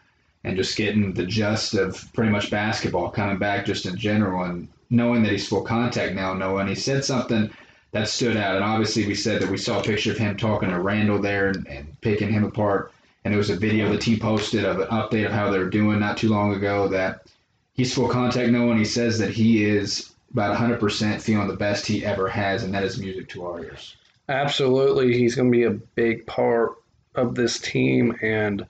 and 0.44 0.56
just 0.56 0.76
getting 0.76 1.14
the 1.14 1.24
gist 1.24 1.74
of 1.74 2.10
pretty 2.12 2.30
much 2.30 2.50
basketball 2.50 3.10
coming 3.10 3.38
back 3.38 3.64
just 3.64 3.86
in 3.86 3.96
general 3.96 4.44
and 4.44 4.68
knowing 4.90 5.22
that 5.22 5.32
he's 5.32 5.48
full 5.48 5.62
contact 5.62 6.14
now, 6.14 6.34
knowing 6.34 6.66
he 6.66 6.74
said 6.74 7.04
something 7.04 7.50
that 7.92 8.08
stood 8.08 8.36
out. 8.36 8.56
And 8.56 8.64
obviously, 8.64 9.06
we 9.06 9.14
said 9.14 9.42
that 9.42 9.50
we 9.50 9.56
saw 9.56 9.80
a 9.80 9.82
picture 9.82 10.12
of 10.12 10.18
him 10.18 10.36
talking 10.36 10.70
to 10.70 10.78
Randal 10.78 11.20
there 11.20 11.48
and, 11.48 11.66
and 11.66 12.00
picking 12.00 12.30
him 12.30 12.44
apart. 12.44 12.92
And 13.24 13.32
there 13.32 13.38
was 13.38 13.50
a 13.50 13.56
video 13.56 13.90
the 13.90 13.98
team 13.98 14.18
posted 14.18 14.64
of 14.64 14.80
an 14.80 14.88
update 14.88 15.26
of 15.26 15.32
how 15.32 15.50
they're 15.50 15.68
doing 15.68 16.00
not 16.00 16.16
too 16.16 16.28
long 16.28 16.54
ago 16.54 16.88
that 16.88 17.26
he's 17.74 17.94
full 17.94 18.08
contact, 18.08 18.50
no 18.50 18.66
one. 18.66 18.78
he 18.78 18.84
says 18.84 19.18
that 19.18 19.30
he 19.30 19.64
is 19.64 20.12
about 20.32 20.56
100% 20.56 21.20
feeling 21.20 21.48
the 21.48 21.56
best 21.56 21.86
he 21.86 22.04
ever 22.04 22.28
has, 22.28 22.62
and 22.62 22.72
that 22.72 22.84
is 22.84 22.98
music 22.98 23.28
to 23.30 23.44
our 23.44 23.62
ears. 23.62 23.96
Absolutely. 24.28 25.12
He's 25.12 25.34
going 25.34 25.50
to 25.50 25.56
be 25.56 25.64
a 25.64 25.70
big 25.70 26.24
part 26.26 26.76
of 27.16 27.34
this 27.34 27.58
team 27.58 28.16
and 28.22 28.64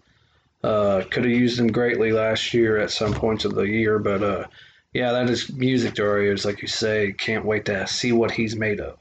uh, 0.64 1.02
could 1.10 1.24
have 1.24 1.32
used 1.32 1.60
him 1.60 1.68
greatly 1.68 2.12
last 2.12 2.54
year 2.54 2.78
at 2.78 2.90
some 2.90 3.12
points 3.12 3.44
of 3.44 3.54
the 3.54 3.64
year. 3.64 3.98
But 3.98 4.22
uh, 4.22 4.44
yeah, 4.92 5.12
that 5.12 5.30
is 5.30 5.52
music 5.52 5.94
to 5.94 6.02
our 6.02 6.20
ears. 6.20 6.44
Like 6.44 6.62
you 6.62 6.68
say, 6.68 7.12
can't 7.12 7.44
wait 7.44 7.64
to 7.66 7.86
see 7.86 8.12
what 8.12 8.30
he's 8.30 8.56
made 8.56 8.80
of. 8.80 8.98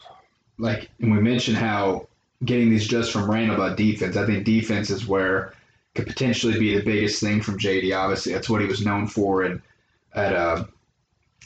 Like, 0.57 0.89
and 0.99 1.11
we 1.11 1.19
mentioned 1.19 1.57
how 1.57 2.07
getting 2.45 2.69
these 2.69 2.87
just 2.87 3.11
from 3.11 3.29
Randal 3.29 3.55
about 3.55 3.77
defense, 3.77 4.15
I 4.15 4.25
think 4.25 4.45
defense 4.45 4.89
is 4.89 5.07
where 5.07 5.53
could 5.95 6.07
potentially 6.07 6.59
be 6.59 6.77
the 6.77 6.83
biggest 6.83 7.21
thing 7.21 7.41
from 7.41 7.57
JD. 7.57 7.95
Obviously, 7.95 8.33
that's 8.33 8.49
what 8.49 8.61
he 8.61 8.67
was 8.67 8.85
known 8.85 9.07
for 9.07 9.43
and 9.43 9.61
at 10.13 10.33
uh, 10.33 10.65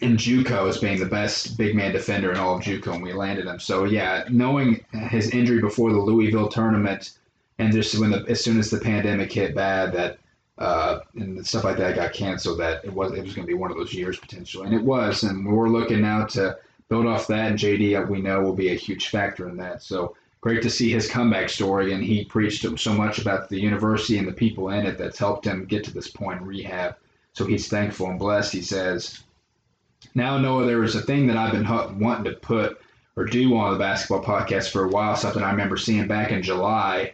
in 0.01 0.17
JUCO 0.17 0.67
as 0.67 0.77
being 0.77 0.99
the 0.99 1.05
best 1.05 1.57
big 1.57 1.75
man 1.75 1.91
defender 1.91 2.31
in 2.31 2.37
all 2.37 2.57
of 2.57 2.63
JUCO, 2.63 2.95
and 2.95 3.03
we 3.03 3.13
landed 3.13 3.45
him. 3.45 3.59
So 3.59 3.85
yeah, 3.85 4.25
knowing 4.29 4.83
his 4.91 5.29
injury 5.29 5.61
before 5.61 5.91
the 5.91 5.99
Louisville 5.99 6.49
tournament, 6.49 7.11
and 7.59 7.71
just 7.71 7.97
when 7.99 8.11
the 8.11 8.25
as 8.27 8.43
soon 8.43 8.59
as 8.59 8.69
the 8.69 8.79
pandemic 8.79 9.31
hit 9.31 9.55
bad, 9.55 9.93
that 9.93 10.17
uh, 10.63 11.01
and 11.15 11.45
stuff 11.45 11.65
like 11.65 11.77
that 11.77 11.95
got 11.95 12.13
canceled, 12.13 12.59
that 12.59 12.85
it 12.85 12.93
was 12.93 13.11
it 13.11 13.23
was 13.23 13.33
going 13.33 13.45
to 13.45 13.51
be 13.51 13.57
one 13.57 13.69
of 13.69 13.77
those 13.77 13.93
years 13.93 14.17
potentially, 14.17 14.65
and 14.65 14.73
it 14.73 14.81
was. 14.81 15.23
And 15.23 15.45
we're 15.45 15.67
looking 15.67 16.01
now 16.01 16.25
to 16.27 16.57
build 16.87 17.05
off 17.05 17.27
that, 17.27 17.51
and 17.51 17.59
JD 17.59 18.01
uh, 18.01 18.09
we 18.09 18.21
know 18.21 18.41
will 18.41 18.55
be 18.55 18.71
a 18.71 18.75
huge 18.75 19.09
factor 19.09 19.49
in 19.49 19.57
that. 19.57 19.83
So 19.83 20.15
great 20.39 20.61
to 20.61 20.69
see 20.69 20.89
his 20.89 21.09
comeback 21.09 21.49
story, 21.49 21.91
and 21.93 22.01
he 22.01 22.23
preached 22.23 22.65
so 22.79 22.93
much 22.93 23.19
about 23.19 23.49
the 23.49 23.59
university 23.59 24.17
and 24.17 24.27
the 24.27 24.33
people 24.33 24.69
in 24.69 24.85
it 24.85 24.97
that's 24.97 25.19
helped 25.19 25.45
him 25.45 25.65
get 25.65 25.83
to 25.83 25.93
this 25.93 26.07
point 26.07 26.39
in 26.39 26.47
rehab. 26.47 26.95
So 27.33 27.45
he's 27.45 27.67
thankful 27.67 28.07
and 28.07 28.17
blessed. 28.17 28.53
He 28.53 28.61
says 28.61 29.23
now, 30.15 30.37
Noah, 30.37 30.65
there 30.65 30.79
was 30.79 30.95
a 30.95 31.01
thing 31.01 31.27
that 31.27 31.37
I've 31.37 31.51
been 31.51 31.67
wanting 31.99 32.31
to 32.31 32.39
put 32.39 32.79
or 33.17 33.25
do 33.25 33.55
on 33.57 33.73
the 33.73 33.79
basketball 33.79 34.23
podcast 34.23 34.71
for 34.71 34.85
a 34.85 34.89
while, 34.89 35.15
something 35.15 35.43
I 35.43 35.51
remember 35.51 35.77
seeing 35.77 36.07
back 36.07 36.31
in 36.31 36.41
July 36.41 37.13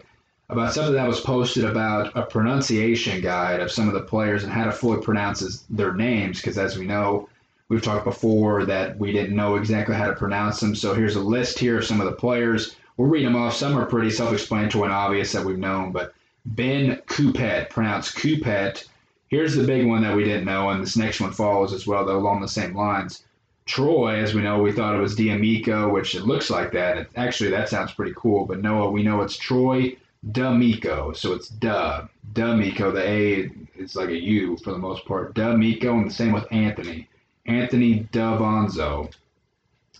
about 0.50 0.74
something 0.74 0.96
that 0.96 1.08
was 1.08 1.22
posted 1.22 1.64
about 1.64 2.16
a 2.16 2.26
pronunciation 2.26 3.22
guide 3.22 3.60
of 3.60 3.72
some 3.72 3.88
of 3.88 3.94
the 3.94 4.02
players 4.02 4.44
and 4.44 4.52
how 4.52 4.66
to 4.66 4.72
fully 4.72 5.02
pronounce 5.02 5.66
their 5.70 5.94
names. 5.94 6.40
Because 6.40 6.58
as 6.58 6.78
we 6.78 6.86
know, 6.86 7.30
we've 7.68 7.84
talked 7.84 8.06
before 8.06 8.66
that 8.66 8.98
we 8.98 9.12
didn't 9.12 9.36
know 9.36 9.56
exactly 9.56 9.96
how 9.96 10.08
to 10.08 10.16
pronounce 10.16 10.60
them. 10.60 10.76
So 10.76 10.94
here's 10.94 11.16
a 11.16 11.22
list 11.22 11.60
here 11.60 11.78
of 11.78 11.86
some 11.86 12.02
of 12.02 12.08
the 12.08 12.14
players. 12.14 12.76
We'll 12.98 13.10
read 13.10 13.26
them 13.26 13.36
off. 13.36 13.56
Some 13.56 13.78
are 13.78 13.86
pretty 13.86 14.10
self-explanatory 14.10 14.86
and 14.86 14.94
obvious 14.94 15.32
that 15.32 15.46
we've 15.46 15.58
known, 15.58 15.92
but 15.92 16.14
Ben 16.46 16.98
Coupet, 17.08 17.70
pronounced 17.70 18.16
Coupet, 18.16 18.86
Here's 19.30 19.54
the 19.54 19.64
big 19.64 19.86
one 19.86 20.02
that 20.02 20.16
we 20.16 20.24
didn't 20.24 20.46
know, 20.46 20.72
and 20.72 20.82
this 20.82 20.98
next 20.98 21.22
one 21.22 21.32
follows 21.32 21.72
as 21.72 21.86
well, 21.86 22.04
though 22.04 22.18
along 22.18 22.42
the 22.42 22.48
same 22.48 22.76
lines. 22.76 23.24
Troy, 23.68 24.16
as 24.16 24.34
we 24.34 24.42
know, 24.42 24.60
we 24.60 24.72
thought 24.72 24.96
it 24.96 25.02
was 25.02 25.16
D'Amico, 25.16 25.88
which 25.88 26.16
it 26.16 26.26
looks 26.26 26.50
like 26.50 26.72
that. 26.72 26.98
It, 26.98 27.10
actually, 27.16 27.52
that 27.52 27.70
sounds 27.70 27.94
pretty 27.94 28.14
cool. 28.18 28.48
But 28.48 28.64
Noah, 28.64 28.90
we 28.90 29.04
know 29.04 29.22
it's 29.22 29.38
Troy 29.38 29.96
D'Amico, 30.32 31.14
so 31.14 31.34
it's 31.34 31.48
Duh 31.48 32.06
D'Amico. 32.34 32.92
The 32.92 33.08
A 33.08 33.52
is 33.78 33.96
like 33.96 34.10
a 34.10 34.20
U 34.20 34.58
for 34.58 34.72
the 34.72 34.78
most 34.78 35.06
part. 35.06 35.34
D'Amico, 35.34 35.98
and 35.98 36.10
the 36.10 36.14
same 36.14 36.34
with 36.34 36.46
Anthony. 36.52 37.08
Anthony 37.46 38.08
D'Avanzo. 38.12 39.12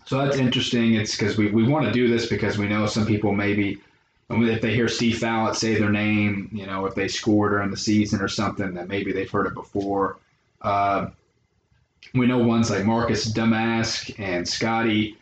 So 0.06 0.18
that's 0.18 0.38
interesting. 0.38 0.96
It's 0.96 1.16
because 1.16 1.38
we, 1.38 1.52
we 1.52 1.68
want 1.68 1.86
to 1.86 1.92
do 1.92 2.08
this 2.08 2.28
because 2.28 2.58
we 2.58 2.68
know 2.68 2.86
some 2.86 3.06
people 3.06 3.32
maybe 3.32 3.80
if 4.30 4.62
they 4.62 4.74
hear 4.74 4.88
Steve 4.88 5.18
Fallett 5.18 5.56
say 5.56 5.76
their 5.76 5.90
name, 5.90 6.50
you 6.52 6.66
know, 6.66 6.86
if 6.86 6.96
they 6.96 7.08
score 7.08 7.50
during 7.50 7.72
the 7.72 7.78
season 7.78 8.22
or 8.22 8.28
something, 8.28 8.74
that 8.76 8.88
maybe 8.88 9.12
they've 9.12 9.30
heard 9.30 9.48
it 9.48 9.54
before. 9.54 10.18
Uh, 10.62 11.10
we 12.14 12.28
know 12.28 12.38
ones 12.38 12.70
like 12.70 12.86
Marcus 12.86 13.32
Domask 13.32 14.20
and 14.20 14.48
Scotty 14.48 15.18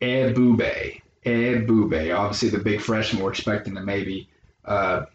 Ebube. 0.00 1.00
Ebube, 1.24 2.16
obviously 2.16 2.48
the 2.50 2.58
big 2.58 2.80
freshman 2.80 3.22
we're 3.22 3.30
expecting 3.30 3.74
to 3.74 3.80
maybe 3.80 4.28
uh, 4.64 5.06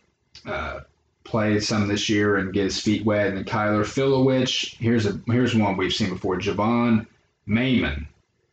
uh, 0.45 0.81
play 1.23 1.59
some 1.59 1.87
this 1.87 2.09
year 2.09 2.37
and 2.37 2.53
get 2.53 2.65
his 2.65 2.79
feet 2.79 3.05
wet. 3.05 3.27
And 3.27 3.37
then 3.37 3.45
Kyler 3.45 3.83
Filewich, 3.83 4.75
here's 4.77 5.05
a 5.05 5.19
here's 5.27 5.55
one 5.55 5.77
we've 5.77 5.93
seen 5.93 6.09
before. 6.09 6.37
Javon 6.37 7.07
Mayman. 7.47 8.07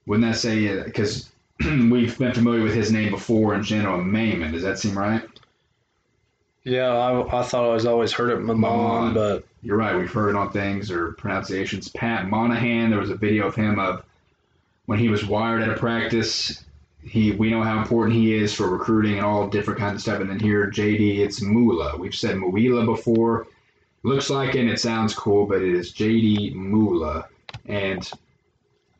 Wouldn't 0.06 0.30
that 0.30 0.38
say 0.38 0.82
because 0.82 1.30
we've 1.60 2.18
been 2.18 2.32
familiar 2.32 2.62
with 2.62 2.74
his 2.74 2.90
name 2.90 3.10
before 3.10 3.54
in 3.54 3.62
general, 3.62 4.02
Maimon. 4.02 4.52
Does 4.52 4.62
that 4.62 4.78
seem 4.78 4.96
right? 4.96 5.22
Yeah, 6.64 6.90
I, 6.90 7.40
I 7.40 7.42
thought 7.42 7.64
I 7.64 7.72
was 7.72 7.86
always 7.86 8.12
heard 8.12 8.30
it 8.30 8.38
Mamon, 8.38 9.14
but 9.14 9.46
you're 9.62 9.76
right. 9.76 9.96
We've 9.96 10.12
heard 10.12 10.30
it 10.30 10.36
on 10.36 10.50
things 10.52 10.90
or 10.90 11.12
pronunciations. 11.12 11.88
Pat 11.88 12.28
Monahan. 12.28 12.90
There 12.90 12.98
was 12.98 13.10
a 13.10 13.14
video 13.14 13.46
of 13.46 13.54
him 13.54 13.78
of 13.78 14.04
when 14.86 14.98
he 14.98 15.08
was 15.08 15.24
wired 15.24 15.62
at 15.62 15.70
a 15.70 15.76
practice. 15.76 16.64
He 17.02 17.32
we 17.32 17.50
know 17.50 17.62
how 17.62 17.80
important 17.80 18.16
he 18.16 18.34
is 18.34 18.52
for 18.52 18.68
recruiting 18.68 19.16
and 19.16 19.26
all 19.26 19.48
different 19.48 19.80
kinds 19.80 19.94
of 19.96 20.02
stuff. 20.02 20.20
And 20.20 20.30
then 20.30 20.38
here, 20.38 20.70
JD, 20.70 21.18
it's 21.18 21.40
Mula. 21.40 21.96
We've 21.96 22.14
said 22.14 22.36
Muila 22.36 22.84
before. 22.84 23.46
Looks 24.02 24.30
like 24.30 24.54
and 24.54 24.68
it 24.68 24.80
sounds 24.80 25.14
cool, 25.14 25.46
but 25.46 25.62
it 25.62 25.74
is 25.74 25.92
JD 25.92 26.54
Mula. 26.54 27.26
And 27.66 28.10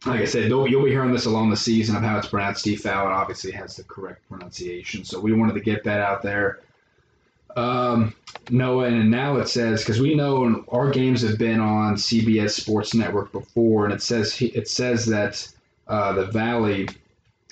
like 0.07 0.21
I 0.21 0.25
said, 0.25 0.49
you'll 0.49 0.85
be 0.85 0.91
hearing 0.91 1.13
this 1.13 1.27
along 1.27 1.51
the 1.51 1.57
season 1.57 1.95
of 1.95 2.03
how 2.03 2.17
it's 2.19 2.29
pronounced. 2.29 2.61
Steve 2.61 2.81
Fallon 2.81 3.13
obviously 3.13 3.51
has 3.53 3.77
the 3.77 3.85
correct 3.85 4.27
pronunciation, 4.29 5.05
so 5.05 5.21
we 5.21 5.33
wanted 5.33 5.55
to 5.55 5.61
get 5.61 5.85
that 5.85 6.01
out 6.01 6.23
there. 6.23 6.61
Um, 7.57 8.15
Noah, 8.49 8.87
and 8.87 9.11
now 9.11 9.37
it 9.37 9.49
says 9.49 9.81
because 9.81 10.01
we 10.01 10.15
know 10.15 10.65
our 10.69 10.91
games 10.91 11.23
have 11.23 11.39
been 11.39 11.61
on 11.61 11.97
CBS 11.97 12.51
Sports 12.51 12.95
Network 12.95 13.33
before, 13.33 13.85
and 13.85 13.93
it 13.93 14.03
says 14.03 14.41
it 14.41 14.69
says 14.69 15.05
that 15.07 15.47
uh, 15.89 16.13
the 16.13 16.27
Valley 16.27 16.89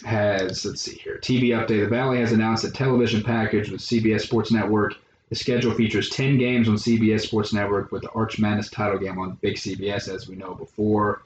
has 0.04 0.64
let's 0.64 0.82
see 0.82 0.96
here 0.96 1.18
TV 1.20 1.48
update. 1.48 1.82
The 1.82 1.88
Valley 1.88 2.18
has 2.20 2.32
announced 2.32 2.64
a 2.64 2.70
television 2.70 3.22
package 3.22 3.70
with 3.70 3.80
CBS 3.80 4.22
Sports 4.22 4.50
Network. 4.50 4.94
The 5.28 5.34
schedule 5.34 5.72
features 5.74 6.08
10 6.08 6.38
games 6.38 6.68
on 6.68 6.76
CBS 6.76 7.20
Sports 7.20 7.52
Network 7.52 7.92
with 7.92 8.02
the 8.02 8.10
Arch 8.10 8.38
Madness 8.38 8.70
title 8.70 8.98
game 8.98 9.18
on 9.18 9.38
Big 9.42 9.56
CBS, 9.56 10.08
as 10.12 10.26
we 10.26 10.36
know 10.36 10.54
before. 10.54 11.22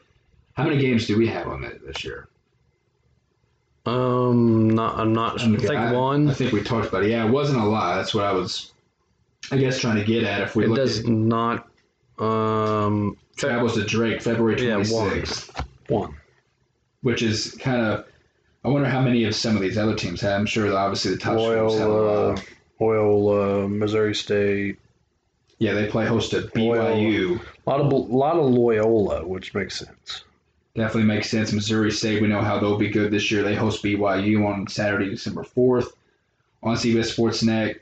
How 0.54 0.64
many 0.64 0.78
games 0.78 1.06
do 1.06 1.16
we 1.16 1.28
have 1.28 1.46
on 1.46 1.62
it 1.64 1.86
this 1.86 2.04
year? 2.04 2.28
Um, 3.86 4.70
not 4.70 4.98
I'm 4.98 5.12
not. 5.12 5.40
sure. 5.40 5.54
I 5.54 5.56
think 5.56 5.72
I, 5.72 5.92
one. 5.92 6.28
I 6.28 6.34
think 6.34 6.52
we 6.52 6.62
talked 6.62 6.88
about 6.88 7.04
it. 7.04 7.10
Yeah, 7.10 7.26
it 7.26 7.30
wasn't 7.30 7.60
a 7.60 7.64
lot. 7.64 7.96
That's 7.96 8.14
what 8.14 8.24
I 8.24 8.32
was, 8.32 8.72
I 9.50 9.56
guess, 9.56 9.78
trying 9.80 9.96
to 9.96 10.04
get 10.04 10.24
at. 10.24 10.42
If 10.42 10.56
we 10.56 10.66
it 10.66 10.74
does 10.74 11.00
at, 11.00 11.06
not. 11.06 11.68
Um, 12.18 13.16
travels 13.36 13.74
to 13.74 13.84
Drake 13.84 14.22
February 14.22 14.56
twenty 14.56 14.84
sixth. 14.84 15.50
Yeah, 15.56 15.64
one. 15.88 16.00
one. 16.02 16.16
Which 17.00 17.22
is 17.22 17.56
kind 17.60 17.80
of. 17.80 18.06
I 18.64 18.68
wonder 18.68 18.88
how 18.88 19.00
many 19.00 19.24
of 19.24 19.34
some 19.34 19.56
of 19.56 19.62
these 19.62 19.76
other 19.76 19.94
teams 19.94 20.20
have. 20.20 20.38
I'm 20.38 20.46
sure 20.46 20.72
obviously 20.76 21.12
the 21.12 21.18
top 21.18 21.36
Loyal, 21.36 22.30
uh, 22.30 22.40
Loyal, 22.78 23.28
uh, 23.64 23.68
Missouri 23.68 24.14
State. 24.14 24.78
Yeah, 25.58 25.74
they 25.74 25.86
play 25.86 26.06
host 26.06 26.30
to 26.30 26.42
BYU. 26.42 27.40
A 27.66 27.70
lot 27.70 27.80
of 27.80 27.92
a 27.92 27.96
lot 27.96 28.36
of 28.36 28.50
Loyola, 28.50 29.26
which 29.26 29.54
makes 29.54 29.78
sense. 29.78 30.24
Definitely 30.74 31.04
makes 31.04 31.28
sense. 31.28 31.52
Missouri 31.52 31.90
State, 31.92 32.22
we 32.22 32.28
know 32.28 32.40
how 32.40 32.58
they'll 32.58 32.78
be 32.78 32.88
good 32.88 33.10
this 33.10 33.30
year. 33.30 33.42
They 33.42 33.54
host 33.54 33.82
BYU 33.82 34.46
on 34.46 34.66
Saturday, 34.68 35.10
December 35.10 35.42
4th 35.42 35.88
on 36.62 36.76
CBS 36.76 37.12
Sports 37.12 37.42
Net. 37.42 37.80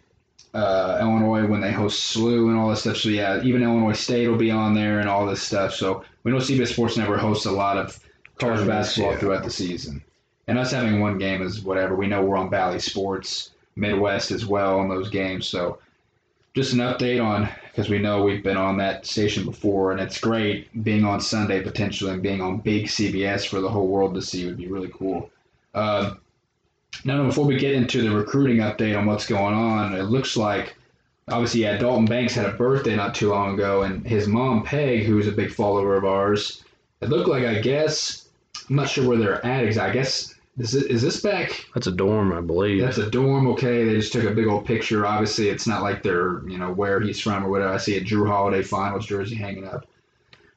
uh, 0.53 0.99
Illinois 1.01 1.47
when 1.47 1.61
they 1.61 1.71
host 1.71 2.15
SLU 2.17 2.49
and 2.49 2.59
all 2.59 2.71
this 2.71 2.81
stuff. 2.81 2.97
So 2.97 3.09
yeah, 3.09 3.41
even 3.43 3.63
Illinois 3.63 3.93
State 3.93 4.27
will 4.27 4.37
be 4.37 4.51
on 4.51 4.75
there 4.75 4.99
and 4.99 5.09
all 5.09 5.27
this 5.27 5.43
stuff. 5.43 5.75
So 5.75 6.05
we 6.25 6.33
know 6.33 6.39
CBS 6.39 6.73
Sports 6.73 6.97
Network 6.97 7.21
hosts 7.21 7.47
a 7.47 7.53
lot 7.53 7.77
of 7.77 7.99
college 8.39 8.67
basketball 8.67 9.13
yeah. 9.13 9.19
throughout 9.19 9.45
the 9.45 9.51
season. 9.51 10.03
And 10.51 10.59
us 10.59 10.73
having 10.73 10.99
one 10.99 11.17
game 11.17 11.43
is 11.43 11.63
whatever. 11.63 11.95
We 11.95 12.09
know 12.09 12.25
we're 12.25 12.37
on 12.37 12.49
Bally 12.49 12.81
Sports, 12.81 13.53
Midwest 13.77 14.33
as 14.33 14.45
well 14.45 14.81
on 14.81 14.89
those 14.89 15.09
games. 15.09 15.47
So 15.47 15.79
just 16.55 16.73
an 16.73 16.81
update 16.81 17.25
on 17.25 17.49
because 17.69 17.89
we 17.89 18.01
know 18.01 18.25
we've 18.25 18.43
been 18.43 18.57
on 18.57 18.77
that 18.79 19.07
station 19.07 19.45
before, 19.45 19.93
and 19.93 20.01
it's 20.01 20.19
great 20.19 20.83
being 20.83 21.05
on 21.05 21.21
Sunday 21.21 21.63
potentially 21.63 22.11
and 22.11 22.21
being 22.21 22.41
on 22.41 22.59
big 22.59 22.87
CBS 22.87 23.47
for 23.47 23.61
the 23.61 23.69
whole 23.69 23.87
world 23.87 24.13
to 24.17 24.23
see 24.23 24.45
would 24.45 24.57
be 24.57 24.67
really 24.67 24.91
cool. 24.93 25.31
Uh, 25.73 26.15
now, 27.05 27.25
before 27.25 27.47
we 27.47 27.57
get 27.57 27.77
into 27.77 28.03
the 28.03 28.11
recruiting 28.11 28.57
update 28.57 28.99
on 28.99 29.07
what's 29.07 29.29
going 29.29 29.55
on, 29.55 29.95
it 29.95 30.07
looks 30.07 30.37
like 30.37 30.75
obviously, 31.29 31.61
yeah, 31.61 31.77
Dalton 31.77 32.07
Banks 32.07 32.35
had 32.35 32.47
a 32.47 32.55
birthday 32.55 32.97
not 32.97 33.15
too 33.15 33.31
long 33.31 33.55
ago, 33.55 33.83
and 33.83 34.05
his 34.05 34.27
mom 34.27 34.65
Peg, 34.65 35.05
who's 35.05 35.29
a 35.29 35.33
big 35.33 35.53
follower 35.53 35.95
of 35.95 36.05
ours, 36.05 36.65
it 37.01 37.09
looked 37.09 37.29
like 37.29 37.45
I 37.45 37.61
guess 37.61 38.29
I'm 38.69 38.75
not 38.75 38.89
sure 38.89 39.09
where 39.09 39.17
they're 39.17 39.47
at 39.47 39.63
exactly. 39.63 40.01
I 40.01 40.03
guess 40.03 40.35
is 40.59 40.75
it, 40.75 40.91
is 40.91 41.03
this 41.03 41.21
back? 41.21 41.67
That's 41.75 41.87
a 41.87 41.93
dorm, 41.93 42.33
I 42.33 42.41
believe. 42.41 42.83
That's 42.83 42.99
a 42.99 43.11
dorm. 43.11 43.47
Okay, 43.49 43.85
they 43.85 43.95
just 43.95 44.13
took 44.13 44.25
a 44.25 44.35
big 44.35 44.47
old 44.47 44.67
picture. 44.67 45.07
Obviously, 45.07 45.49
it's 45.49 45.67
not 45.67 45.83
like 45.83 46.03
they're 46.03 46.47
you 46.49 46.59
know 46.59 46.73
where 46.73 47.01
he's 47.01 47.21
from 47.21 47.45
or 47.45 47.51
whatever. 47.51 47.73
I 47.73 47.79
see 47.79 47.97
a 47.97 48.01
Jrue 48.01 48.27
Holiday 48.27 48.63
Finals 48.63 49.07
jersey 49.07 49.37
hanging 49.37 49.67
up. 49.67 49.87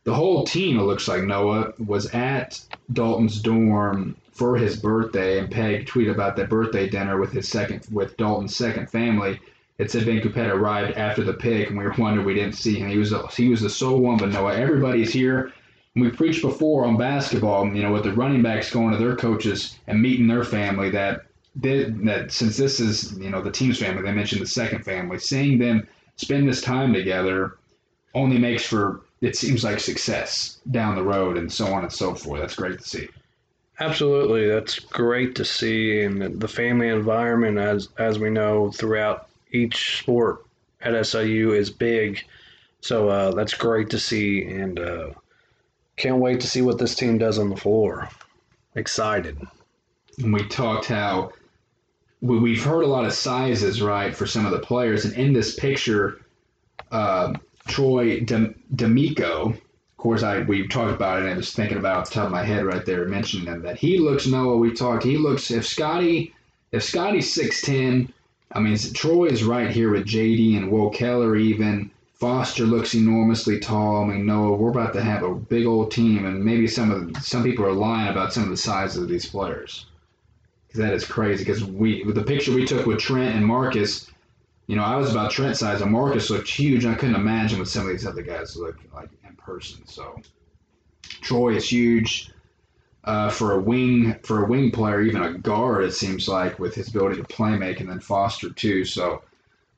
The 0.04 0.14
whole 0.14 0.44
team, 0.44 0.80
it 0.80 0.84
looks 0.84 1.08
like 1.08 1.24
Noah 1.24 1.74
was 1.80 2.08
at 2.08 2.60
Dalton's 2.92 3.42
dorm 3.42 4.18
for 4.34 4.58
his 4.58 4.76
birthday, 4.76 5.40
and 5.40 5.50
Peg 5.50 5.86
tweeted 5.86 6.12
about 6.12 6.36
that 6.36 6.50
birthday 6.50 6.90
dinner 6.90 7.20
with 7.20 7.32
his 7.32 7.48
second 7.48 7.86
with 7.92 8.18
Dalton's 8.18 8.56
second 8.56 8.90
family. 8.90 9.40
It 9.78 9.90
said 9.90 10.06
Ben 10.06 10.22
Coupet 10.22 10.50
arrived 10.50 10.98
after 10.98 11.24
the 11.24 11.34
pick, 11.34 11.70
and 11.70 11.78
we 11.78 11.84
were 11.84 11.96
wondering 11.98 12.26
we 12.26 12.34
didn't 12.34 12.56
see 12.56 12.76
him. 12.76 12.90
He 12.90 12.98
was 12.98 13.12
the, 13.12 13.26
he 13.28 13.50
was 13.50 13.62
the 13.62 13.70
sole 13.70 14.00
one, 14.00 14.18
but 14.18 14.30
Noah, 14.30 14.56
everybody's 14.56 15.14
here. 15.14 15.54
We 15.96 16.10
preached 16.10 16.42
before 16.42 16.86
on 16.86 16.98
basketball, 16.98 17.72
you 17.74 17.84
know, 17.84 17.94
with 17.94 18.04
the 18.04 18.14
running 18.14 18.42
backs 18.42 18.72
going 18.72 18.92
to 18.94 18.98
their 18.98 19.16
coaches 19.16 19.78
and 19.88 20.02
meeting 20.02 20.28
their 20.28 20.44
family 20.44 20.90
that 20.90 21.26
they, 21.56 21.84
that 21.84 22.32
since 22.32 22.58
this 22.58 22.80
is 22.80 23.18
you 23.20 23.30
know 23.30 23.42
the 23.42 23.52
team's 23.52 23.80
family, 23.80 24.02
they 24.02 24.12
mentioned 24.12 24.42
the 24.42 24.48
second 24.48 24.84
family, 24.84 25.20
seeing 25.20 25.60
them 25.60 25.88
spend 26.16 26.48
this 26.48 26.62
time 26.62 26.94
together 26.94 27.58
only 28.16 28.38
makes 28.38 28.66
for 28.66 29.02
it 29.22 29.36
seems 29.36 29.64
like 29.64 29.80
success 29.80 30.60
down 30.72 30.96
the 30.96 31.04
road 31.04 31.38
and 31.38 31.52
so 31.52 31.68
on 31.68 31.84
and 31.84 31.94
so 31.94 32.14
forth. 32.14 32.42
That's 32.42 32.56
great 32.56 32.80
to 32.80 32.88
see. 32.88 33.08
Absolutely, 33.80 34.48
that's 34.48 34.80
great 34.80 35.36
to 35.36 35.46
see, 35.46 36.02
and 36.02 36.40
the 36.40 36.48
family 36.48 36.90
environment, 36.90 37.58
as 37.58 37.90
as 37.98 38.20
we 38.20 38.30
know, 38.30 38.72
throughout 38.72 39.30
each 39.52 40.00
sport 40.00 40.46
at 40.82 41.06
SIU 41.06 41.54
is 41.54 41.70
big. 41.70 42.24
So 42.82 43.10
uh, 43.10 43.32
that's 43.32 43.54
great 43.54 43.90
to 43.92 44.00
see, 44.00 44.44
and 44.44 44.80
uh, 44.80 45.12
can't 45.96 46.18
wait 46.18 46.40
to 46.42 46.48
see 46.48 46.62
what 46.62 46.78
this 46.78 46.96
team 46.96 47.18
does 47.18 47.40
on 47.40 47.50
the 47.50 47.56
floor. 47.56 48.10
Excited. 48.76 49.40
And 50.18 50.34
we 50.34 50.48
talked 50.48 50.86
how 50.86 51.34
we, 52.22 52.40
we've 52.40 52.64
heard 52.64 52.84
a 52.84 52.88
lot 52.88 53.06
of 53.06 53.14
sizes, 53.14 53.82
right, 53.82 54.16
for 54.16 54.26
some 54.26 54.46
of 54.46 54.52
the 54.52 54.60
players. 54.60 55.06
And 55.06 55.14
in 55.16 55.34
this 55.34 55.56
picture, 55.56 56.22
uh, 56.92 57.34
Troy 57.68 58.22
D'Amico, 58.22 59.50
of 59.50 59.98
course, 59.98 60.24
I 60.24 60.42
we 60.42 60.68
talked 60.68 60.94
about 60.94 61.20
it, 61.20 61.26
and 61.26 61.34
I 61.34 61.38
was 61.38 61.54
thinking 61.54 61.78
about 61.78 61.98
off 61.98 62.10
the 62.10 62.16
top 62.16 62.26
of 62.26 62.32
my 62.32 62.44
head 62.44 62.66
right 62.66 62.86
there, 62.86 63.06
mentioning 63.06 63.48
him 63.48 63.62
that 63.62 63.78
he 63.78 64.00
looks. 64.00 64.28
Noah, 64.28 64.58
we 64.58 64.74
talked. 64.74 65.04
He 65.04 65.18
looks. 65.18 65.52
If 65.52 65.66
Scotty, 65.66 66.34
if 66.72 66.84
Scotty's 66.84 67.34
six 67.34 67.62
ten, 67.62 68.12
I 68.52 68.60
mean, 68.60 68.78
Troy 68.94 69.26
is 69.26 69.44
right 69.44 69.70
here 69.70 69.92
with 69.92 70.06
JD 70.06 70.58
and 70.58 70.72
Will 70.72 70.90
Keller 70.90 71.36
even. 71.36 71.90
Foster 72.24 72.66
looks 72.66 72.96
enormously 72.96 73.60
tall. 73.60 74.06
I 74.06 74.08
mean, 74.08 74.26
Noah, 74.26 74.56
we're 74.56 74.70
about 74.70 74.94
to 74.94 75.04
have 75.04 75.24
a 75.24 75.36
big 75.36 75.66
old 75.66 75.92
team, 75.92 76.24
and 76.24 76.42
maybe 76.42 76.68
some 76.68 76.90
of 76.90 77.22
some 77.22 77.44
people 77.44 77.66
are 77.66 77.74
lying 77.74 78.08
about 78.08 78.32
some 78.32 78.44
of 78.44 78.50
the 78.50 78.56
sizes 78.56 79.04
of 79.04 79.10
these 79.10 79.26
players. 79.26 79.88
'Cause 80.70 80.80
that 80.80 80.94
is 80.94 81.04
crazy. 81.04 81.44
Because 81.44 81.66
we 81.66 82.02
with 82.06 82.16
the 82.16 82.24
picture 82.24 82.54
we 82.54 82.64
took 82.66 82.86
with 82.86 83.00
Trent 83.00 83.36
and 83.36 83.46
Marcus, 83.46 84.10
you 84.68 84.78
know, 84.78 84.86
I 84.86 84.96
was 84.96 85.12
about 85.12 85.32
Trent 85.32 85.58
size, 85.58 85.82
and 85.82 85.92
Marcus 85.92 86.30
looked 86.30 86.48
huge. 86.48 86.86
I 86.86 86.94
couldn't 86.94 87.16
imagine 87.16 87.60
what 87.60 87.68
some 87.68 87.88
of 87.88 87.90
these 87.90 88.08
other 88.08 88.22
guys 88.22 88.56
look 88.56 88.78
like 88.96 89.10
in 89.28 89.36
person. 89.36 89.86
So 89.86 90.22
Troy 91.02 91.56
is 91.58 91.70
huge. 91.70 92.32
Uh, 93.04 93.30
for 93.32 93.52
a 93.52 93.60
wing 93.60 94.16
for 94.24 94.46
a 94.46 94.48
wing 94.48 94.72
player, 94.72 95.02
even 95.02 95.22
a 95.22 95.34
guard, 95.34 95.84
it 95.84 95.94
seems 95.94 96.30
like 96.30 96.58
with 96.58 96.74
his 96.74 96.88
ability 96.88 97.18
to 97.18 97.28
play 97.28 97.58
make, 97.58 97.82
and 97.82 97.90
then 97.90 98.00
Foster 98.00 98.50
too. 98.50 98.86
So 98.86 99.24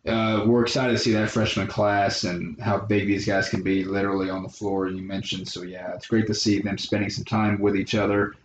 uh, 0.08 0.44
we're 0.46 0.64
excited 0.64 0.92
to 0.92 1.00
see 1.00 1.14
that 1.14 1.32
freshman 1.32 1.68
class 1.68 2.24
and 2.24 2.60
how 2.60 2.78
big 2.78 3.08
these 3.08 3.26
guys 3.26 3.50
can 3.50 3.64
be, 3.64 3.84
literally 3.84 4.30
on 4.30 4.44
the 4.44 4.50
floor. 4.50 4.88
You 4.88 5.02
mentioned, 5.02 5.48
so 5.48 5.64
yeah, 5.64 5.94
it's 5.94 6.08
great 6.08 6.28
to 6.28 6.34
see 6.34 6.60
them 6.60 6.78
spending 6.78 7.10
some 7.10 7.26
time 7.26 7.60
with 7.60 7.76
each 7.76 7.96
other. 7.96 8.36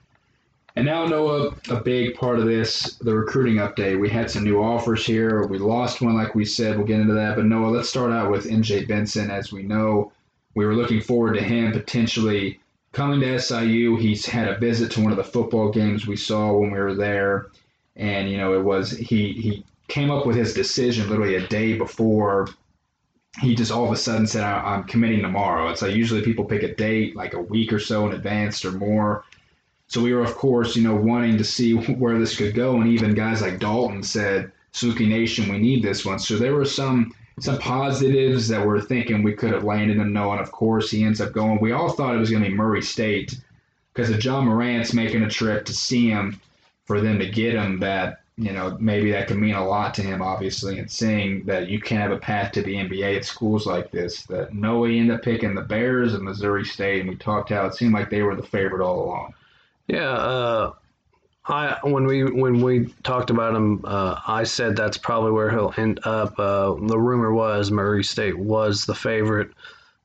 And 0.77 0.87
now, 0.87 1.05
Noah, 1.05 1.55
a 1.69 1.81
big 1.81 2.15
part 2.15 2.39
of 2.39 2.47
this, 2.47 2.95
the 3.01 3.15
recruiting 3.15 3.57
update. 3.57 4.01
We 4.01 4.09
had 4.09 4.31
some 4.31 4.45
new 4.45 4.63
offers 4.63 5.05
here. 5.05 5.47
We 5.47 5.59
lost 5.59 6.01
one, 6.01 6.15
like 6.15 6.35
we 6.35 6.45
said. 6.45 6.77
We'll 6.77 6.87
get 6.87 7.01
into 7.01 7.15
that. 7.15 7.37
But 7.37 7.47
Noah, 7.47 7.71
let's 7.71 7.89
start 7.89 8.13
out 8.13 8.31
with 8.31 8.47
NJ 8.47 8.87
Benson. 8.87 9.31
As 9.31 9.53
we 9.53 9.63
know, 9.63 10.13
we 10.55 10.65
were 10.65 10.77
looking 10.77 11.01
forward 11.01 11.35
to 11.35 11.43
him 11.43 11.73
potentially 11.73 12.61
coming 12.93 13.21
to 13.21 13.39
SIU. 13.39 13.97
He's 13.97 14.25
had 14.25 14.49
a 14.49 14.59
visit 14.59 14.93
to 14.93 15.03
one 15.03 15.11
of 15.11 15.19
the 15.19 15.25
football 15.25 15.71
games 15.71 16.07
we 16.07 16.17
saw 16.17 16.53
when 16.53 16.71
we 16.71 16.79
were 16.79 16.95
there, 16.95 17.49
and 17.97 18.31
you 18.31 18.39
know 18.39 18.55
it 18.55 18.63
was 18.63 18.93
he 18.93 19.33
he 19.33 19.65
came 19.91 20.11
up 20.11 20.27
with 20.27 20.37
his 20.37 20.55
decision 20.55 21.09
literally 21.09 21.35
a 21.35 21.47
day 21.49 21.77
before. 21.77 22.49
He 23.41 23.55
just 23.55 23.71
all 23.71 23.85
of 23.85 23.93
a 23.93 23.97
sudden 23.97 24.27
said, 24.27 24.43
I- 24.43 24.75
"I'm 24.75 24.85
committing 24.85 25.21
tomorrow." 25.23 25.69
It's 25.69 25.83
like 25.83 25.95
usually 25.95 26.23
people 26.23 26.45
pick 26.45 26.63
a 26.63 26.75
date 26.75 27.15
like 27.17 27.35
a 27.35 27.41
week 27.41 27.73
or 27.73 27.79
so 27.79 28.07
in 28.07 28.15
advance 28.15 28.65
or 28.65 28.73
more. 28.73 29.25
So 29.89 30.01
we 30.03 30.13
were, 30.15 30.23
of 30.23 30.35
course, 30.37 30.77
you 30.77 30.83
know, 30.83 30.95
wanting 30.95 31.37
to 31.39 31.45
see 31.45 31.73
where 32.03 32.19
this 32.19 32.37
could 32.37 32.55
go, 32.55 32.81
and 32.81 32.89
even 32.89 33.15
guys 33.15 33.43
like 33.43 33.59
Dalton 33.59 34.03
said, 34.03 34.53
"Suki 34.73 35.07
Nation, 35.09 35.51
we 35.51 35.59
need 35.59 35.83
this 35.83 36.05
one." 36.05 36.19
So 36.19 36.37
there 36.39 36.55
were 36.55 36.65
some 36.65 37.13
some 37.41 37.59
positives 37.59 38.49
that 38.49 38.67
we're 38.67 38.81
thinking 38.81 39.23
we 39.23 39.33
could 39.33 39.53
have 39.53 39.65
landed 39.65 39.97
him. 39.97 40.13
No, 40.13 40.33
and 40.33 40.41
of 40.41 40.53
course 40.53 40.91
he 40.91 41.05
ends 41.05 41.21
up 41.21 41.33
going. 41.33 41.59
We 41.61 41.73
all 41.73 41.91
thought 41.91 42.15
it 42.15 42.19
was 42.19 42.31
going 42.31 42.43
to 42.43 42.51
be 42.51 42.55
Murray 42.55 42.83
State 42.83 43.41
because 43.93 44.11
of 44.11 44.23
Ja 44.23 44.41
Morant's 44.43 44.93
making 44.93 45.23
a 45.23 45.31
trip 45.31 45.65
to 45.67 45.73
see 45.73 46.09
him, 46.09 46.41
for 46.85 47.01
them 47.01 47.19
to 47.19 47.29
get 47.29 47.55
him, 47.55 47.81
that 47.81 48.20
you 48.41 48.53
know 48.53 48.75
maybe 48.81 49.13
that 49.13 49.29
could 49.29 49.37
mean 49.37 49.55
a 49.55 49.65
lot 49.65 49.93
to 49.95 50.03
him, 50.03 50.23
obviously. 50.23 50.79
And 50.79 50.91
seeing 50.91 51.45
that 51.45 51.69
you 51.69 51.79
can 51.79 51.99
have 51.99 52.11
a 52.11 52.17
path 52.17 52.53
to 52.53 52.63
the 52.63 52.75
NBA 52.75 53.19
at 53.19 53.25
schools 53.27 53.67
like 53.67 53.91
this, 53.91 54.23
that 54.25 54.55
no, 54.55 54.85
ended 54.85 55.15
up 55.15 55.23
picking 55.23 55.55
the 55.55 55.61
Bears 55.61 56.15
of 56.15 56.23
Missouri 56.23 56.65
State, 56.65 57.01
and 57.01 57.11
we 57.11 57.17
talked 57.17 57.51
how 57.51 57.67
it 57.67 57.75
seemed 57.75 57.93
like 57.93 58.09
they 58.09 58.23
were 58.23 58.35
the 58.35 58.43
favorite 58.43 58.83
all 58.83 59.05
along. 59.05 59.35
Yeah, 59.89 60.11
uh, 60.11 60.73
I 61.45 61.79
when 61.83 62.07
we 62.07 62.25
when 62.25 62.63
we 62.63 62.87
talked 63.03 63.29
about 63.29 63.55
him, 63.55 63.85
uh, 63.85 64.19
I 64.27 64.45
said 64.45 64.75
that's 64.75 64.97
probably 64.97 65.33
where 65.33 65.51
he'll 65.51 65.75
end 65.77 66.01
up. 66.05 66.39
Uh, 66.39 66.75
the 66.87 66.99
rumor 66.99 67.35
was 67.35 67.71
Murray 67.71 68.05
State 68.05 68.39
was 68.39 68.87
the 68.87 68.95
favorite, 68.95 69.51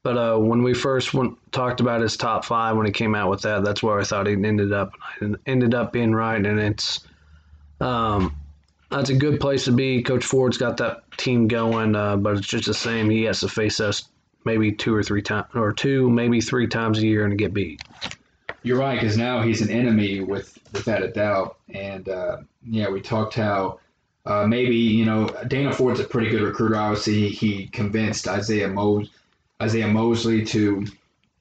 but 0.04 0.18
uh, 0.18 0.38
when 0.38 0.62
we 0.62 0.74
first 0.74 1.14
went, 1.14 1.38
talked 1.54 1.80
about 1.80 2.02
his 2.02 2.18
top 2.18 2.44
five 2.44 2.76
when 2.76 2.86
he 2.86 2.92
came 2.92 3.16
out 3.16 3.30
with 3.30 3.44
that, 3.44 3.64
that's 3.64 3.82
where 3.82 3.98
I 3.98 4.04
thought 4.04 4.28
he 4.28 4.34
ended 4.34 4.74
up. 4.74 4.92
And 5.22 5.38
I 5.38 5.40
ended 5.50 5.74
up 5.74 5.94
being 5.94 6.14
right, 6.14 6.46
and 6.46 6.60
it's 6.60 7.06
um, 7.80 8.36
that's 8.90 9.10
a 9.10 9.16
good 9.16 9.40
place 9.40 9.66
to 9.66 9.72
be. 9.72 10.02
Coach 10.04 10.24
Ford's 10.24 10.58
got 10.58 10.78
that 10.78 11.04
team 11.18 11.48
going, 11.48 11.96
uh, 11.96 12.18
but 12.18 12.38
it's 12.38 12.48
just 12.48 12.66
the 12.66 12.74
same. 12.74 13.10
He 13.10 13.24
has 13.24 13.42
to 13.42 13.48
face 13.48 13.80
us 13.80 14.08
maybe 14.46 14.72
two 14.72 14.94
or 14.94 15.04
three 15.04 15.22
times, 15.22 15.48
or 15.56 15.74
two, 15.74 16.10
maybe 16.10 16.40
three 16.40 16.68
times 16.68 17.00
a 17.00 17.06
year, 17.06 17.26
and 17.26 17.38
get 17.38 17.54
beat. 17.54 17.82
You're 18.64 18.80
right, 18.80 19.00
because 19.00 19.18
now 19.18 19.42
he's 19.42 19.62
an 19.62 19.70
enemy 19.70 20.22
with 20.22 20.58
without 20.74 21.04
a 21.04 21.10
doubt. 21.10 21.58
And 21.70 22.08
uh, 22.10 22.38
yeah, 22.66 22.90
we 22.90 23.02
talked 23.02 23.36
how 23.36 23.80
uh, 24.26 24.48
maybe 24.48 24.76
you 24.76 25.06
know 25.06 25.28
Dana 25.48 25.74
Ford's 25.74 26.00
a 26.00 26.04
pretty 26.04 26.30
good 26.30 26.42
recruiter. 26.42 26.76
Obviously, 26.76 27.30
he 27.30 27.68
convinced 27.68 28.28
Isaiah 28.28 28.68
Mos 28.68 29.10
Isaiah 29.62 29.88
Mosley 29.88 30.44
to 30.46 30.86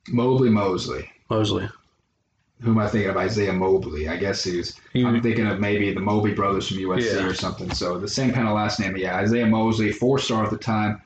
Mobley 0.09 0.51
Mosley. 0.51 1.11
Mosley. 1.31 1.69
Who 2.65 2.71
am 2.71 2.79
I 2.79 2.89
thinking 2.89 3.11
of? 3.11 3.17
Isaiah 3.19 3.53
Mobley. 3.53 4.09
I 4.09 4.17
guess 4.17 4.43
he 4.45 4.57
was. 4.57 4.75
You- 4.95 5.07
I'm 5.07 5.21
thinking 5.21 5.47
of 5.47 5.61
maybe 5.61 5.93
the 5.93 6.01
Mobley 6.01 6.33
brothers 6.33 6.69
from 6.69 6.79
USC 6.79 7.17
Yeah. 7.21 7.27
or 7.27 7.35
something. 7.35 7.71
So 7.75 7.99
the 7.99 8.09
same 8.09 8.33
kind 8.33 8.49
of 8.49 8.55
last 8.55 8.81
name. 8.81 8.97
Yeah, 8.97 9.17
Isaiah 9.17 9.47
Mosley, 9.47 9.93
four 9.93 10.19
star 10.19 10.45
at 10.45 10.51
the 10.51 10.57
time, 10.57 11.01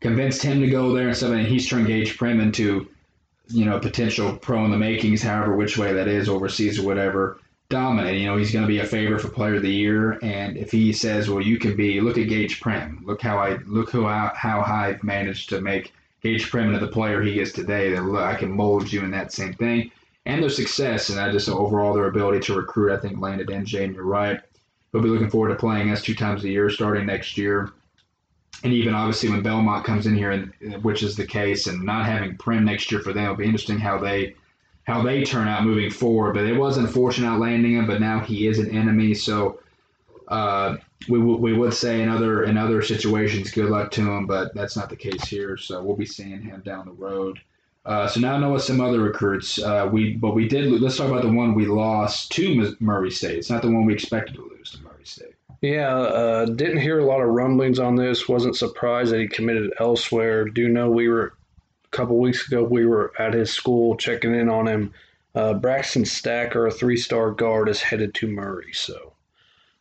convinced 0.00 0.42
him 0.42 0.60
to 0.60 0.66
go 0.66 0.92
there 0.92 1.06
and 1.08 1.16
stuff. 1.16 1.30
And 1.30 1.46
he's 1.46 1.68
turned 1.68 1.86
Gaige 1.86 2.16
Prim 2.16 2.40
into, 2.40 2.88
you 3.48 3.64
know, 3.64 3.78
potential 3.78 4.36
pro 4.36 4.64
in 4.64 4.70
the 4.72 4.76
makings, 4.76 5.22
however 5.22 5.54
which 5.54 5.78
way 5.78 5.92
that 5.92 6.08
is, 6.08 6.28
overseas 6.28 6.78
or 6.78 6.82
whatever. 6.84 7.38
Dominant. 7.68 8.18
You 8.18 8.26
know, 8.26 8.36
he's 8.36 8.52
going 8.52 8.64
to 8.64 8.68
be 8.68 8.78
a 8.80 8.84
favorite 8.84 9.20
for 9.20 9.28
Player 9.28 9.56
of 9.56 9.62
the 9.62 9.70
Year. 9.72 10.18
And 10.22 10.56
if 10.56 10.70
he 10.72 10.92
says, 10.92 11.28
"Well, 11.30 11.40
you 11.40 11.58
can 11.58 11.76
be," 11.76 12.00
look 12.00 12.18
at 12.18 12.28
Gaige 12.28 12.60
Prim. 12.60 13.02
Look 13.04 13.20
how 13.22 13.38
I 13.38 13.58
look 13.66 13.90
who 13.90 14.06
I, 14.06 14.30
how 14.34 14.60
I've 14.62 15.02
managed 15.04 15.48
to 15.50 15.60
make 15.60 15.92
Gaige 16.24 16.48
Prim 16.50 16.68
into 16.72 16.78
the 16.84 16.90
player 16.92 17.22
he 17.22 17.38
is 17.40 17.52
today. 17.52 17.92
That 17.92 18.04
look, 18.04 18.22
I 18.22 18.34
can 18.34 18.50
mold 18.52 18.92
you 18.92 19.02
in 19.02 19.10
that 19.12 19.32
same 19.32 19.52
thing 19.52 19.90
and 20.26 20.42
their 20.42 20.50
success, 20.50 21.10
and 21.10 21.20
I 21.20 21.32
just 21.32 21.48
overall 21.48 21.94
their 21.94 22.08
ability 22.08 22.40
to 22.40 22.54
recruit, 22.56 22.92
I 22.92 22.98
think 23.00 23.20
landed 23.20 23.48
NJ. 23.48 23.84
And 23.84 23.94
you're 23.94 24.04
right. 24.04 24.40
He'll 24.92 25.02
be 25.02 25.08
looking 25.08 25.30
forward 25.30 25.50
to 25.50 25.56
playing 25.56 25.90
us 25.90 26.02
two 26.02 26.14
times 26.14 26.44
a 26.44 26.48
year 26.50 26.70
starting 26.70 27.06
next 27.06 27.38
year. 27.38 27.72
and 28.64 28.72
even 28.72 28.94
obviously 28.94 29.28
when 29.30 29.42
Belmont 29.42 29.84
comes 29.84 30.06
in 30.06 30.16
here, 30.16 30.30
and 30.32 30.52
which 30.82 31.02
is 31.02 31.16
the 31.16 31.26
case, 31.26 31.66
and 31.66 31.84
not 31.84 32.06
having 32.06 32.36
Prim 32.38 32.64
next 32.64 32.90
year 32.90 33.00
for 33.00 33.12
them, 33.12 33.24
it'll 33.24 33.36
be 33.36 33.44
interesting 33.44 33.78
how 33.78 33.98
they 33.98 34.34
how 34.84 35.02
they 35.02 35.22
turn 35.24 35.48
out 35.48 35.64
moving 35.64 35.90
forward. 35.90 36.34
But 36.34 36.46
it 36.46 36.56
was 36.56 36.78
unfortunate 36.78 37.38
landing 37.38 37.74
him, 37.74 37.86
but 37.86 38.00
now 38.00 38.20
he 38.20 38.46
is 38.46 38.58
an 38.58 38.70
enemy, 38.70 39.14
so 39.14 39.60
uh, 40.28 40.76
we, 41.08 41.18
w- 41.18 41.38
we 41.38 41.52
would 41.54 41.74
say 41.74 42.02
in 42.02 42.08
other 42.08 42.44
in 42.44 42.56
other 42.58 42.82
situations, 42.82 43.50
good 43.50 43.70
luck 43.70 43.90
to 43.92 44.02
him, 44.02 44.26
but 44.26 44.54
that's 44.54 44.76
not 44.76 44.90
the 44.90 44.96
case 44.96 45.26
here. 45.26 45.56
So 45.56 45.82
we'll 45.82 45.96
be 45.96 46.06
seeing 46.06 46.42
him 46.42 46.62
down 46.64 46.86
the 46.86 46.92
road. 46.92 47.38
Uh, 47.86 48.08
so 48.08 48.18
now 48.18 48.34
I 48.34 48.38
know 48.38 48.58
some 48.58 48.80
other 48.80 49.00
recruits. 49.00 49.62
Uh, 49.62 49.88
we 49.90 50.14
but 50.14 50.34
we 50.34 50.48
did. 50.48 50.70
Let's 50.82 50.96
talk 50.96 51.08
about 51.08 51.22
the 51.22 51.30
one 51.30 51.54
we 51.54 51.66
lost 51.66 52.32
to 52.32 52.76
Murray 52.80 53.12
State. 53.12 53.38
It's 53.38 53.48
not 53.48 53.62
the 53.62 53.70
one 53.70 53.86
we 53.86 53.94
expected 53.94 54.34
to 54.34 54.42
lose 54.42 54.72
to 54.72 54.82
Murray 54.82 55.04
State. 55.04 55.34
Yeah, 55.62 55.96
uh, 55.96 56.46
didn't 56.46 56.80
hear 56.80 56.98
a 56.98 57.04
lot 57.04 57.20
of 57.20 57.28
rumblings 57.28 57.78
on 57.78 57.94
this. 57.94 58.28
Wasn't 58.28 58.56
surprised 58.56 59.12
that 59.12 59.20
he 59.20 59.28
committed 59.28 59.72
elsewhere. 59.78 60.46
Do 60.46 60.68
know 60.68 60.90
we 60.90 61.08
were 61.08 61.34
a 61.84 61.96
couple 61.96 62.18
weeks 62.18 62.46
ago. 62.48 62.64
We 62.64 62.86
were 62.86 63.12
at 63.18 63.34
his 63.34 63.52
school 63.52 63.96
checking 63.96 64.34
in 64.34 64.48
on 64.48 64.66
him. 64.66 64.92
Uh, 65.34 65.54
Braxton 65.54 66.04
Stacker, 66.04 66.66
a 66.66 66.72
three-star 66.72 67.30
guard, 67.32 67.68
is 67.68 67.80
headed 67.80 68.14
to 68.14 68.26
Murray. 68.26 68.72
So 68.72 69.12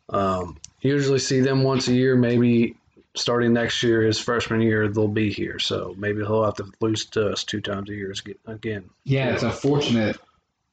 um, 0.09 0.57
usually 0.81 1.19
see 1.19 1.39
them 1.39 1.63
once 1.63 1.87
a 1.87 1.93
year. 1.93 2.15
Maybe 2.15 2.75
starting 3.15 3.53
next 3.53 3.81
year, 3.81 4.01
his 4.01 4.19
freshman 4.19 4.61
year, 4.61 4.87
they'll 4.87 5.07
be 5.07 5.31
here. 5.31 5.59
So 5.59 5.95
maybe 5.97 6.19
he'll 6.19 6.43
have 6.43 6.55
to 6.55 6.71
lose 6.81 7.05
to 7.07 7.29
us 7.29 7.43
two 7.43 7.61
times 7.61 7.89
a 7.89 7.93
year 7.93 8.13
again. 8.45 8.89
Yeah, 9.03 9.33
it's 9.33 9.43
unfortunate. 9.43 10.17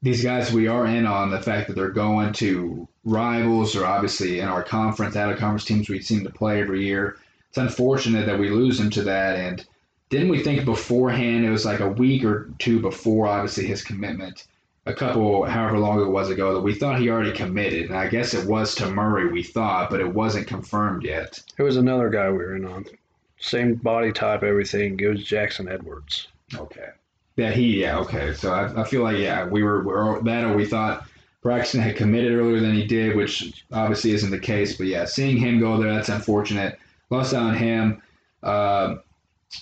These 0.03 0.23
guys 0.25 0.53
we 0.53 0.67
are 0.67 0.87
in 0.87 1.07
on 1.07 1.31
the 1.31 1.41
fact 1.41 1.69
that 1.69 1.75
they're 1.75 1.91
going 1.91 2.33
to 2.35 2.89
rivals 3.05 3.77
or 3.77 3.87
obviously 3.87 4.41
in 4.41 4.49
our 4.49 4.63
conference, 4.63 5.17
out 5.17 5.33
of 5.33 5.39
conference 5.39 5.65
teams 5.65 5.89
we 5.89 6.01
seem 6.01 6.25
to 6.25 6.31
play 6.31 6.61
every 6.61 6.85
year. 6.85 7.17
It's 7.49 7.59
unfortunate 7.59 8.27
that 8.27 8.39
we 8.39 8.51
lose 8.51 8.79
them 8.79 8.91
to 8.91 9.03
that. 9.05 9.37
And 9.37 9.65
didn't 10.09 10.29
we 10.29 10.43
think 10.43 10.65
beforehand, 10.65 11.45
it 11.45 11.51
was 11.51 11.65
like 11.65 11.81
a 11.81 11.89
week 11.89 12.25
or 12.25 12.51
two 12.59 12.81
before, 12.81 13.27
obviously, 13.29 13.67
his 13.67 13.85
commitment, 13.85 14.47
a 14.87 14.95
couple, 14.95 15.45
however 15.45 15.79
long 15.79 16.01
it 16.01 16.09
was 16.09 16.31
ago, 16.31 16.55
that 16.55 16.61
we 16.61 16.75
thought 16.75 16.99
he 16.99 17.09
already 17.09 17.33
committed. 17.33 17.87
And 17.87 17.97
I 17.97 18.09
guess 18.09 18.35
it 18.35 18.47
was 18.47 18.75
to 18.77 18.91
Murray, 18.91 19.31
we 19.31 19.43
thought, 19.43 19.91
but 19.91 20.01
it 20.01 20.13
wasn't 20.13 20.49
confirmed 20.49 21.05
yet. 21.05 21.41
It 21.57 21.63
was 21.63 21.77
another 21.77 22.11
guy 22.11 22.31
we 22.31 22.39
were 22.39 22.57
in 22.57 22.65
on. 22.65 22.87
Same 23.39 23.75
body 23.75 24.13
type, 24.13 24.43
everything. 24.43 24.99
It 24.99 25.09
was 25.09 25.25
Jackson 25.25 25.69
Edwards. 25.69 26.29
Okay. 26.55 26.89
Yeah, 27.37 27.51
he, 27.51 27.81
yeah, 27.81 27.99
okay. 27.99 28.35
So 28.35 28.53
I, 28.53 28.83
I 28.83 28.85
feel 28.85 29.03
like, 29.03 29.19
yeah, 29.19 29.47
we 29.47 29.63
were, 29.63 29.81
we 29.81 29.87
were 29.87 30.21
that 30.23 30.45
or 30.45 30.57
we 30.57 30.67
thought 30.67 31.07
Braxton 31.43 31.81
had 31.81 31.97
committed 31.97 32.33
earlier 32.33 32.61
than 32.61 32.75
he 32.75 32.87
did, 32.87 33.17
which 33.17 33.65
obviously 33.73 34.13
isn't 34.13 34.31
the 34.31 34.39
case. 34.39 34.77
But 34.77 34.87
yeah, 34.87 35.05
seeing 35.05 35.37
him 35.37 35.59
go 35.61 35.81
there, 35.81 35.93
that's 35.93 36.09
unfortunate. 36.09 36.79
Lost 37.11 37.35
out 37.35 37.43
on 37.43 37.57
him. 37.57 38.03
Uh, 38.43 38.97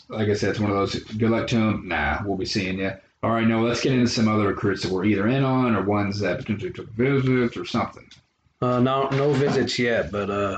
like 0.09 0.29
I 0.29 0.35
said, 0.35 0.51
it's 0.51 0.61
one 0.61 0.71
of 0.71 0.77
those. 0.77 0.95
Good 0.95 1.31
luck 1.31 1.47
to 1.49 1.57
him. 1.57 1.89
Nah, 1.89 2.21
we'll 2.25 2.37
be 2.37 2.47
seeing 2.47 2.79
you. 2.79 2.93
All 3.23 3.31
right, 3.31 3.47
no, 3.47 3.61
let's 3.61 3.83
get 3.83 3.93
into 3.93 4.09
some 4.09 4.29
other 4.29 4.49
recruits 4.49 4.83
that 4.83 4.91
we're 4.91 5.05
either 5.05 5.29
in 5.29 5.45
on 5.45 5.77
or 5.77 5.83
ones 5.83 6.21
that 6.21 6.39
potentially 6.39 6.73
took 6.73 6.89
visits 6.91 7.57
or 7.57 7.67
something. 7.67 8.09
Uh, 8.63 8.79
no, 8.81 9.09
no 9.11 9.33
visits 9.33 9.79
yet, 9.79 10.11
but 10.11 10.31
uh, 10.31 10.57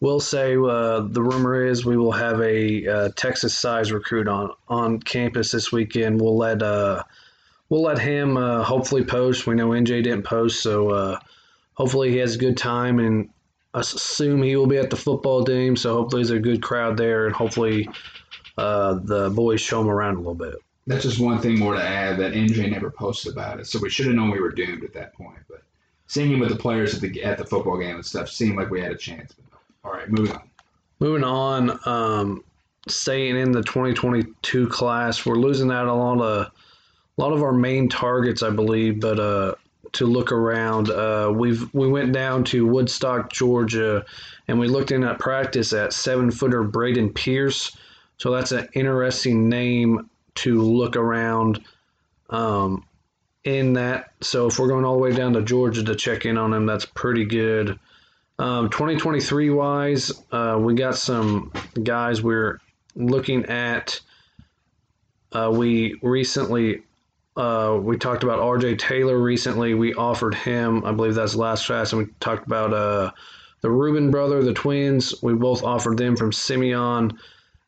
we'll 0.00 0.20
say 0.20 0.56
uh, 0.56 1.00
the 1.00 1.22
rumor 1.22 1.64
is 1.64 1.84
we 1.84 1.96
will 1.96 2.12
have 2.12 2.40
a 2.40 2.86
uh, 2.86 3.08
Texas 3.14 3.56
size 3.56 3.92
recruit 3.92 4.26
on 4.26 4.50
on 4.68 4.98
campus 5.00 5.52
this 5.52 5.70
weekend. 5.70 6.20
We'll 6.20 6.36
let 6.36 6.62
uh, 6.62 7.04
we'll 7.68 7.82
let 7.82 7.98
him 7.98 8.36
uh, 8.36 8.64
hopefully 8.64 9.04
post. 9.04 9.46
We 9.46 9.54
know 9.54 9.68
NJ 9.68 10.02
didn't 10.02 10.24
post, 10.24 10.62
so 10.62 11.20
hopefully 11.74 12.10
he 12.10 12.16
has 12.18 12.34
a 12.34 12.38
good 12.38 12.56
time, 12.56 12.98
and 12.98 13.28
I 13.72 13.80
assume 13.80 14.42
he 14.42 14.56
will 14.56 14.66
be 14.66 14.78
at 14.78 14.90
the 14.90 14.96
football 14.96 15.44
game. 15.44 15.76
So 15.76 15.94
hopefully 15.94 16.22
there's 16.22 16.30
a 16.30 16.40
good 16.40 16.62
crowd 16.62 16.96
there, 16.96 17.26
and 17.26 17.34
hopefully 17.34 17.88
the 18.56 19.32
boys 19.32 19.60
show 19.60 19.80
him 19.80 19.88
around 19.88 20.14
a 20.14 20.18
little 20.18 20.34
bit 20.34 20.54
that's 20.86 21.04
just 21.04 21.18
one 21.18 21.40
thing 21.40 21.58
more 21.58 21.74
to 21.74 21.82
add 21.82 22.18
that 22.18 22.32
NJ 22.32 22.70
never 22.70 22.90
posted 22.90 23.32
about 23.32 23.58
it. 23.58 23.66
So 23.66 23.78
we 23.78 23.88
should 23.88 24.06
have 24.06 24.14
known 24.14 24.30
we 24.30 24.40
were 24.40 24.50
doomed 24.50 24.84
at 24.84 24.92
that 24.94 25.14
point. 25.14 25.38
But 25.48 25.62
seeing 26.06 26.30
him 26.30 26.40
with 26.40 26.50
the 26.50 26.56
players 26.56 26.94
at 26.94 27.00
the 27.00 27.22
at 27.22 27.38
the 27.38 27.44
football 27.44 27.78
game 27.78 27.96
and 27.96 28.04
stuff 28.04 28.28
seemed 28.28 28.56
like 28.56 28.70
we 28.70 28.80
had 28.80 28.92
a 28.92 28.96
chance. 28.96 29.32
But 29.32 29.58
all 29.84 29.92
right, 29.96 30.08
moving 30.10 30.34
on. 30.34 30.42
Moving 31.00 31.24
on, 31.24 31.78
um, 31.86 32.44
staying 32.86 33.36
in 33.36 33.52
the 33.52 33.62
2022 33.62 34.68
class, 34.68 35.26
we're 35.26 35.34
losing 35.34 35.70
out 35.70 35.86
a 35.86 35.92
lot 35.92 36.20
of 36.20 36.46
a 36.46 37.20
lot 37.20 37.32
of 37.32 37.42
our 37.42 37.52
main 37.52 37.88
targets, 37.88 38.42
I 38.42 38.50
believe. 38.50 39.00
But 39.00 39.18
uh, 39.18 39.54
to 39.92 40.06
look 40.06 40.32
around, 40.32 40.90
uh, 40.90 41.32
we've 41.34 41.72
we 41.72 41.88
went 41.88 42.12
down 42.12 42.44
to 42.44 42.66
Woodstock, 42.66 43.32
Georgia, 43.32 44.04
and 44.48 44.58
we 44.58 44.68
looked 44.68 44.92
in 44.92 45.02
at 45.02 45.18
practice 45.18 45.72
at 45.72 45.94
seven 45.94 46.30
footer 46.30 46.62
Braden 46.62 47.12
Pierce. 47.14 47.76
So 48.18 48.30
that's 48.30 48.52
an 48.52 48.68
interesting 48.74 49.48
name 49.48 50.08
to 50.36 50.62
look 50.62 50.96
around 50.96 51.64
um, 52.30 52.84
in 53.44 53.74
that. 53.74 54.12
So 54.20 54.46
if 54.46 54.58
we're 54.58 54.68
going 54.68 54.84
all 54.84 54.94
the 54.94 55.02
way 55.02 55.12
down 55.12 55.32
to 55.34 55.42
Georgia 55.42 55.84
to 55.84 55.94
check 55.94 56.26
in 56.26 56.38
on 56.38 56.52
him, 56.52 56.66
that's 56.66 56.84
pretty 56.86 57.24
good. 57.24 57.78
Um, 58.38 58.68
2023 58.70 59.50
wise, 59.50 60.12
uh, 60.32 60.58
we 60.60 60.74
got 60.74 60.96
some 60.96 61.52
guys 61.82 62.22
we're 62.22 62.58
looking 62.96 63.44
at. 63.46 64.00
Uh, 65.32 65.50
we 65.52 65.98
recently 66.02 66.82
uh, 67.36 67.78
we 67.80 67.98
talked 67.98 68.22
about 68.22 68.38
RJ 68.38 68.78
Taylor 68.78 69.18
recently. 69.18 69.74
We 69.74 69.94
offered 69.94 70.34
him, 70.34 70.84
I 70.84 70.92
believe 70.92 71.14
that's 71.14 71.34
last 71.34 71.66
class, 71.66 71.92
and 71.92 72.02
we 72.02 72.12
talked 72.20 72.46
about 72.46 72.72
uh, 72.72 73.10
the 73.60 73.70
Rubin 73.70 74.10
brother, 74.10 74.42
the 74.42 74.52
twins. 74.52 75.14
We 75.22 75.34
both 75.34 75.64
offered 75.64 75.98
them 75.98 76.16
from 76.16 76.32
Simeon. 76.32 77.18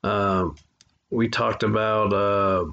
Uh, 0.04 0.50
we 1.10 1.28
talked 1.28 1.62
about 1.62 2.12
uh, 2.12 2.66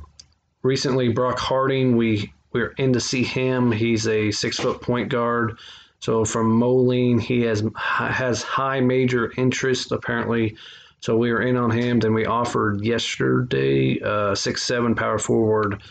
recently 0.62 1.10
Brock 1.10 1.40
Harding. 1.40 1.96
We 1.96 2.34
we're 2.52 2.74
in 2.78 2.94
to 2.94 3.00
see 3.00 3.24
him. 3.24 3.72
He's 3.72 4.08
a 4.08 4.32
six 4.32 4.60
foot 4.60 4.82
point 4.82 5.10
guard. 5.10 5.58
So 6.00 6.26
from 6.26 6.52
Moline, 6.52 7.20
he 7.20 7.42
has 7.42 7.64
has 7.76 8.44
high 8.44 8.80
major 8.82 9.32
interest 9.38 9.92
apparently. 9.92 10.58
So 11.00 11.18
we 11.18 11.32
were 11.32 11.42
in 11.42 11.58
on 11.58 11.70
him. 11.70 12.00
Then 12.00 12.14
we 12.14 12.26
offered 12.26 12.84
yesterday 12.84 14.00
uh, 14.02 14.36
six 14.36 14.64
seven 14.64 14.96
power 14.96 15.18
forward, 15.18 15.82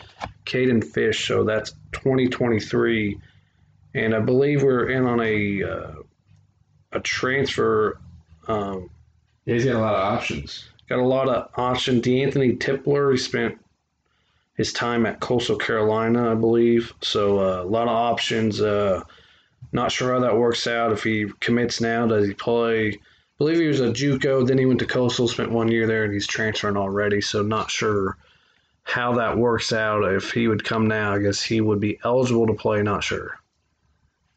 Caden 0.45 0.83
Fish. 0.83 1.27
So 1.27 1.43
that's 1.43 1.71
2023, 1.91 3.19
and 3.93 4.15
I 4.15 4.19
believe 4.19 4.63
we're 4.63 4.89
in 4.89 5.05
on 5.05 5.19
a 5.19 5.63
uh, 5.63 5.95
a 6.93 6.99
transfer. 6.99 7.99
Um, 8.47 8.89
yeah, 9.45 9.55
he's 9.55 9.65
got 9.65 9.75
a 9.75 9.79
lot 9.79 9.95
of 9.95 10.01
options. 10.01 10.69
Got 10.89 10.99
a 10.99 11.03
lot 11.03 11.29
of 11.29 11.49
options. 11.55 12.01
D'Anthony 12.01 12.55
Tipler, 12.55 13.11
he 13.11 13.17
spent 13.17 13.57
his 14.55 14.73
time 14.73 15.05
at 15.05 15.19
Coastal 15.19 15.55
Carolina, 15.55 16.31
I 16.31 16.35
believe. 16.35 16.93
So 17.01 17.39
uh, 17.39 17.63
a 17.63 17.65
lot 17.65 17.87
of 17.87 17.95
options. 17.95 18.61
Uh, 18.61 19.01
not 19.71 19.91
sure 19.91 20.13
how 20.13 20.19
that 20.19 20.37
works 20.37 20.67
out. 20.67 20.91
If 20.91 21.03
he 21.03 21.25
commits 21.39 21.81
now, 21.81 22.05
does 22.05 22.27
he 22.27 22.33
play? 22.33 22.89
I 22.89 22.97
believe 23.37 23.57
he 23.57 23.67
was 23.67 23.79
a 23.79 23.91
JUCO. 23.91 24.45
Then 24.45 24.57
he 24.57 24.65
went 24.65 24.79
to 24.79 24.85
Coastal, 24.85 25.27
spent 25.27 25.51
one 25.51 25.69
year 25.69 25.87
there, 25.87 26.03
and 26.03 26.13
he's 26.13 26.27
transferring 26.27 26.77
already. 26.77 27.21
So 27.21 27.41
not 27.41 27.71
sure 27.71 28.17
how 28.83 29.13
that 29.13 29.37
works 29.37 29.73
out. 29.73 30.03
If 30.03 30.31
he 30.31 30.47
would 30.47 30.63
come 30.63 30.87
now, 30.87 31.13
I 31.13 31.19
guess 31.19 31.41
he 31.41 31.61
would 31.61 31.79
be 31.79 31.99
eligible 32.03 32.45
to 32.47 32.53
play. 32.53 32.83
Not 32.83 33.03
sure. 33.03 33.39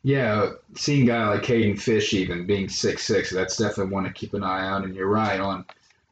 Yeah, 0.02 0.50
seeing 0.76 1.02
a 1.02 1.06
guy 1.06 1.28
like 1.28 1.42
Caden 1.42 1.80
Fish 1.80 2.14
even 2.14 2.46
being 2.46 2.68
six 2.68 3.02
six, 3.02 3.28
that's 3.28 3.56
definitely 3.56 3.92
one 3.92 4.04
to 4.04 4.12
keep 4.12 4.34
an 4.34 4.44
eye 4.44 4.68
on. 4.68 4.84
And 4.84 4.94
you're 4.94 5.08
right 5.08 5.40
on 5.40 5.64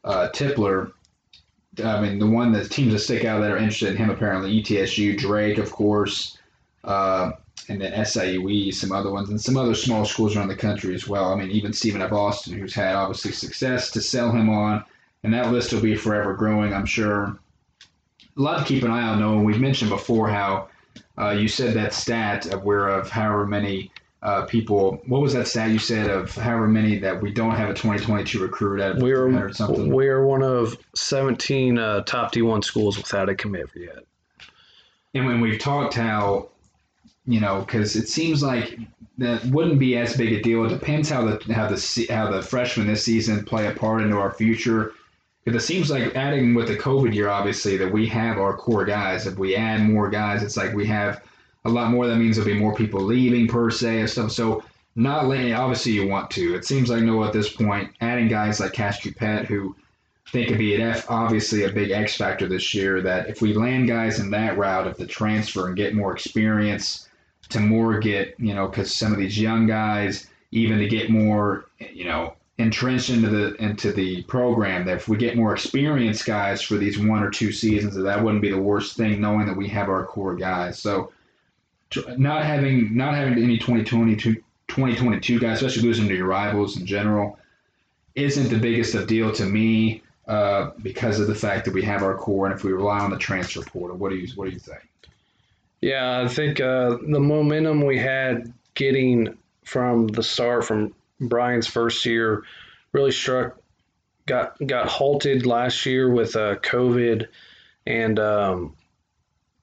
uh, 0.05 0.29
Tipler. 0.33 0.93
I 1.83 2.01
mean, 2.01 2.19
the 2.19 2.27
one 2.27 2.53
that 2.53 2.71
teams 2.71 2.93
that 2.93 3.01
stick 3.01 3.25
out 3.25 3.41
that 3.41 3.51
are 3.51 3.57
interested 3.57 3.91
in 3.91 3.97
him 3.97 4.11
apparently 4.11 4.63
ETSU, 4.63 5.19
Drake, 5.19 5.59
of 5.59 5.73
course, 5.73 6.39
uh, 6.85 7.33
and 7.69 7.81
then 7.81 7.93
SIUE, 7.93 8.73
some 8.73 8.93
other 8.93 9.11
ones, 9.11 9.31
and 9.31 9.41
some 9.41 9.57
other 9.57 9.75
small 9.75 10.05
schools 10.05 10.37
around 10.37 10.49
the 10.49 10.57
country 10.57 10.95
as 10.95 11.09
well. 11.09 11.33
I 11.33 11.37
mean, 11.37 11.51
even 11.51 11.73
Stephen 11.73 12.03
F. 12.03 12.13
Austin, 12.13 12.59
who's 12.59 12.75
had 12.75 12.95
obviously 12.95 13.33
success 13.33 13.91
to 13.93 14.01
sell 14.01 14.31
him 14.31 14.49
on, 14.51 14.85
and 15.23 15.33
that 15.33 15.51
list 15.51 15.73
will 15.73 15.81
be 15.81 15.97
forever 15.97 16.35
growing, 16.35 16.73
I'm 16.73 16.87
sure. 16.87 17.39
A 18.37 18.41
lot 18.41 18.59
to 18.59 18.65
keep 18.65 18.83
an 18.85 18.91
eye 18.91 19.09
on, 19.09 19.21
Noah. 19.21 19.43
We've 19.43 19.61
mentioned 19.61 19.91
before 19.91 20.29
how 20.29 20.69
uh, 21.19 21.31
you 21.31 21.49
said 21.49 21.75
that 21.75 21.95
stat 21.95 22.47
of 22.47 22.65
where 22.65 22.89
of 22.89 23.09
however 23.09 23.47
many 23.47 23.91
uh, 24.25 24.47
people. 24.47 25.03
What 25.07 25.21
was 25.21 25.35
that 25.35 25.47
stat 25.47 25.71
you 25.71 25.79
said 25.79 26.11
of 26.11 26.35
however 26.35 26.67
many 26.67 26.99
that 26.99 27.21
we 27.21 27.31
don't 27.31 27.55
have 27.55 27.69
a 27.69 27.75
2022 27.75 28.41
recruit 28.41 28.81
at 28.81 28.97
we 28.97 29.13
are 29.13 29.53
something? 29.53 29.93
We 29.93 30.09
are 30.09 30.27
one 30.27 30.43
of 30.43 30.77
17 30.97 31.79
uh, 31.79 32.01
top 32.03 32.33
D1 32.33 32.65
schools 32.65 32.97
without 32.97 33.29
a 33.29 33.35
commit 33.35 33.69
yet. 33.77 34.05
And 35.13 35.27
when 35.27 35.41
we've 35.41 35.61
talked 35.61 35.95
how, 35.95 36.49
you 37.27 37.39
know, 37.39 37.61
because 37.61 37.97
it 37.97 38.09
seems 38.09 38.43
like 38.43 38.79
that 39.19 39.45
wouldn't 39.45 39.79
be 39.79 39.97
as 39.97 40.17
big 40.17 40.33
a 40.33 40.43
deal. 40.43 40.65
It 40.65 40.71
depends 40.71 41.09
how 41.11 41.25
the 41.25 41.55
how 41.55 41.69
the 41.69 42.07
how 42.11 42.31
the 42.31 42.43
freshmen 42.43 42.87
this 42.87 43.05
season 43.05 43.45
play 43.45 43.69
a 43.69 43.73
part 43.73 44.03
into 44.03 44.17
our 44.17 44.33
future. 44.33 44.93
Because 45.45 45.63
it 45.63 45.67
seems 45.67 45.91
like 45.91 46.17
adding 46.17 46.55
with 46.55 46.69
the 46.69 46.77
COVID 46.77 47.13
year, 47.13 47.29
obviously, 47.29 47.77
that 47.77 47.93
we 47.93 48.07
have 48.07 48.39
our 48.39 48.57
core 48.57 48.87
guys. 48.87 49.27
If 49.27 49.37
we 49.37 49.55
add 49.55 49.83
more 49.83 50.09
guys, 50.09 50.43
it's 50.43 50.57
like 50.57 50.73
we 50.73 50.87
have 50.87 51.23
a 51.65 51.71
lot 51.71 51.91
more. 51.91 52.07
That 52.07 52.17
means 52.17 52.37
there'll 52.37 52.53
be 52.53 52.59
more 52.59 52.75
people 52.75 53.01
leaving 53.01 53.49
per 53.49 53.71
se 53.71 54.01
and 54.01 54.11
stuff. 54.11 54.33
So 54.33 54.63
not 54.97 55.27
letting 55.27 55.53
obviously 55.53 55.93
you 55.93 56.07
want 56.07 56.31
to. 56.33 56.55
It 56.55 56.65
seems 56.65 56.91
like 56.91 57.03
no 57.03 57.25
at 57.25 57.33
this 57.33 57.53
point 57.53 57.91
adding 58.01 58.29
guys 58.29 58.61
like 58.61 58.73
Cash 58.73 59.07
Pet 59.17 59.47
who 59.47 59.75
think 60.31 60.49
could 60.49 60.59
be 60.59 60.81
F, 60.81 61.11
obviously 61.11 61.65
a 61.65 61.73
big 61.73 61.91
X 61.91 62.17
factor 62.17 62.47
this 62.47 62.75
year. 62.75 63.01
That 63.03 63.29
if 63.29 63.43
we 63.43 63.55
land 63.55 63.89
guys 63.89 64.21
in 64.21 64.31
that 64.31 64.59
route 64.59 64.87
of 64.87 64.97
the 64.97 65.07
transfer 65.07 65.67
and 65.67 65.77
get 65.77 65.95
more 65.95 66.13
experience, 66.13 67.09
to 67.51 67.61
more 67.61 67.99
get 67.99 68.35
you 68.39 68.55
know, 68.55 68.69
because 68.69 68.95
some 68.95 69.13
of 69.13 69.19
these 69.19 69.39
young 69.39 69.67
guys, 69.67 70.29
even 70.53 70.79
to 70.79 70.89
get 70.89 71.11
more 71.11 71.67
you 71.93 72.05
know 72.05 72.35
entrenched 72.59 73.11
into 73.11 73.29
the 73.29 73.55
into 73.57 73.93
the 73.93 74.23
program 74.25 74.85
that 74.87 74.97
if 74.97 75.09
we 75.09 75.17
get 75.17 75.37
more 75.37 75.53
experienced 75.53 76.25
guys 76.25 76.63
for 76.63 76.77
these 76.77 76.99
one 76.99 77.23
or 77.23 77.31
two 77.31 77.51
seasons 77.51 77.95
that 77.95 78.03
that 78.03 78.23
wouldn't 78.23 78.43
be 78.43 78.51
the 78.51 78.57
worst 78.57 78.97
thing 78.97 79.21
knowing 79.21 79.45
that 79.45 79.57
we 79.57 79.67
have 79.67 79.89
our 79.89 80.05
core 80.05 80.37
guys 80.37 80.79
so 80.79 81.13
not 82.17 82.45
having 82.45 82.97
not 82.97 83.15
having 83.15 83.43
any 83.43 83.59
2022 83.59 84.35
2022 84.69 85.39
guys 85.39 85.63
especially 85.63 85.83
losing 85.83 86.09
to 86.09 86.15
your 86.15 86.27
rivals 86.27 86.77
in 86.79 86.87
general 86.87 87.39
isn't 88.15 88.49
the 88.49 88.59
biggest 88.59 88.95
of 88.95 89.07
deal 89.07 89.33
to 89.33 89.45
me 89.45 90.03
uh, 90.27 90.71
because 90.83 91.21
of 91.21 91.27
the 91.27 91.35
fact 91.35 91.67
that 91.67 91.75
we 91.75 91.83
have 91.83 92.03
our 92.03 92.17
core 92.17 92.47
and 92.47 92.55
if 92.55 92.65
we 92.65 92.73
rely 92.73 93.01
on 93.01 93.11
the 93.11 93.19
transfer 93.19 93.63
portal 93.63 93.97
what 93.97 94.11
do 94.11 94.17
you 94.17 94.29
what 94.35 94.47
do 94.47 94.51
you 94.53 94.59
think? 94.59 94.81
Yeah 95.81 96.23
i 96.25 96.29
think 96.29 96.61
uh, 96.61 96.97
the 97.07 97.21
momentum 97.21 97.85
we 97.85 97.99
had 97.99 98.53
getting 98.75 99.37
from 99.65 100.09
the 100.09 100.23
start 100.23 100.65
from 100.65 100.95
Bryan's 101.21 101.67
first 101.67 102.05
year 102.07 102.45
really 102.93 103.13
struck 103.13 103.59
got 104.27 104.57
got 104.65 104.89
halted 104.89 105.47
last 105.47 105.87
year 105.87 106.11
with 106.11 106.37
uh, 106.37 106.57
COVID 106.57 107.27
and 107.87 108.19
um, 108.19 108.77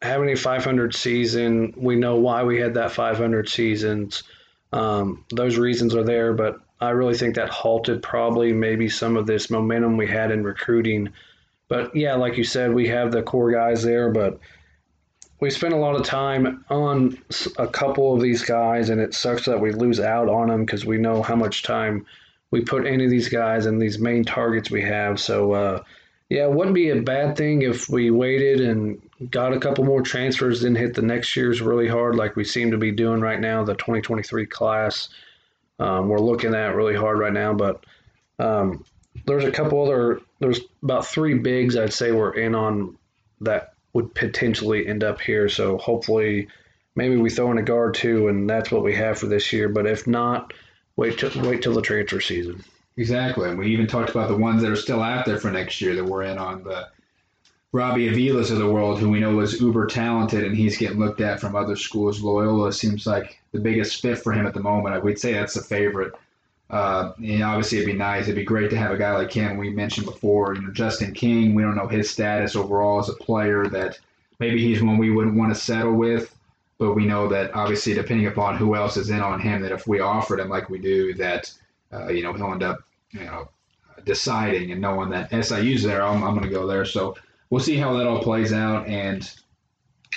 having 0.02 0.30
a 0.32 0.36
500 0.36 0.95
season. 0.95 1.74
We 1.78 1.95
know 1.95 2.16
why 2.16 2.43
we 2.43 2.60
had 2.60 2.74
that 2.76 2.91
500 2.91 3.47
seasons. 3.47 4.24
Um, 4.74 5.26
those 5.30 5.58
reasons 5.58 5.95
are 5.95 6.04
there, 6.04 6.34
but 6.34 6.60
I 6.80 6.89
really 6.89 7.14
think 7.14 7.36
that 7.36 7.49
halted 7.49 8.02
probably 8.02 8.54
maybe 8.54 8.89
some 8.89 9.16
of 9.16 9.28
this 9.28 9.49
momentum 9.49 9.97
we 9.97 10.08
had 10.08 10.32
in 10.32 10.43
recruiting. 10.43 11.10
But 11.68 11.95
yeah, 11.95 12.16
like 12.16 12.38
you 12.38 12.43
said, 12.43 12.74
we 12.74 12.88
have 12.88 13.12
the 13.12 13.22
core 13.22 13.52
guys 13.52 13.84
there, 13.84 14.10
but 14.10 14.39
we 15.39 15.49
spent 15.49 15.74
a 15.74 15.78
lot 15.78 15.95
of 15.95 16.06
time 16.06 16.66
on 16.70 17.18
a 17.58 17.68
couple 17.68 18.14
of 18.14 18.22
these 18.22 18.43
guys, 18.43 18.89
and 18.89 18.99
it 19.02 19.14
sucks 19.14 19.45
that 19.45 19.60
we 19.60 19.72
lose 19.72 19.99
out 19.99 20.30
on 20.30 20.47
them 20.47 20.66
because 20.66 20.86
we 20.86 20.97
know 20.97 21.22
how 21.22 21.36
much 21.36 21.64
time 21.64 22.06
we 22.52 22.62
put 22.62 22.86
into 22.86 23.10
these 23.10 23.30
guys 23.30 23.66
and 23.66 23.82
these 23.82 23.99
main 23.99 24.24
targets 24.24 24.70
we 24.70 24.82
have. 24.82 25.20
So, 25.20 25.54
uh, 25.54 25.84
yeah, 26.32 26.45
it 26.45 26.53
wouldn't 26.53 26.75
be 26.75 26.91
a 26.91 27.01
bad 27.01 27.36
thing 27.36 27.61
if 27.61 27.89
we 27.89 28.09
waited 28.09 28.61
and 28.61 29.01
got 29.29 29.51
a 29.51 29.59
couple 29.59 29.84
more 29.84 30.01
transfers, 30.01 30.61
then 30.61 30.75
hit 30.75 30.93
the 30.93 31.01
next 31.01 31.36
year's 31.36 31.61
really 31.61 31.89
hard, 31.89 32.15
like 32.15 32.38
we 32.38 32.45
seem 32.45 32.71
to 32.71 32.77
be 32.77 32.89
doing 32.89 33.19
right 33.19 33.41
now. 33.41 33.65
The 33.65 33.75
2023 33.75 34.45
class, 34.45 35.09
um, 35.77 36.07
we're 36.07 36.19
looking 36.19 36.55
at 36.55 36.73
really 36.73 36.95
hard 36.95 37.19
right 37.19 37.34
now, 37.34 37.53
but 37.53 37.86
um, 38.39 38.86
there's 39.25 39.43
a 39.43 39.51
couple 39.51 39.84
other. 39.84 40.21
There's 40.39 40.61
about 40.82 41.05
three 41.05 41.34
bigs 41.34 41.75
I'd 41.75 41.91
say 41.91 42.13
we're 42.13 42.36
in 42.36 42.55
on 42.55 42.97
that 43.41 43.73
would 43.91 44.15
potentially 44.15 44.88
end 44.88 45.03
up 45.03 45.19
here. 45.19 45.49
So 45.49 45.77
hopefully, 45.79 46.47
maybe 46.95 47.17
we 47.17 47.29
throw 47.29 47.51
in 47.51 47.57
a 47.57 47.61
guard 47.61 47.95
too, 47.95 48.29
and 48.29 48.49
that's 48.49 48.71
what 48.71 48.84
we 48.84 48.95
have 48.95 49.19
for 49.19 49.27
this 49.27 49.51
year. 49.51 49.67
But 49.67 49.86
if 49.86 50.07
not, 50.07 50.53
wait 50.95 51.19
till 51.19 51.32
wait 51.43 51.61
till 51.61 51.73
the 51.73 51.82
transfer 51.82 52.21
season. 52.21 52.63
Exactly, 52.97 53.49
and 53.49 53.57
we 53.57 53.67
even 53.67 53.87
talked 53.87 54.09
about 54.09 54.27
the 54.27 54.37
ones 54.37 54.61
that 54.61 54.71
are 54.71 54.75
still 54.75 55.01
out 55.01 55.25
there 55.25 55.37
for 55.37 55.49
next 55.49 55.79
year 55.81 55.95
that 55.95 56.03
we're 56.03 56.23
in 56.23 56.37
on 56.37 56.63
the 56.63 56.89
Robbie 57.71 58.09
Avilas 58.09 58.51
of 58.51 58.57
the 58.57 58.69
world, 58.69 58.99
who 58.99 59.09
we 59.09 59.21
know 59.21 59.39
is 59.39 59.61
uber 59.61 59.87
talented, 59.87 60.43
and 60.43 60.55
he's 60.55 60.77
getting 60.77 60.99
looked 60.99 61.21
at 61.21 61.39
from 61.39 61.55
other 61.55 61.77
schools. 61.77 62.21
Loyola 62.21 62.73
seems 62.73 63.07
like 63.07 63.39
the 63.53 63.61
biggest 63.61 64.01
fit 64.01 64.19
for 64.19 64.33
him 64.33 64.45
at 64.45 64.53
the 64.53 64.59
moment. 64.59 65.01
We'd 65.03 65.19
say 65.19 65.31
that's 65.33 65.53
the 65.53 65.61
favorite. 65.61 66.13
Uh, 66.69 67.13
and 67.17 67.43
obviously, 67.43 67.77
it'd 67.77 67.91
be 67.91 67.97
nice. 67.97 68.23
It'd 68.23 68.35
be 68.35 68.43
great 68.43 68.69
to 68.71 68.77
have 68.77 68.91
a 68.91 68.97
guy 68.97 69.15
like 69.15 69.31
him. 69.31 69.55
We 69.55 69.69
mentioned 69.69 70.05
before, 70.05 70.55
you 70.55 70.61
know, 70.61 70.71
Justin 70.71 71.13
King. 71.13 71.53
We 71.53 71.63
don't 71.63 71.75
know 71.75 71.87
his 71.87 72.09
status 72.09 72.55
overall 72.57 72.99
as 72.99 73.09
a 73.09 73.13
player. 73.13 73.67
That 73.67 73.99
maybe 74.39 74.61
he's 74.61 74.83
one 74.83 74.97
we 74.97 75.11
wouldn't 75.11 75.37
want 75.37 75.53
to 75.53 75.59
settle 75.59 75.93
with, 75.93 76.33
but 76.77 76.93
we 76.93 77.05
know 77.05 77.29
that 77.29 77.55
obviously, 77.55 77.93
depending 77.93 78.27
upon 78.27 78.57
who 78.57 78.75
else 78.75 78.97
is 78.97 79.09
in 79.09 79.21
on 79.21 79.39
him, 79.39 79.61
that 79.61 79.71
if 79.71 79.87
we 79.87 80.01
offered 80.01 80.41
him 80.41 80.49
like 80.49 80.69
we 80.69 80.79
do, 80.79 81.13
that 81.15 81.53
uh, 81.93 82.09
you 82.09 82.23
know 82.23 82.33
he'll 82.33 82.51
end 82.51 82.63
up, 82.63 82.79
you 83.11 83.21
know, 83.21 83.49
deciding 84.05 84.71
and 84.71 84.81
knowing 84.81 85.09
that 85.09 85.31
SIU's 85.31 85.83
there, 85.83 86.03
I'm, 86.03 86.23
I'm 86.23 86.35
going 86.35 86.47
to 86.47 86.53
go 86.53 86.67
there. 86.67 86.85
So 86.85 87.15
we'll 87.49 87.61
see 87.61 87.77
how 87.77 87.93
that 87.97 88.07
all 88.07 88.21
plays 88.21 88.53
out. 88.53 88.87
And 88.87 89.29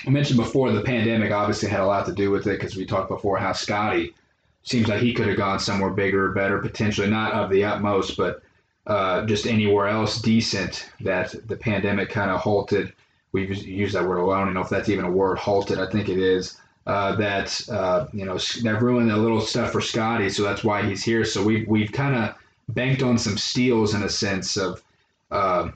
I 0.07 0.11
mentioned 0.11 0.39
before 0.39 0.73
the 0.73 0.83
pandemic 0.83 1.33
obviously 1.33 1.69
had 1.69 1.81
a 1.81 1.87
lot 1.87 2.07
to 2.07 2.13
do 2.13 2.31
with 2.31 2.47
it 2.47 2.59
because 2.59 2.77
we 2.77 2.87
talked 2.87 3.09
before 3.09 3.39
how 3.39 3.53
Scotty 3.53 4.15
seems 4.63 4.89
like 4.89 5.01
he 5.01 5.13
could 5.13 5.29
have 5.29 5.37
gone 5.37 5.61
somewhere 5.61 5.91
bigger, 5.91 6.27
or 6.27 6.33
better, 6.33 6.59
potentially 6.59 7.09
not 7.09 7.33
of 7.33 7.51
the 7.51 7.65
utmost, 7.65 8.17
but 8.17 8.43
uh, 8.87 9.25
just 9.27 9.47
anywhere 9.47 9.89
else 9.89 10.21
decent 10.21 10.91
that 11.01 11.35
the 11.49 11.57
pandemic 11.57 12.11
kind 12.11 12.31
of 12.31 12.41
halted. 12.41 12.93
We've 13.33 13.55
used 13.63 13.95
that 13.95 14.07
word 14.07 14.19
alone. 14.19 14.41
I 14.41 14.45
don't 14.45 14.55
know 14.55 14.61
if 14.61 14.69
that's 14.69 14.89
even 14.89 15.05
a 15.05 15.11
word, 15.11 15.39
halted. 15.39 15.79
I 15.79 15.91
think 15.91 16.09
it 16.09 16.19
is. 16.19 16.59
Uh, 16.87 17.17
that 17.17 17.67
uh, 17.71 18.07
you 18.13 18.27
know 18.27 18.37
that 18.63 18.83
ruined 18.83 19.11
a 19.11 19.17
little 19.17 19.41
stuff 19.41 19.73
for 19.73 19.81
Scotty, 19.81 20.29
so 20.29 20.43
that's 20.43 20.63
why 20.63 20.83
he's 20.83 21.03
here. 21.03 21.25
So 21.25 21.43
we've 21.43 21.67
we've 21.67 21.91
kind 21.91 22.15
of 22.15 22.35
banked 22.69 23.03
on 23.03 23.19
some 23.19 23.39
steals 23.39 23.95
in 23.95 24.03
a 24.03 24.09
sense 24.09 24.57
of, 24.57 24.83
uh, 25.31 25.71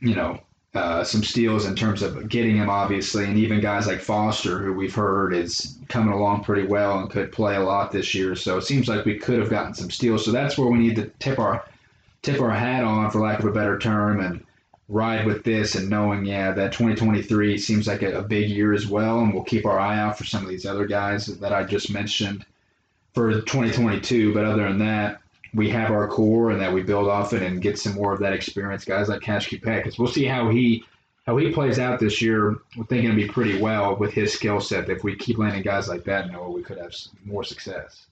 you 0.00 0.14
know, 0.14 0.40
uh, 0.74 1.02
some 1.02 1.22
steals 1.24 1.66
in 1.66 1.74
terms 1.74 2.02
of 2.02 2.28
getting 2.28 2.56
him, 2.56 2.70
obviously, 2.70 3.24
and 3.24 3.36
even 3.36 3.60
guys 3.60 3.86
like 3.86 4.00
Foster, 4.00 4.58
who 4.58 4.72
we've 4.72 4.94
heard 4.94 5.34
is 5.34 5.78
coming 5.88 6.12
along 6.12 6.44
pretty 6.44 6.66
well 6.66 7.00
and 7.00 7.10
could 7.10 7.32
play 7.32 7.56
a 7.56 7.62
lot 7.62 7.90
this 7.90 8.14
year. 8.14 8.36
So 8.36 8.56
it 8.56 8.62
seems 8.62 8.88
like 8.88 9.04
we 9.04 9.18
could 9.18 9.40
have 9.40 9.50
gotten 9.50 9.74
some 9.74 9.90
steals. 9.90 10.24
So 10.24 10.30
that's 10.30 10.56
where 10.56 10.68
we 10.68 10.78
need 10.78 10.96
to 10.96 11.10
tip 11.18 11.38
our 11.38 11.64
tip 12.22 12.40
our 12.40 12.50
hat 12.50 12.84
on, 12.84 13.10
for 13.10 13.20
lack 13.20 13.38
of 13.38 13.46
a 13.46 13.52
better 13.52 13.78
term, 13.78 14.20
and 14.20 14.44
ride 14.90 15.24
with 15.24 15.44
this 15.44 15.76
and 15.76 15.88
knowing, 15.88 16.24
yeah, 16.24 16.52
that 16.52 16.72
2023 16.72 17.56
seems 17.56 17.86
like 17.86 18.02
a, 18.02 18.18
a 18.18 18.22
big 18.22 18.50
year 18.50 18.74
as 18.74 18.86
well, 18.86 19.20
and 19.20 19.32
we'll 19.32 19.44
keep 19.44 19.64
our 19.64 19.78
eye 19.78 19.98
out 19.98 20.18
for 20.18 20.24
some 20.24 20.42
of 20.42 20.48
these 20.50 20.66
other 20.66 20.84
guys 20.84 21.26
that 21.26 21.52
I 21.52 21.62
just 21.62 21.92
mentioned 21.92 22.44
for 23.14 23.32
2022. 23.32 24.34
But 24.34 24.44
other 24.44 24.64
than 24.64 24.78
that, 24.80 25.20
we 25.54 25.70
have 25.70 25.92
our 25.92 26.08
core 26.08 26.50
and 26.50 26.60
that 26.60 26.72
we 26.72 26.82
build 26.82 27.08
off 27.08 27.32
it 27.32 27.42
and 27.42 27.62
get 27.62 27.78
some 27.78 27.94
more 27.94 28.12
of 28.12 28.20
that 28.20 28.32
experience. 28.32 28.84
Guys 28.84 29.08
like 29.08 29.22
Cash 29.22 29.48
Peck, 29.50 29.84
because 29.84 29.98
we'll 29.98 30.08
see 30.08 30.24
how 30.24 30.50
he 30.50 30.84
how 31.26 31.36
he 31.36 31.52
plays 31.52 31.78
out 31.78 32.00
this 32.00 32.20
year. 32.20 32.56
We're 32.76 32.84
thinking 32.84 33.10
it'll 33.10 33.16
be 33.16 33.28
pretty 33.28 33.60
well 33.60 33.94
with 33.94 34.12
his 34.12 34.32
skill 34.32 34.60
set. 34.60 34.90
If 34.90 35.04
we 35.04 35.14
keep 35.14 35.38
landing 35.38 35.62
guys 35.62 35.88
like 35.88 36.02
that, 36.04 36.32
Noah, 36.32 36.50
we 36.50 36.62
could 36.62 36.78
have 36.78 36.92
more 37.24 37.44
success. 37.44 38.06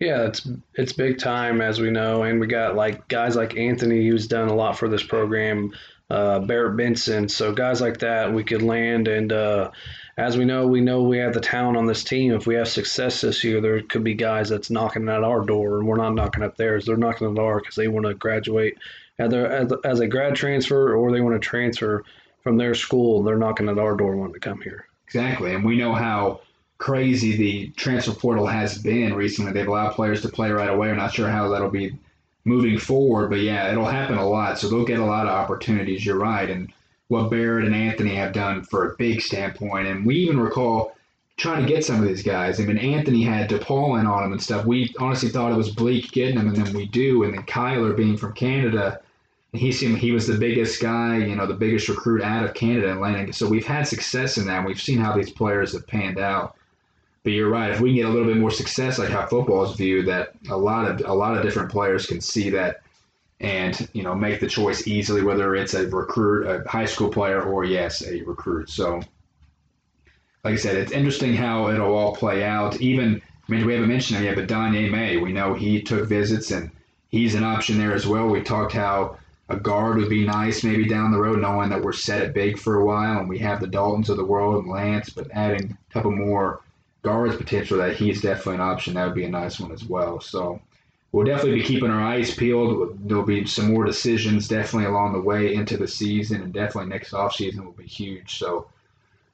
Yeah, 0.00 0.26
it's 0.26 0.48
it's 0.74 0.92
big 0.92 1.18
time 1.18 1.60
as 1.60 1.80
we 1.80 1.90
know, 1.90 2.22
and 2.22 2.38
we 2.38 2.46
got 2.46 2.76
like 2.76 3.08
guys 3.08 3.34
like 3.34 3.56
Anthony 3.56 4.06
who's 4.06 4.28
done 4.28 4.48
a 4.48 4.54
lot 4.54 4.78
for 4.78 4.88
this 4.88 5.02
program, 5.02 5.72
uh, 6.08 6.38
Barret 6.40 6.76
Benson. 6.76 7.28
So 7.28 7.52
guys 7.52 7.80
like 7.80 7.98
that 7.98 8.32
we 8.32 8.44
could 8.44 8.62
land 8.62 9.08
and. 9.08 9.32
Uh, 9.32 9.70
as 10.18 10.36
we 10.36 10.44
know, 10.44 10.66
we 10.66 10.80
know 10.80 11.04
we 11.04 11.18
have 11.18 11.32
the 11.32 11.40
talent 11.40 11.76
on 11.76 11.86
this 11.86 12.02
team. 12.02 12.32
If 12.32 12.44
we 12.44 12.56
have 12.56 12.66
success 12.66 13.20
this 13.20 13.44
year, 13.44 13.60
there 13.60 13.80
could 13.82 14.02
be 14.02 14.14
guys 14.14 14.48
that's 14.48 14.68
knocking 14.68 15.08
at 15.08 15.22
our 15.22 15.42
door, 15.42 15.78
and 15.78 15.86
we're 15.86 15.96
not 15.96 16.12
knocking 16.12 16.42
at 16.42 16.56
theirs. 16.56 16.86
They're 16.86 16.96
knocking 16.96 17.30
at 17.30 17.38
our 17.38 17.60
because 17.60 17.76
they 17.76 17.86
want 17.86 18.04
to 18.04 18.14
graduate 18.14 18.78
either 19.20 19.46
as, 19.46 19.72
as 19.84 20.00
a 20.00 20.08
grad 20.08 20.34
transfer 20.34 20.92
or 20.96 21.12
they 21.12 21.20
want 21.20 21.40
to 21.40 21.48
transfer 21.48 22.04
from 22.42 22.56
their 22.56 22.74
school. 22.74 23.22
They're 23.22 23.38
knocking 23.38 23.68
at 23.68 23.78
our 23.78 23.94
door 23.94 24.16
wanting 24.16 24.34
to 24.34 24.40
come 24.40 24.60
here. 24.60 24.86
Exactly, 25.06 25.54
and 25.54 25.64
we 25.64 25.78
know 25.78 25.94
how 25.94 26.40
crazy 26.78 27.36
the 27.36 27.68
transfer 27.76 28.12
portal 28.12 28.46
has 28.46 28.78
been 28.78 29.14
recently. 29.14 29.52
They've 29.52 29.68
allowed 29.68 29.94
players 29.94 30.22
to 30.22 30.28
play 30.28 30.50
right 30.50 30.70
away. 30.70 30.90
I'm 30.90 30.96
not 30.96 31.12
sure 31.12 31.28
how 31.28 31.48
that'll 31.48 31.70
be 31.70 31.96
moving 32.44 32.78
forward, 32.78 33.30
but 33.30 33.40
yeah, 33.40 33.70
it'll 33.70 33.84
happen 33.84 34.16
a 34.16 34.26
lot. 34.26 34.58
So 34.58 34.68
they'll 34.68 34.84
get 34.84 35.00
a 35.00 35.04
lot 35.04 35.26
of 35.26 35.32
opportunities. 35.32 36.06
You're 36.06 36.18
right, 36.18 36.48
and 36.48 36.72
what 37.08 37.30
Barret 37.30 37.64
and 37.64 37.74
Anthony 37.74 38.14
have 38.14 38.32
done 38.32 38.62
for 38.62 38.92
a 38.92 38.96
big 38.96 39.20
standpoint. 39.20 39.88
And 39.88 40.06
we 40.06 40.16
even 40.16 40.38
recall 40.38 40.94
trying 41.36 41.62
to 41.62 41.68
get 41.68 41.84
some 41.84 42.02
of 42.02 42.08
these 42.08 42.22
guys. 42.22 42.60
I 42.60 42.64
mean, 42.64 42.78
Anthony 42.78 43.22
had 43.22 43.48
DePaul 43.48 43.98
in 44.00 44.06
on 44.06 44.24
him 44.24 44.32
and 44.32 44.42
stuff. 44.42 44.66
We 44.66 44.94
honestly 44.98 45.28
thought 45.28 45.52
it 45.52 45.56
was 45.56 45.70
bleak 45.70 46.12
getting 46.12 46.38
him, 46.38 46.48
and 46.48 46.56
then 46.56 46.74
we 46.74 46.86
do. 46.86 47.24
And 47.24 47.34
then 47.34 47.44
Kyler 47.44 47.96
being 47.96 48.16
from 48.16 48.34
Canada, 48.34 49.00
he 49.52 49.72
seemed 49.72 49.98
he 49.98 50.12
was 50.12 50.26
the 50.26 50.36
biggest 50.36 50.80
guy, 50.82 51.18
you 51.18 51.34
know, 51.34 51.46
the 51.46 51.54
biggest 51.54 51.88
recruit 51.88 52.22
out 52.22 52.44
of 52.44 52.54
Canada 52.54 52.90
and 52.90 53.00
landing. 53.00 53.32
So 53.32 53.48
we've 53.48 53.66
had 53.66 53.86
success 53.86 54.36
in 54.36 54.46
that. 54.46 54.66
We've 54.66 54.80
seen 54.80 54.98
how 54.98 55.16
these 55.16 55.30
players 55.30 55.72
have 55.72 55.86
panned 55.86 56.18
out. 56.18 56.56
But 57.28 57.34
you're 57.34 57.50
right. 57.50 57.70
If 57.70 57.80
we 57.80 57.90
can 57.90 57.96
get 57.96 58.06
a 58.06 58.08
little 58.08 58.26
bit 58.26 58.38
more 58.38 58.50
success, 58.50 58.98
like 58.98 59.10
how 59.10 59.26
football 59.26 59.62
is 59.62 59.76
viewed, 59.76 60.06
that 60.06 60.32
a 60.48 60.56
lot 60.56 60.90
of 60.90 61.06
a 61.06 61.12
lot 61.12 61.36
of 61.36 61.42
different 61.42 61.70
players 61.70 62.06
can 62.06 62.22
see 62.22 62.48
that 62.48 62.80
and 63.38 63.86
you 63.92 64.02
know 64.02 64.14
make 64.14 64.40
the 64.40 64.46
choice 64.46 64.86
easily 64.86 65.20
whether 65.20 65.54
it's 65.54 65.74
a 65.74 65.86
recruit 65.88 66.46
a 66.46 66.66
high 66.66 66.86
school 66.86 67.10
player 67.10 67.42
or 67.42 67.64
yes 67.66 68.02
a 68.02 68.22
recruit. 68.22 68.70
So 68.70 69.02
like 70.42 70.54
i 70.54 70.56
said 70.56 70.76
it's 70.76 70.90
interesting 70.90 71.34
how 71.34 71.68
it'll 71.68 71.94
all 71.94 72.16
play 72.16 72.44
out. 72.44 72.80
Even 72.80 73.20
i 73.46 73.52
mean 73.52 73.66
we 73.66 73.74
haven't 73.74 73.90
mentioned 73.90 74.20
him 74.20 74.24
yet 74.24 74.36
but 74.36 74.48
Donye 74.48 74.90
May 74.90 75.18
we 75.18 75.30
know 75.30 75.52
he 75.52 75.82
took 75.82 76.08
visits 76.08 76.50
and 76.50 76.70
he's 77.10 77.34
an 77.34 77.44
option 77.44 77.76
there 77.76 77.92
as 77.92 78.06
well. 78.06 78.26
We 78.26 78.40
talked 78.40 78.72
how 78.72 79.18
a 79.50 79.56
guard 79.58 79.98
would 79.98 80.08
be 80.08 80.24
nice 80.24 80.64
maybe 80.64 80.88
down 80.88 81.12
the 81.12 81.20
road 81.20 81.42
knowing 81.42 81.68
that 81.68 81.82
we're 81.82 81.92
set 81.92 82.22
at 82.22 82.32
big 82.32 82.58
for 82.58 82.76
a 82.76 82.86
while 82.86 83.18
and 83.18 83.28
we 83.28 83.38
have 83.40 83.60
the 83.60 83.66
daltons 83.66 84.08
of 84.08 84.16
the 84.16 84.24
world 84.24 84.64
and 84.64 84.72
lance 84.72 85.10
but 85.10 85.30
adding 85.32 85.76
a 85.90 85.92
couple 85.92 86.10
more 86.10 86.62
guards 87.08 87.36
potential 87.36 87.78
that 87.78 87.96
he's 87.96 88.20
definitely 88.20 88.54
an 88.54 88.60
option 88.60 88.94
that 88.94 89.06
would 89.06 89.14
be 89.14 89.24
a 89.24 89.30
nice 89.30 89.58
one 89.60 89.72
as 89.72 89.84
well 89.84 90.20
so 90.20 90.60
we'll 91.12 91.26
definitely 91.26 91.60
be 91.60 91.66
keeping 91.66 91.90
our 91.90 92.00
eyes 92.00 92.34
peeled. 92.34 92.98
There'll 93.08 93.24
be 93.24 93.46
some 93.46 93.72
more 93.72 93.84
decisions 93.84 94.48
definitely 94.48 94.88
along 94.88 95.12
the 95.12 95.20
way 95.20 95.54
into 95.54 95.76
the 95.76 95.88
season, 95.88 96.42
and 96.42 96.52
definitely 96.52 96.90
next 96.90 97.14
off 97.14 97.34
season 97.34 97.64
will 97.64 97.72
be 97.72 97.86
huge. 97.86 98.38
So 98.38 98.68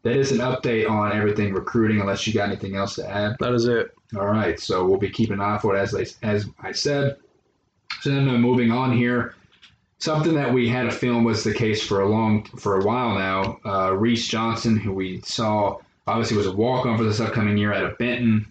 that 0.03 0.17
is 0.17 0.33
an 0.33 0.39
update 0.39 0.89
on 0.89 1.13
everything 1.13 1.53
recruiting. 1.53 2.01
Unless 2.01 2.27
you 2.27 2.33
got 2.33 2.49
anything 2.49 2.77
else 2.77 2.95
to 2.97 3.09
add. 3.09 3.37
That 3.41 3.55
is 3.55 3.67
it. 3.67 3.95
All 4.17 4.27
right, 4.27 4.59
so 4.61 4.87
we'll 4.87 4.99
be 4.99 5.11
keeping 5.11 5.35
an 5.35 5.41
eye 5.41 5.59
for 5.59 5.77
it 5.77 5.81
as 5.81 5.93
they, 5.93 6.07
as 6.27 6.47
I 6.61 6.73
said. 6.73 7.17
So 8.01 8.11
then 8.11 8.29
uh, 8.29 8.39
moving 8.39 8.71
on 8.71 8.97
here, 8.97 9.35
something 9.99 10.35
that 10.35 10.53
we 10.53 10.69
had 10.69 10.87
a 10.87 10.93
film 10.93 11.25
was 11.25 11.43
the 11.43 11.55
case 11.55 11.85
for 11.85 12.03
a 12.03 12.09
long 12.09 12.45
for 12.45 12.81
a 12.81 12.85
while 12.85 13.19
now. 13.19 13.59
Uh, 13.65 13.93
Reese 13.95 14.29
Johnson, 14.29 14.77
who 14.77 14.93
we 14.93 15.21
saw 15.23 15.79
obviously 16.07 16.37
was 16.37 16.47
a 16.47 16.53
walk 16.53 16.87
on 16.87 16.97
for 16.99 17.05
this 17.05 17.21
upcoming 17.21 17.57
year 17.57 17.73
out 17.73 17.85
of 17.85 17.99
Benton. 17.99 18.47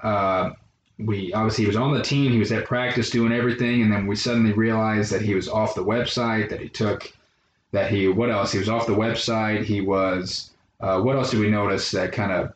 Uh, 0.00 0.50
we 0.98 1.32
obviously 1.32 1.64
he 1.64 1.68
was 1.68 1.76
on 1.76 1.92
the 1.92 2.02
team, 2.02 2.32
he 2.32 2.38
was 2.38 2.52
at 2.52 2.64
practice 2.64 3.10
doing 3.10 3.32
everything, 3.32 3.82
and 3.82 3.92
then 3.92 4.06
we 4.06 4.16
suddenly 4.16 4.52
realized 4.52 5.12
that 5.12 5.20
he 5.22 5.34
was 5.34 5.48
off 5.48 5.74
the 5.74 5.84
website, 5.84 6.48
that 6.48 6.60
he 6.60 6.68
took, 6.68 7.12
that 7.72 7.90
he 7.90 8.08
what 8.08 8.30
else? 8.30 8.52
He 8.52 8.58
was 8.58 8.68
off 8.68 8.86
the 8.86 8.94
website. 8.94 9.64
He 9.64 9.80
was 9.80 10.50
uh, 10.80 11.00
what 11.00 11.16
else 11.16 11.30
did 11.30 11.40
we 11.40 11.50
notice 11.50 11.90
that 11.90 12.12
kind 12.12 12.32
of 12.32 12.52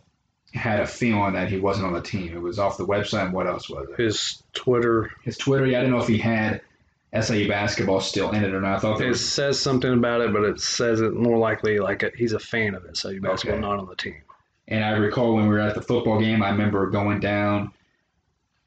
had 0.55 0.81
a 0.81 0.87
feeling 0.87 1.35
that 1.35 1.49
he 1.49 1.59
wasn't 1.59 1.87
on 1.87 1.93
the 1.93 2.01
team? 2.03 2.35
It 2.35 2.41
was 2.41 2.59
off 2.59 2.77
the 2.79 2.87
website. 2.87 3.27
And 3.27 3.33
what 3.35 3.47
else 3.47 3.69
was 3.69 3.89
it? 3.91 4.01
His 4.03 4.43
Twitter. 4.53 5.11
His 5.23 5.37
Twitter. 5.37 5.67
Yeah, 5.67 5.79
I 5.79 5.81
didn't 5.83 5.95
know 5.97 6.03
if 6.03 6.09
he 6.09 6.19
had 6.19 6.61
SIU 7.19 7.49
basketball 7.49 8.01
still 8.01 8.31
in 8.31 8.43
it 8.45 8.55
or 8.55 8.61
not. 8.61 8.77
I 8.77 8.79
thought 8.81 9.01
It 9.01 9.09
was 9.09 9.27
says 9.27 9.59
something 9.61 9.93
about 9.93 10.21
it, 10.23 10.33
but 10.33 10.45
it 10.45 10.61
says 10.61 11.01
it 11.01 11.15
more 11.15 11.39
likely 11.39 11.79
like 11.79 12.03
a, 12.03 12.11
he's 12.17 12.33
a 12.33 12.39
fan 12.39 12.75
of 12.75 12.85
it, 12.85 12.97
so 12.97 13.11
you 13.11 13.21
basketball, 13.21 13.59
Okay. 13.59 13.67
not 13.69 13.79
on 13.79 13.87
the 13.87 13.97
team. 13.97 14.17
And 14.71 14.85
I 14.85 14.91
recall 14.91 15.35
when 15.35 15.49
we 15.49 15.55
were 15.55 15.61
at 15.61 15.75
the 15.75 15.83
football 15.83 16.21
game, 16.21 16.43
I 16.43 16.51
remember 16.51 16.89
going 16.89 17.19
down 17.19 17.73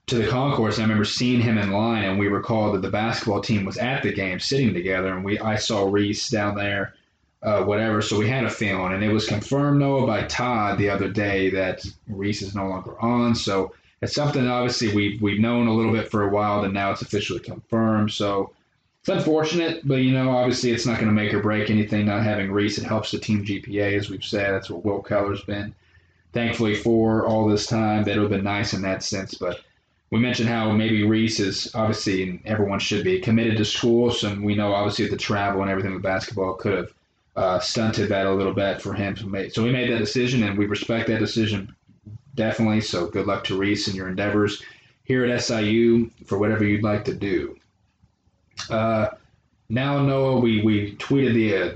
to 0.08 0.18
the 0.18 0.28
concourse. 0.28 0.76
And 0.76 0.84
I 0.84 0.86
remember 0.86 1.06
seeing 1.06 1.40
him 1.40 1.58
in 1.58 1.72
line, 1.72 2.04
and 2.04 2.20
we 2.20 2.28
recall 2.28 2.74
that 2.74 2.82
the 2.82 2.90
basketball 2.90 3.42
team 3.42 3.66
was 3.66 3.78
at 3.78 4.04
the 4.04 4.12
game, 4.12 4.40
sitting 4.40 4.74
together, 4.74 5.14
and 5.14 5.24
we 5.24 5.40
I 5.40 5.56
saw 5.56 5.90
Reese 5.90 6.30
down 6.30 6.56
there, 6.56 6.94
uh, 7.42 7.64
whatever. 7.64 8.02
So 8.02 8.20
we 8.20 8.28
had 8.28 8.44
a 8.44 8.50
feeling, 8.50 8.94
and 8.94 9.04
it 9.04 9.14
was 9.14 9.28
confirmed 9.28 9.80
Noah 9.80 10.06
by 10.06 10.24
Todd 10.24 10.78
the 10.78 10.90
other 10.90 11.08
day 11.08 11.50
that 11.52 11.86
Reese 12.08 12.42
is 12.42 12.54
no 12.54 12.68
longer 12.68 13.00
on. 13.02 13.34
So 13.34 13.74
it's 14.02 14.14
something 14.14 14.46
obviously 14.46 14.94
we've 14.94 15.22
we've 15.22 15.40
known 15.40 15.68
a 15.68 15.74
little 15.74 15.94
bit 15.94 16.12
for 16.12 16.24
a 16.24 16.30
while, 16.30 16.64
and 16.66 16.74
now 16.74 16.92
it's 16.92 17.02
officially 17.02 17.40
confirmed. 17.40 18.12
So. 18.12 18.52
It's 19.06 19.10
unfortunate, 19.10 19.86
but 19.86 19.96
you 19.96 20.14
know, 20.14 20.30
obviously, 20.30 20.72
it's 20.72 20.86
not 20.86 20.96
going 20.96 21.10
to 21.10 21.14
make 21.14 21.34
or 21.34 21.42
break 21.42 21.70
anything. 21.70 22.06
Not 22.06 22.24
having 22.24 22.50
Reese, 22.50 22.78
it 22.78 22.86
helps 22.86 23.12
the 23.12 23.20
team 23.20 23.44
GPA, 23.44 23.98
as 23.98 24.10
we've 24.10 24.24
said. 24.24 24.54
That's 24.54 24.70
what 24.70 24.86
Will 24.86 25.02
Keller's 25.02 25.44
been 25.44 25.76
thankfully 26.34 26.76
for 26.76 27.26
all 27.26 27.48
this 27.48 27.68
time. 27.68 28.04
That 28.04 28.16
would 28.18 28.24
have 28.24 28.32
been 28.32 28.44
nice 28.44 28.74
in 28.74 28.82
that 28.82 29.04
sense. 29.04 29.36
But 29.36 29.62
we 30.10 30.20
mentioned 30.20 30.50
how 30.50 30.72
maybe 30.72 31.04
Reese 31.04 31.40
is 31.40 31.74
obviously, 31.74 32.24
and 32.24 32.42
everyone 32.46 32.80
should 32.80 33.04
be 33.04 33.20
committed 33.20 33.58
to 33.58 33.66
school. 33.66 34.12
So 34.12 34.36
we 34.40 34.56
know 34.56 34.74
obviously 34.74 35.08
the 35.08 35.18
travel 35.18 35.62
and 35.62 35.72
everything 35.72 35.94
with 35.94 36.04
basketball 36.04 36.56
could 36.56 36.78
have 36.78 36.94
uh, 37.36 37.60
stunted 37.60 38.10
that 38.10 38.26
a 38.28 38.34
little 38.34 38.54
bit 38.54 38.82
for 38.82 38.94
him. 38.94 39.16
So 39.52 39.64
we 39.64 39.72
made 39.72 39.92
that 39.92 40.00
decision, 40.00 40.44
and 40.44 40.58
we 40.58 40.66
respect 40.66 41.08
that 41.08 41.20
decision 41.20 41.74
definitely. 42.36 42.82
So 42.82 43.08
good 43.08 43.28
luck 43.28 43.44
to 43.46 43.58
Reese 43.58 43.88
in 43.88 43.96
your 43.96 44.10
endeavors 44.10 44.62
here 45.04 45.26
at 45.26 45.42
SIU 45.42 46.10
for 46.26 46.38
whatever 46.38 46.64
you'd 46.64 46.84
like 46.84 47.06
to 47.06 47.14
do. 47.14 47.58
Uh, 48.70 49.10
now, 49.70 50.02
Noah, 50.02 50.40
we, 50.40 50.62
we 50.62 50.96
tweeted 50.96 51.34
the 51.34 51.58
uh, 51.58 51.76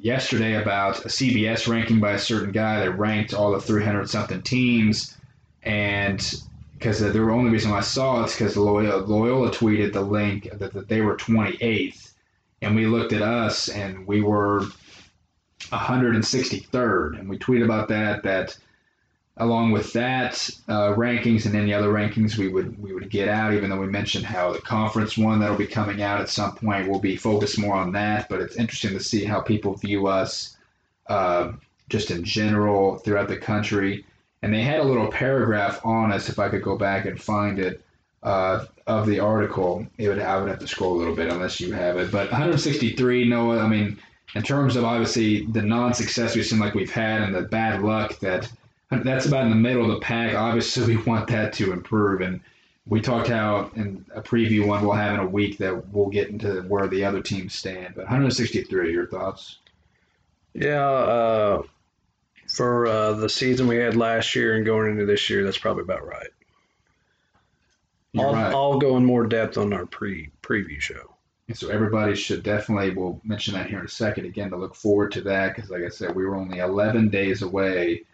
yesterday 0.00 0.60
about 0.60 1.04
a 1.04 1.08
CBS 1.08 1.68
ranking 1.68 2.00
by 2.00 2.12
a 2.12 2.18
certain 2.18 2.52
guy 2.52 2.80
that 2.80 2.98
ranked 2.98 3.34
all 3.34 3.52
the 3.52 3.60
300 3.60 4.08
something 4.08 4.42
teams, 4.42 5.16
and 5.62 6.34
because 6.74 7.00
the 7.00 7.20
only 7.20 7.50
reason 7.50 7.72
I 7.72 7.80
saw 7.80 8.22
it's 8.22 8.34
because 8.34 8.56
Loyola, 8.56 9.04
Loyola 9.04 9.50
tweeted 9.50 9.92
the 9.92 10.02
link 10.02 10.48
that, 10.52 10.72
that 10.72 10.88
they 10.88 11.00
were 11.00 11.16
28th, 11.16 12.12
and 12.62 12.74
we 12.74 12.86
looked 12.86 13.12
at 13.12 13.22
us 13.22 13.68
and 13.68 14.06
we 14.06 14.22
were 14.22 14.66
163rd, 15.60 17.18
and 17.18 17.28
we 17.28 17.38
tweeted 17.38 17.64
about 17.64 17.88
that 17.88 18.22
that 18.22 18.56
along 19.38 19.70
with 19.70 19.92
that 19.92 20.50
uh, 20.68 20.92
rankings 20.94 21.46
and 21.46 21.54
any 21.54 21.72
other 21.72 21.92
rankings 21.92 22.36
we 22.36 22.48
would 22.48 22.80
we 22.82 22.92
would 22.92 23.08
get 23.08 23.28
out 23.28 23.54
even 23.54 23.70
though 23.70 23.80
we 23.80 23.86
mentioned 23.86 24.24
how 24.24 24.52
the 24.52 24.60
conference 24.60 25.16
one 25.16 25.38
that'll 25.38 25.56
be 25.56 25.66
coming 25.66 26.02
out 26.02 26.20
at 26.20 26.28
some 26.28 26.54
point 26.54 26.88
will 26.88 26.98
be 26.98 27.16
focused 27.16 27.58
more 27.58 27.74
on 27.76 27.92
that 27.92 28.28
but 28.28 28.40
it's 28.40 28.56
interesting 28.56 28.92
to 28.92 29.00
see 29.00 29.24
how 29.24 29.40
people 29.40 29.74
view 29.74 30.06
us 30.06 30.56
uh, 31.08 31.52
just 31.88 32.10
in 32.10 32.24
general 32.24 32.98
throughout 32.98 33.28
the 33.28 33.36
country. 33.36 34.04
And 34.42 34.52
they 34.52 34.62
had 34.62 34.80
a 34.80 34.84
little 34.84 35.08
paragraph 35.08 35.84
on 35.84 36.12
us 36.12 36.28
if 36.28 36.38
i 36.38 36.48
could 36.48 36.62
go 36.62 36.76
back 36.76 37.06
and 37.06 37.20
find 37.20 37.58
it 37.58 37.82
uh, 38.22 38.66
of 38.86 39.06
the 39.06 39.20
article. 39.20 39.86
It 39.96 40.08
would 40.08 40.20
i 40.20 40.38
would 40.38 40.48
have 40.48 40.60
to 40.60 40.68
scroll 40.68 40.94
a 40.94 40.98
little 40.98 41.16
bit 41.16 41.32
unless 41.32 41.60
you 41.60 41.72
have 41.72 41.96
it 41.96 42.12
but 42.12 42.30
163 42.30 43.28
noah 43.28 43.60
i 43.60 43.68
mean 43.68 43.98
in 44.34 44.42
terms 44.42 44.76
of 44.76 44.84
obviously 44.84 45.46
the 45.46 45.62
non-success 45.62 46.36
we 46.36 46.42
seem 46.42 46.58
like 46.60 46.74
we've 46.74 46.90
had 46.90 47.22
and 47.22 47.34
the 47.34 47.42
bad 47.42 47.82
luck 47.82 48.18
that 48.20 48.50
that's 48.90 49.26
about 49.26 49.44
in 49.44 49.50
the 49.50 49.56
middle 49.56 49.84
of 49.84 49.90
the 49.90 50.00
pack. 50.00 50.34
Obviously, 50.34 50.96
we 50.96 51.02
want 51.02 51.28
that 51.28 51.52
to 51.54 51.72
improve. 51.72 52.20
And 52.20 52.40
we 52.86 53.00
talked 53.00 53.28
how 53.28 53.70
in 53.74 54.04
a 54.14 54.22
preview 54.22 54.66
one 54.66 54.82
we'll 54.82 54.94
have 54.94 55.14
in 55.14 55.20
a 55.20 55.26
week 55.26 55.58
that 55.58 55.88
we'll 55.88 56.08
get 56.08 56.28
into 56.28 56.62
where 56.62 56.88
the 56.88 57.04
other 57.04 57.20
teams 57.20 57.54
stand. 57.54 57.94
But 57.94 58.04
163, 58.04 58.92
your 58.92 59.06
thoughts? 59.06 59.58
Yeah, 60.54 60.88
uh, 60.88 61.62
for 62.48 62.86
uh, 62.86 63.12
the 63.12 63.28
season 63.28 63.68
we 63.68 63.76
had 63.76 63.94
last 63.94 64.34
year 64.34 64.56
and 64.56 64.64
going 64.64 64.90
into 64.90 65.04
this 65.04 65.28
year, 65.28 65.44
that's 65.44 65.58
probably 65.58 65.82
about 65.82 66.06
right. 66.06 66.28
I'll, 68.18 68.32
right. 68.32 68.54
I'll 68.54 68.78
go 68.78 68.96
in 68.96 69.04
more 69.04 69.26
depth 69.26 69.58
on 69.58 69.72
our 69.74 69.84
pre 69.84 70.30
preview 70.42 70.80
show. 70.80 71.14
And 71.46 71.56
so 71.56 71.68
everybody 71.68 72.14
should 72.14 72.42
definitely, 72.42 72.90
we'll 72.90 73.20
mention 73.22 73.54
that 73.54 73.68
here 73.68 73.78
in 73.78 73.84
a 73.84 73.88
second 73.88 74.26
again 74.26 74.50
to 74.50 74.56
look 74.56 74.74
forward 74.74 75.12
to 75.12 75.22
that 75.22 75.54
because, 75.54 75.70
like 75.70 75.82
I 75.82 75.88
said, 75.88 76.14
we 76.14 76.24
were 76.24 76.36
only 76.36 76.58
11 76.58 77.10
days 77.10 77.42
away 77.42 78.04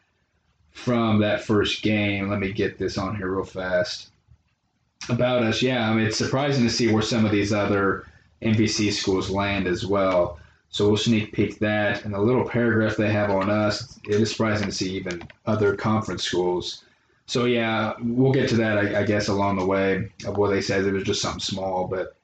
from 0.75 1.21
that 1.21 1.43
first 1.43 1.83
game. 1.83 2.29
Let 2.29 2.41
me 2.41 2.53
get 2.53 2.79
this 2.79 2.99
on 2.99 3.17
here 3.17 3.35
real 3.35 3.45
fast. 3.45 4.11
About 5.09 5.43
us, 5.43 5.63
yeah, 5.63 5.89
I 5.89 5.95
mean, 5.95 6.07
it's 6.07 6.19
surprising 6.19 6.65
to 6.65 6.71
see 6.71 6.93
where 6.93 7.03
some 7.03 7.25
of 7.25 7.33
these 7.33 7.53
other 7.53 8.07
MVC 8.43 8.93
schools 8.93 9.31
land 9.31 9.67
as 9.67 9.87
well. 9.87 10.39
So 10.69 10.89
we'll 10.89 10.97
sneak 10.97 11.33
peek 11.33 11.59
that. 11.61 12.05
And 12.05 12.13
the 12.13 12.21
little 12.21 12.49
paragraph 12.49 12.97
they 12.97 13.13
have 13.13 13.31
on 13.31 13.49
us, 13.49 13.99
it 14.09 14.21
is 14.21 14.31
surprising 14.31 14.67
to 14.67 14.73
see 14.73 14.97
even 14.97 15.23
other 15.47 15.77
conference 15.77 16.25
schools. 16.25 16.85
So 17.27 17.45
yeah, 17.45 17.95
we'll 18.03 18.33
get 18.33 18.49
to 18.51 18.57
that, 18.57 18.79
I, 18.79 19.01
I 19.01 19.05
guess, 19.05 19.29
along 19.29 19.57
the 19.57 19.67
way 19.67 20.11
of 20.27 20.37
what 20.37 20.51
they 20.51 20.61
said. 20.61 20.85
It 20.85 20.93
was 20.93 21.05
just 21.05 21.23
something 21.23 21.41
small, 21.41 21.87
but 21.87 22.17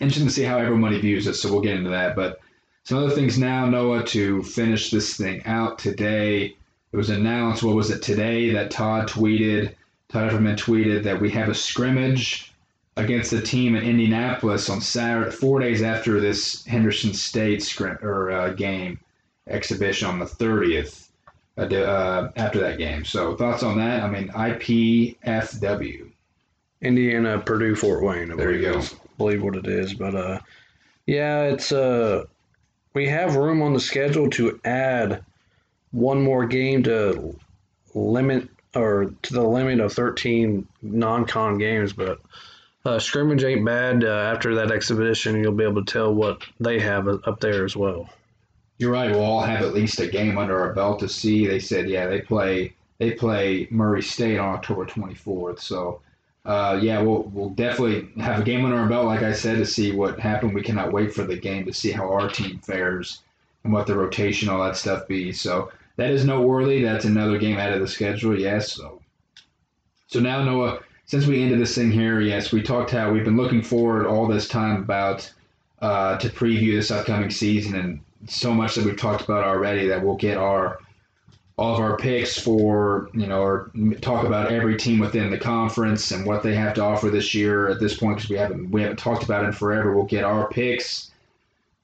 interesting 0.00 0.28
to 0.28 0.32
see 0.32 0.44
how 0.44 0.58
everybody 0.58 1.00
views 1.00 1.26
it. 1.26 1.34
So 1.34 1.50
we'll 1.50 1.60
get 1.60 1.76
into 1.76 1.90
that. 1.90 2.14
But 2.14 2.38
some 2.84 2.98
other 2.98 3.10
things 3.10 3.38
now, 3.38 3.66
Noah, 3.66 4.04
to 4.04 4.42
finish 4.44 4.90
this 4.90 5.16
thing 5.16 5.44
out 5.44 5.78
today. 5.78 6.56
It 6.96 7.00
was 7.00 7.10
announced, 7.10 7.62
what 7.62 7.76
was 7.76 7.90
it 7.90 8.00
today, 8.00 8.48
that 8.52 8.70
Todd 8.70 9.06
tweeted, 9.06 9.74
Todd 10.08 10.32
Everman 10.32 10.56
tweeted 10.56 11.02
that 11.02 11.20
we 11.20 11.30
have 11.30 11.50
a 11.50 11.54
scrimmage 11.54 12.54
against 12.96 13.34
a 13.34 13.42
team 13.42 13.76
in 13.76 13.84
Indianapolis 13.84 14.70
on 14.70 14.80
Saturday, 14.80 15.30
four 15.30 15.60
days 15.60 15.82
after 15.82 16.20
this 16.22 16.64
Henderson 16.64 17.12
State 17.12 17.62
scrim, 17.62 17.98
or 18.00 18.30
uh, 18.30 18.54
game 18.54 18.98
exhibition 19.46 20.08
on 20.08 20.18
the 20.18 20.24
30th. 20.24 21.08
Uh, 21.58 21.64
uh, 21.64 22.30
after 22.36 22.60
that 22.60 22.78
game, 22.78 23.04
so 23.04 23.36
thoughts 23.36 23.62
on 23.62 23.76
that? 23.76 24.02
I 24.02 24.08
mean, 24.08 24.28
IPFW. 24.28 26.10
Indiana, 26.80 27.38
Purdue, 27.40 27.76
Fort 27.76 28.02
Wayne. 28.02 28.32
I 28.32 28.36
There 28.36 28.52
you 28.52 28.72
go. 28.72 28.82
believe 29.18 29.42
what 29.42 29.56
it 29.56 29.66
is, 29.66 29.92
but 29.92 30.14
uh, 30.14 30.40
yeah, 31.04 31.42
it's 31.42 31.72
uh, 31.72 32.24
we 32.94 33.06
have 33.06 33.36
room 33.36 33.60
on 33.60 33.74
the 33.74 33.80
schedule 33.80 34.30
to 34.30 34.58
add 34.64 35.25
one 35.96 36.22
more 36.22 36.46
game 36.46 36.82
to 36.82 37.34
limit 37.94 38.46
or 38.74 39.14
to 39.22 39.32
the 39.32 39.42
limit 39.42 39.80
of 39.80 39.90
13 39.94 40.68
non-con 40.82 41.56
games, 41.56 41.94
but 41.94 42.20
uh, 42.84 42.98
scrimmage 42.98 43.42
ain't 43.42 43.64
bad. 43.64 44.04
Uh, 44.04 44.08
after 44.08 44.54
that 44.56 44.70
exhibition, 44.70 45.42
you'll 45.42 45.52
be 45.52 45.64
able 45.64 45.82
to 45.82 45.90
tell 45.90 46.14
what 46.14 46.42
they 46.60 46.78
have 46.78 47.08
up 47.08 47.40
there 47.40 47.64
as 47.64 47.74
well. 47.74 48.10
You're 48.76 48.92
right. 48.92 49.10
We'll 49.10 49.24
all 49.24 49.40
have 49.40 49.62
at 49.62 49.72
least 49.72 49.98
a 50.00 50.06
game 50.06 50.36
under 50.36 50.60
our 50.60 50.74
belt 50.74 50.98
to 51.00 51.08
see. 51.08 51.46
They 51.46 51.58
said, 51.58 51.88
yeah, 51.88 52.06
they 52.06 52.20
play 52.20 52.74
they 52.98 53.12
play 53.12 53.66
Murray 53.70 54.02
State 54.02 54.38
on 54.38 54.54
October 54.54 54.84
24th. 54.84 55.60
So, 55.60 56.02
uh, 56.44 56.78
yeah, 56.82 57.00
we'll 57.00 57.22
we'll 57.22 57.50
definitely 57.50 58.10
have 58.22 58.40
a 58.40 58.44
game 58.44 58.66
under 58.66 58.76
our 58.76 58.88
belt, 58.88 59.06
like 59.06 59.22
I 59.22 59.32
said, 59.32 59.56
to 59.56 59.66
see 59.66 59.92
what 59.92 60.20
happened. 60.20 60.52
We 60.52 60.62
cannot 60.62 60.92
wait 60.92 61.14
for 61.14 61.22
the 61.22 61.36
game 61.36 61.64
to 61.64 61.72
see 61.72 61.90
how 61.90 62.12
our 62.12 62.28
team 62.28 62.58
fares 62.58 63.22
and 63.64 63.72
what 63.72 63.86
the 63.86 63.96
rotation, 63.96 64.50
all 64.50 64.62
that 64.62 64.76
stuff 64.76 65.08
be. 65.08 65.32
So 65.32 65.72
that 65.96 66.10
is 66.10 66.24
noteworthy. 66.24 66.82
That's 66.82 67.04
another 67.04 67.38
game 67.38 67.58
out 67.58 67.72
of 67.72 67.80
the 67.80 67.88
schedule. 67.88 68.38
Yes. 68.38 68.72
So, 68.72 69.00
so 70.06 70.20
now 70.20 70.44
Noah, 70.44 70.80
since 71.06 71.26
we 71.26 71.42
ended 71.42 71.60
this 71.60 71.74
thing 71.74 71.90
here, 71.90 72.20
yes, 72.20 72.52
we 72.52 72.62
talked 72.62 72.90
how 72.90 73.10
we've 73.10 73.24
been 73.24 73.36
looking 73.36 73.62
forward 73.62 74.06
all 74.06 74.26
this 74.26 74.48
time 74.48 74.82
about 74.82 75.30
uh, 75.80 76.16
to 76.18 76.28
preview 76.28 76.74
this 76.74 76.90
upcoming 76.90 77.30
season 77.30 77.74
and 77.76 78.00
so 78.28 78.52
much 78.52 78.74
that 78.74 78.84
we've 78.84 78.96
talked 78.96 79.24
about 79.24 79.44
already 79.44 79.86
that 79.88 80.02
we'll 80.02 80.16
get 80.16 80.38
our 80.38 80.78
all 81.58 81.74
of 81.74 81.80
our 81.80 81.96
picks 81.96 82.38
for 82.38 83.08
you 83.14 83.26
know, 83.26 83.40
or 83.40 83.70
talk 84.02 84.26
about 84.26 84.52
every 84.52 84.76
team 84.76 84.98
within 84.98 85.30
the 85.30 85.38
conference 85.38 86.10
and 86.10 86.26
what 86.26 86.42
they 86.42 86.54
have 86.54 86.74
to 86.74 86.82
offer 86.82 87.08
this 87.08 87.34
year. 87.34 87.68
At 87.68 87.80
this 87.80 87.96
point, 87.96 88.16
because 88.16 88.28
we 88.28 88.36
haven't 88.36 88.70
we 88.70 88.82
haven't 88.82 88.98
talked 88.98 89.24
about 89.24 89.44
it 89.44 89.48
in 89.48 89.52
forever, 89.52 89.94
we'll 89.94 90.04
get 90.04 90.24
our 90.24 90.48
picks 90.48 91.10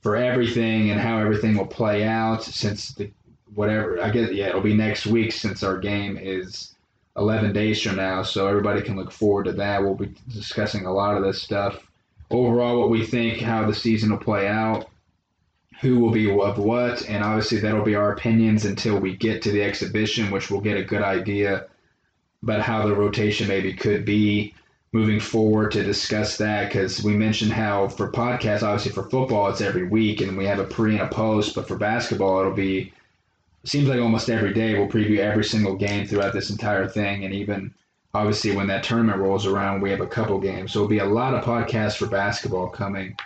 for 0.01 0.17
everything 0.17 0.91
and 0.91 1.01
how 1.01 1.19
everything 1.19 1.57
will 1.57 1.67
play 1.67 2.05
out 2.05 2.43
since 2.43 2.93
the 2.93 3.11
whatever. 3.55 4.03
I 4.03 4.11
guess 4.11 4.33
yeah 4.33 4.49
it'll 4.49 4.61
be 4.61 4.75
next 4.75 5.07
week 5.07 5.33
since 5.33 5.63
our 5.63 5.79
game 5.79 6.17
is 6.17 6.75
11 7.17 7.53
days 7.53 7.83
from 7.83 7.97
now 7.97 8.23
so 8.23 8.47
everybody 8.47 8.83
can 8.83 8.97
look 8.97 9.11
forward 9.11 9.45
to 9.45 9.53
that. 9.53 9.83
We'll 9.83 9.95
be 9.95 10.15
discussing 10.29 10.87
a 10.87 10.93
lot 10.93 11.17
of 11.17 11.23
this 11.23 11.43
stuff. 11.43 11.87
Overall 12.31 12.81
what 12.81 12.91
we 12.91 13.05
think 13.05 13.41
how 13.41 13.67
the 13.67 13.75
season 13.75 14.11
will 14.11 14.19
play 14.19 14.49
out 14.49 14.89
who 15.83 15.99
will 15.99 16.13
be 16.13 16.31
of 16.31 16.59
what 16.59 17.09
and 17.09 17.25
obviously 17.25 17.59
that'll 17.59 17.85
be 17.85 17.97
our 17.97 18.13
opinions 18.13 18.65
until 18.65 18.99
we 18.99 19.17
get 19.17 19.43
to 19.43 19.51
the 19.51 19.63
exhibition 19.63 20.31
which 20.31 20.49
we'll 20.49 20.61
get 20.61 20.77
a 20.77 20.85
good 20.85 21.03
idea 21.03 21.67
about 22.45 22.61
how 22.61 22.87
the 22.87 22.95
rotation 22.95 23.49
maybe 23.49 23.73
could 23.73 24.05
be 24.05 24.55
moving 24.93 25.19
forward 25.19 25.73
to 25.73 25.83
discuss 25.83 26.39
that 26.39 26.69
because 26.69 27.03
we 27.03 27.17
mentioned 27.17 27.53
how 27.53 27.89
for 27.89 28.13
podcasts 28.13 28.63
obviously 28.63 28.93
for 28.93 29.11
football 29.11 29.49
it's 29.49 29.61
every 29.61 29.89
week 29.89 30.21
and 30.21 30.37
we 30.37 30.45
have 30.45 30.61
a 30.61 30.65
pre 30.65 30.93
and 30.93 31.03
a 31.03 31.09
post 31.09 31.57
but 31.57 31.67
for 31.67 31.77
basketball 31.77 32.39
it'll 32.39 32.53
be 32.53 32.93
seems 33.65 33.89
like 33.89 34.01
almost 34.01 34.29
every 34.29 34.53
day 34.53 34.75
we'll 34.75 34.89
preview 34.89 35.19
every 35.19 35.45
single 35.45 35.77
game 35.77 36.07
throughout 36.07 36.33
this 36.33 36.51
entire 36.51 36.89
thing, 36.89 37.25
and 37.25 37.35
even 37.35 37.73
obviously 38.15 38.55
when 38.55 38.67
that 38.67 38.83
tournament 38.83 39.19
rolls 39.19 39.47
around, 39.47 39.81
we 39.81 39.91
have 39.91 40.01
a 40.01 40.07
couple 40.07 40.39
games. 40.39 40.73
So 40.73 40.81
it'll 40.81 40.89
be 40.89 40.99
a 40.99 41.05
lot 41.05 41.35
of 41.35 41.45
podcasts 41.45 41.97
for 41.97 42.07
basketball 42.07 42.69
coming, 42.69 43.17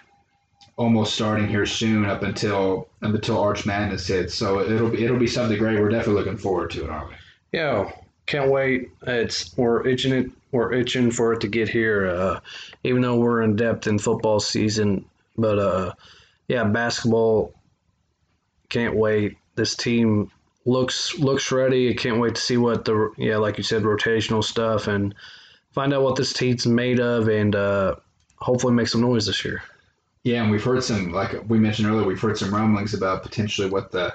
almost 0.77 1.15
starting 1.15 1.49
here 1.49 1.67
soon 1.67 2.05
up 2.05 2.23
until 2.23 2.89
up 3.03 3.15
until 3.15 3.39
Arch 3.39 3.67
Madness 3.67 4.07
hits. 4.07 4.35
So 4.35 4.61
it'll 4.61 4.91
be 4.91 5.05
it'll 5.05 5.19
be 5.19 5.27
something 5.27 5.59
great. 5.59 5.81
We're 5.81 5.89
definitely 5.89 6.23
looking 6.23 6.39
forward 6.39 6.71
to 6.73 6.85
it, 6.85 6.91
aren't 6.91 7.11
we? 7.11 7.15
Yeah, 7.53 7.91
can't 8.27 8.51
wait. 8.51 8.91
It's 9.07 9.57
we're 9.57 9.87
itching 9.87 10.13
it. 10.13 10.31
We're 10.53 10.73
itching 10.73 11.11
for 11.11 11.33
it 11.33 11.41
to 11.41 11.49
get 11.49 11.69
here. 11.69 12.09
Uh, 12.09 12.41
even 12.85 13.03
though 13.03 13.17
we're 13.17 13.43
in 13.43 13.57
depth 13.57 13.87
in 13.87 13.99
football 13.99 14.41
season, 14.41 15.07
but 15.37 15.59
uh, 15.59 15.93
yeah, 16.49 16.65
basketball. 16.65 17.55
Can't 18.69 18.97
wait 18.97 19.37
this 19.57 19.75
team 19.75 20.31
looks 20.65 21.19
looks 21.19 21.51
ready. 21.51 21.91
I 21.91 21.95
can't 21.95 22.21
wait 22.21 22.35
to 22.35 22.41
see 22.41 22.57
what 22.57 22.85
the 22.85 23.13
yeah, 23.17 23.37
like 23.39 23.57
you 23.57 23.65
said, 23.65 23.83
rotational 23.83 24.45
stuff 24.45 24.87
and 24.87 25.15
find 25.73 25.93
out 25.93 26.03
what 26.03 26.17
this 26.17 26.33
team's 26.33 26.67
made 26.67 27.01
of, 27.01 27.29
and 27.29 27.55
uh, 27.55 27.97
hopefully 28.39 28.73
make 28.73 28.89
some 28.89 29.01
noise 29.01 29.27
this 29.27 29.45
year. 29.45 29.63
Yeah, 30.23 30.43
and 30.43 30.51
we've 30.51 30.65
heard 30.65 30.83
some 30.83 31.13
like 31.13 31.49
we 31.49 31.59
mentioned 31.59 31.89
earlier. 31.89 32.07
We've 32.07 32.21
heard 32.21 32.39
some 32.39 32.55
rumblings 32.55 32.95
about 32.95 33.23
potentially 33.23 33.69
what 33.69 33.93
the 33.93 34.15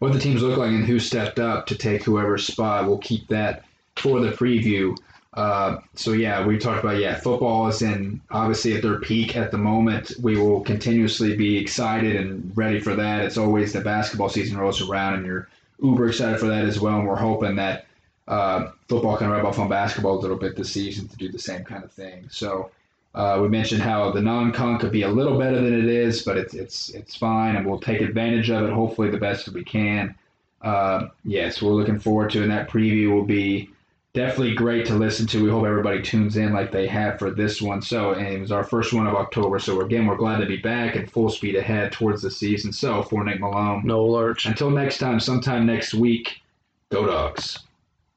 what 0.00 0.12
the 0.12 0.18
teams 0.18 0.42
look 0.42 0.58
like 0.58 0.70
and 0.70 0.84
who 0.84 0.98
stepped 0.98 1.38
up 1.38 1.66
to 1.66 1.76
take 1.76 2.02
whoever's 2.02 2.46
spot. 2.46 2.86
We'll 2.86 2.98
keep 2.98 3.28
that 3.28 3.64
for 3.96 4.20
the 4.20 4.32
preview. 4.32 4.96
Uh, 5.34 5.78
so 5.94 6.12
yeah, 6.12 6.44
we 6.46 6.58
talked 6.58 6.84
about 6.84 6.98
yeah, 6.98 7.18
football 7.18 7.66
is 7.68 7.80
in 7.80 8.20
obviously 8.30 8.74
at 8.74 8.82
their 8.82 9.00
peak 9.00 9.34
at 9.34 9.50
the 9.50 9.58
moment. 9.58 10.12
We 10.20 10.36
will 10.36 10.60
continuously 10.60 11.36
be 11.36 11.56
excited 11.56 12.16
and 12.16 12.54
ready 12.54 12.80
for 12.80 12.94
that. 12.94 13.24
It's 13.24 13.38
always 13.38 13.72
the 13.72 13.80
basketball 13.80 14.28
season 14.28 14.58
rolls 14.58 14.82
around, 14.82 15.14
and 15.14 15.26
you're 15.26 15.48
uber 15.82 16.08
excited 16.08 16.38
for 16.38 16.46
that 16.46 16.64
as 16.64 16.80
well. 16.80 16.98
And 16.98 17.08
we're 17.08 17.16
hoping 17.16 17.56
that 17.56 17.86
uh, 18.28 18.70
football 18.88 19.16
can 19.16 19.30
rub 19.30 19.46
off 19.46 19.58
on 19.58 19.68
basketball 19.68 20.18
a 20.18 20.20
little 20.20 20.36
bit 20.36 20.54
this 20.54 20.70
season 20.70 21.08
to 21.08 21.16
do 21.16 21.30
the 21.30 21.38
same 21.38 21.64
kind 21.64 21.82
of 21.82 21.90
thing. 21.90 22.28
So 22.30 22.70
uh, 23.14 23.38
we 23.42 23.48
mentioned 23.48 23.82
how 23.82 24.10
the 24.10 24.20
non-con 24.20 24.78
could 24.78 24.92
be 24.92 25.02
a 25.02 25.08
little 25.08 25.38
better 25.38 25.60
than 25.60 25.78
it 25.78 25.86
is, 25.86 26.22
but 26.22 26.36
it's 26.36 26.52
it's 26.52 26.90
it's 26.90 27.16
fine, 27.16 27.56
and 27.56 27.66
we'll 27.66 27.80
take 27.80 28.02
advantage 28.02 28.50
of 28.50 28.64
it. 28.64 28.72
Hopefully, 28.72 29.08
the 29.08 29.16
best 29.16 29.46
that 29.46 29.54
we 29.54 29.64
can. 29.64 30.14
Uh, 30.60 31.08
yes, 31.24 31.60
we're 31.62 31.72
looking 31.72 31.98
forward 31.98 32.30
to, 32.30 32.42
and 32.42 32.50
that 32.50 32.68
preview 32.70 33.12
will 33.12 33.24
be 33.24 33.70
definitely 34.14 34.54
great 34.54 34.86
to 34.86 34.94
listen 34.94 35.26
to. 35.28 35.42
We 35.42 35.50
hope 35.50 35.64
everybody 35.64 36.02
tunes 36.02 36.36
in 36.36 36.52
like 36.52 36.70
they 36.70 36.86
have 36.86 37.18
for 37.18 37.30
this 37.30 37.62
one. 37.62 37.80
So, 37.80 38.12
and 38.12 38.26
it 38.26 38.40
was 38.40 38.52
our 38.52 38.64
first 38.64 38.92
one 38.92 39.06
of 39.06 39.14
October. 39.14 39.58
So, 39.58 39.80
again, 39.80 40.06
we're 40.06 40.16
glad 40.16 40.38
to 40.38 40.46
be 40.46 40.58
back 40.58 40.96
and 40.96 41.10
full 41.10 41.30
speed 41.30 41.56
ahead 41.56 41.92
towards 41.92 42.22
the 42.22 42.30
season. 42.30 42.72
So, 42.72 43.02
for 43.02 43.24
Nick 43.24 43.40
Malone, 43.40 43.82
no 43.84 44.04
lurch. 44.04 44.46
Until 44.46 44.70
next 44.70 44.98
time, 44.98 45.20
sometime 45.20 45.66
next 45.66 45.94
week, 45.94 46.42
go 46.90 47.06
dogs. 47.06 47.58